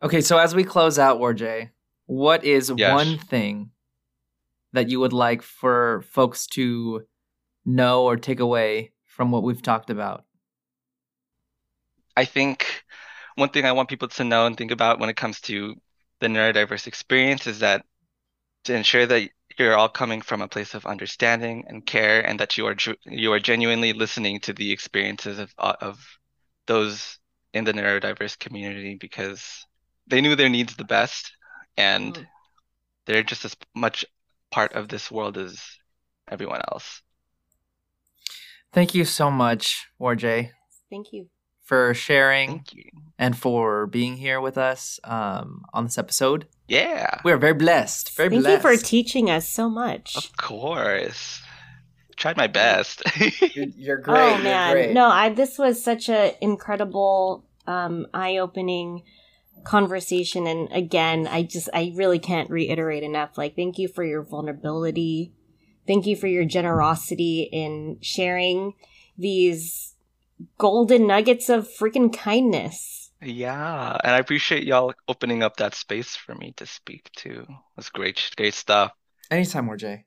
Okay, 0.00 0.20
so 0.20 0.38
as 0.38 0.54
we 0.54 0.62
close 0.62 1.00
out, 1.00 1.18
Warjay, 1.18 1.70
what 2.06 2.44
is 2.44 2.72
yes. 2.76 2.94
one 2.94 3.18
thing 3.18 3.70
that 4.72 4.88
you 4.88 5.00
would 5.00 5.12
like 5.12 5.42
for 5.42 6.04
folks 6.12 6.46
to 6.46 7.08
know 7.66 8.04
or 8.04 8.16
take 8.16 8.38
away 8.38 8.92
from 9.04 9.32
what 9.32 9.42
we've 9.42 9.62
talked 9.62 9.90
about? 9.90 10.26
I 12.18 12.24
think 12.24 12.66
one 13.36 13.50
thing 13.50 13.64
I 13.64 13.70
want 13.70 13.88
people 13.88 14.08
to 14.08 14.24
know 14.24 14.44
and 14.46 14.56
think 14.56 14.72
about 14.72 14.98
when 14.98 15.08
it 15.08 15.14
comes 15.14 15.40
to 15.42 15.76
the 16.18 16.26
neurodiverse 16.26 16.88
experience 16.88 17.46
is 17.46 17.60
that 17.60 17.84
to 18.64 18.74
ensure 18.74 19.06
that 19.06 19.30
you're 19.56 19.76
all 19.76 19.88
coming 19.88 20.20
from 20.20 20.42
a 20.42 20.48
place 20.48 20.74
of 20.74 20.84
understanding 20.84 21.66
and 21.68 21.86
care 21.86 22.20
and 22.26 22.40
that 22.40 22.58
you 22.58 22.66
are 22.66 22.74
you 23.06 23.32
are 23.32 23.38
genuinely 23.38 23.92
listening 23.92 24.40
to 24.40 24.52
the 24.52 24.72
experiences 24.72 25.38
of 25.38 25.54
of 25.58 26.04
those 26.66 27.20
in 27.54 27.62
the 27.62 27.72
neurodiverse 27.72 28.36
community 28.36 28.96
because 28.96 29.64
they 30.08 30.20
knew 30.20 30.34
their 30.34 30.48
needs 30.48 30.74
the 30.74 30.90
best 30.98 31.30
and 31.76 32.14
mm. 32.14 32.26
they're 33.06 33.22
just 33.22 33.44
as 33.44 33.54
much 33.76 34.04
part 34.50 34.72
of 34.72 34.88
this 34.88 35.08
world 35.08 35.38
as 35.38 35.62
everyone 36.28 36.62
else. 36.72 37.00
Thank 38.72 38.92
you 38.92 39.04
so 39.04 39.30
much, 39.30 39.86
Warjay. 40.00 40.50
Thank 40.90 41.12
you 41.12 41.28
for 41.68 41.92
sharing 41.92 42.64
and 43.18 43.36
for 43.36 43.86
being 43.86 44.16
here 44.16 44.40
with 44.40 44.56
us 44.56 44.98
um, 45.04 45.66
on 45.74 45.84
this 45.84 45.98
episode. 45.98 46.46
Yeah. 46.66 47.20
We 47.24 47.30
are 47.30 47.36
very 47.36 47.52
blessed. 47.52 48.16
Very 48.16 48.30
Thank 48.30 48.44
blessed. 48.44 48.64
you 48.64 48.76
for 48.76 48.82
teaching 48.82 49.28
us 49.28 49.46
so 49.46 49.68
much. 49.68 50.16
Of 50.16 50.34
course. 50.38 51.42
Tried 52.16 52.38
my 52.38 52.46
best. 52.46 53.02
you're, 53.54 53.66
you're, 53.76 53.98
great. 53.98 54.18
Oh, 54.18 54.42
man. 54.42 54.72
Great. 54.72 54.92
No, 54.94 55.08
I, 55.08 55.28
this 55.28 55.58
was 55.58 55.84
such 55.84 56.08
an 56.08 56.32
incredible, 56.40 57.44
um, 57.66 58.06
eye 58.14 58.38
opening 58.38 59.02
conversation. 59.64 60.46
And 60.46 60.72
again, 60.72 61.26
I 61.26 61.42
just, 61.42 61.68
I 61.74 61.92
really 61.94 62.18
can't 62.18 62.48
reiterate 62.48 63.02
enough. 63.02 63.36
Like, 63.36 63.56
thank 63.56 63.76
you 63.76 63.88
for 63.88 64.04
your 64.04 64.22
vulnerability. 64.22 65.34
Thank 65.86 66.06
you 66.06 66.16
for 66.16 66.28
your 66.28 66.46
generosity 66.46 67.42
in 67.52 67.98
sharing 68.00 68.72
these 69.18 69.96
golden 70.58 71.06
nuggets 71.06 71.48
of 71.48 71.68
freaking 71.68 72.12
kindness. 72.12 73.10
Yeah, 73.20 73.98
and 74.04 74.12
I 74.14 74.18
appreciate 74.18 74.64
y'all 74.64 74.94
opening 75.08 75.42
up 75.42 75.56
that 75.56 75.74
space 75.74 76.14
for 76.14 76.34
me 76.34 76.52
to 76.56 76.66
speak 76.66 77.10
too. 77.16 77.46
That's 77.76 77.90
great, 77.90 78.30
great 78.36 78.54
stuff. 78.54 78.92
Anytime, 79.30 79.68
Warjay. 79.68 80.04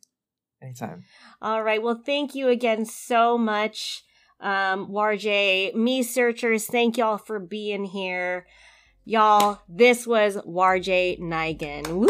Anytime. 0.62 1.04
All 1.42 1.62
right. 1.62 1.82
Well, 1.82 2.02
thank 2.06 2.36
you 2.36 2.48
again 2.48 2.86
so 2.86 3.38
much, 3.38 4.04
um, 4.40 4.88
Warjay. 4.88 5.74
Me 5.76 6.04
searchers, 6.04 6.68
thank 6.68 6.98
y'all 6.98 7.18
for 7.18 7.40
being 7.40 7.84
here. 7.84 8.46
Y'all, 9.04 9.60
this 9.68 10.08
was 10.08 10.38
Warjay 10.38 11.20
Naigan. 11.20 11.88
Woo! 11.88 12.08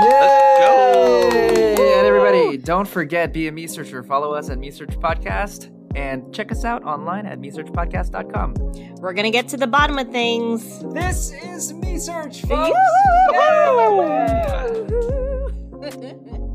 Let's 0.00 0.60
go! 0.60 1.30
And 1.32 2.06
everybody, 2.06 2.58
don't 2.58 2.86
forget, 2.86 3.32
be 3.32 3.48
a 3.48 3.52
me 3.52 3.66
searcher. 3.66 4.02
Follow 4.04 4.34
us 4.34 4.50
at 4.50 4.58
Me 4.58 4.70
Search 4.70 4.90
Podcast 4.90 5.74
and 5.94 6.34
check 6.34 6.52
us 6.52 6.64
out 6.64 6.84
online 6.84 7.26
at 7.26 7.40
mesearchpodcast.com. 7.40 8.54
We're 9.00 9.12
going 9.12 9.24
to 9.24 9.30
get 9.30 9.48
to 9.48 9.56
the 9.56 9.66
bottom 9.66 9.98
of 9.98 10.08
things. 10.10 10.82
This 10.92 11.32
is 11.32 11.72
Mesearch, 11.72 12.46
folks. 12.46 12.76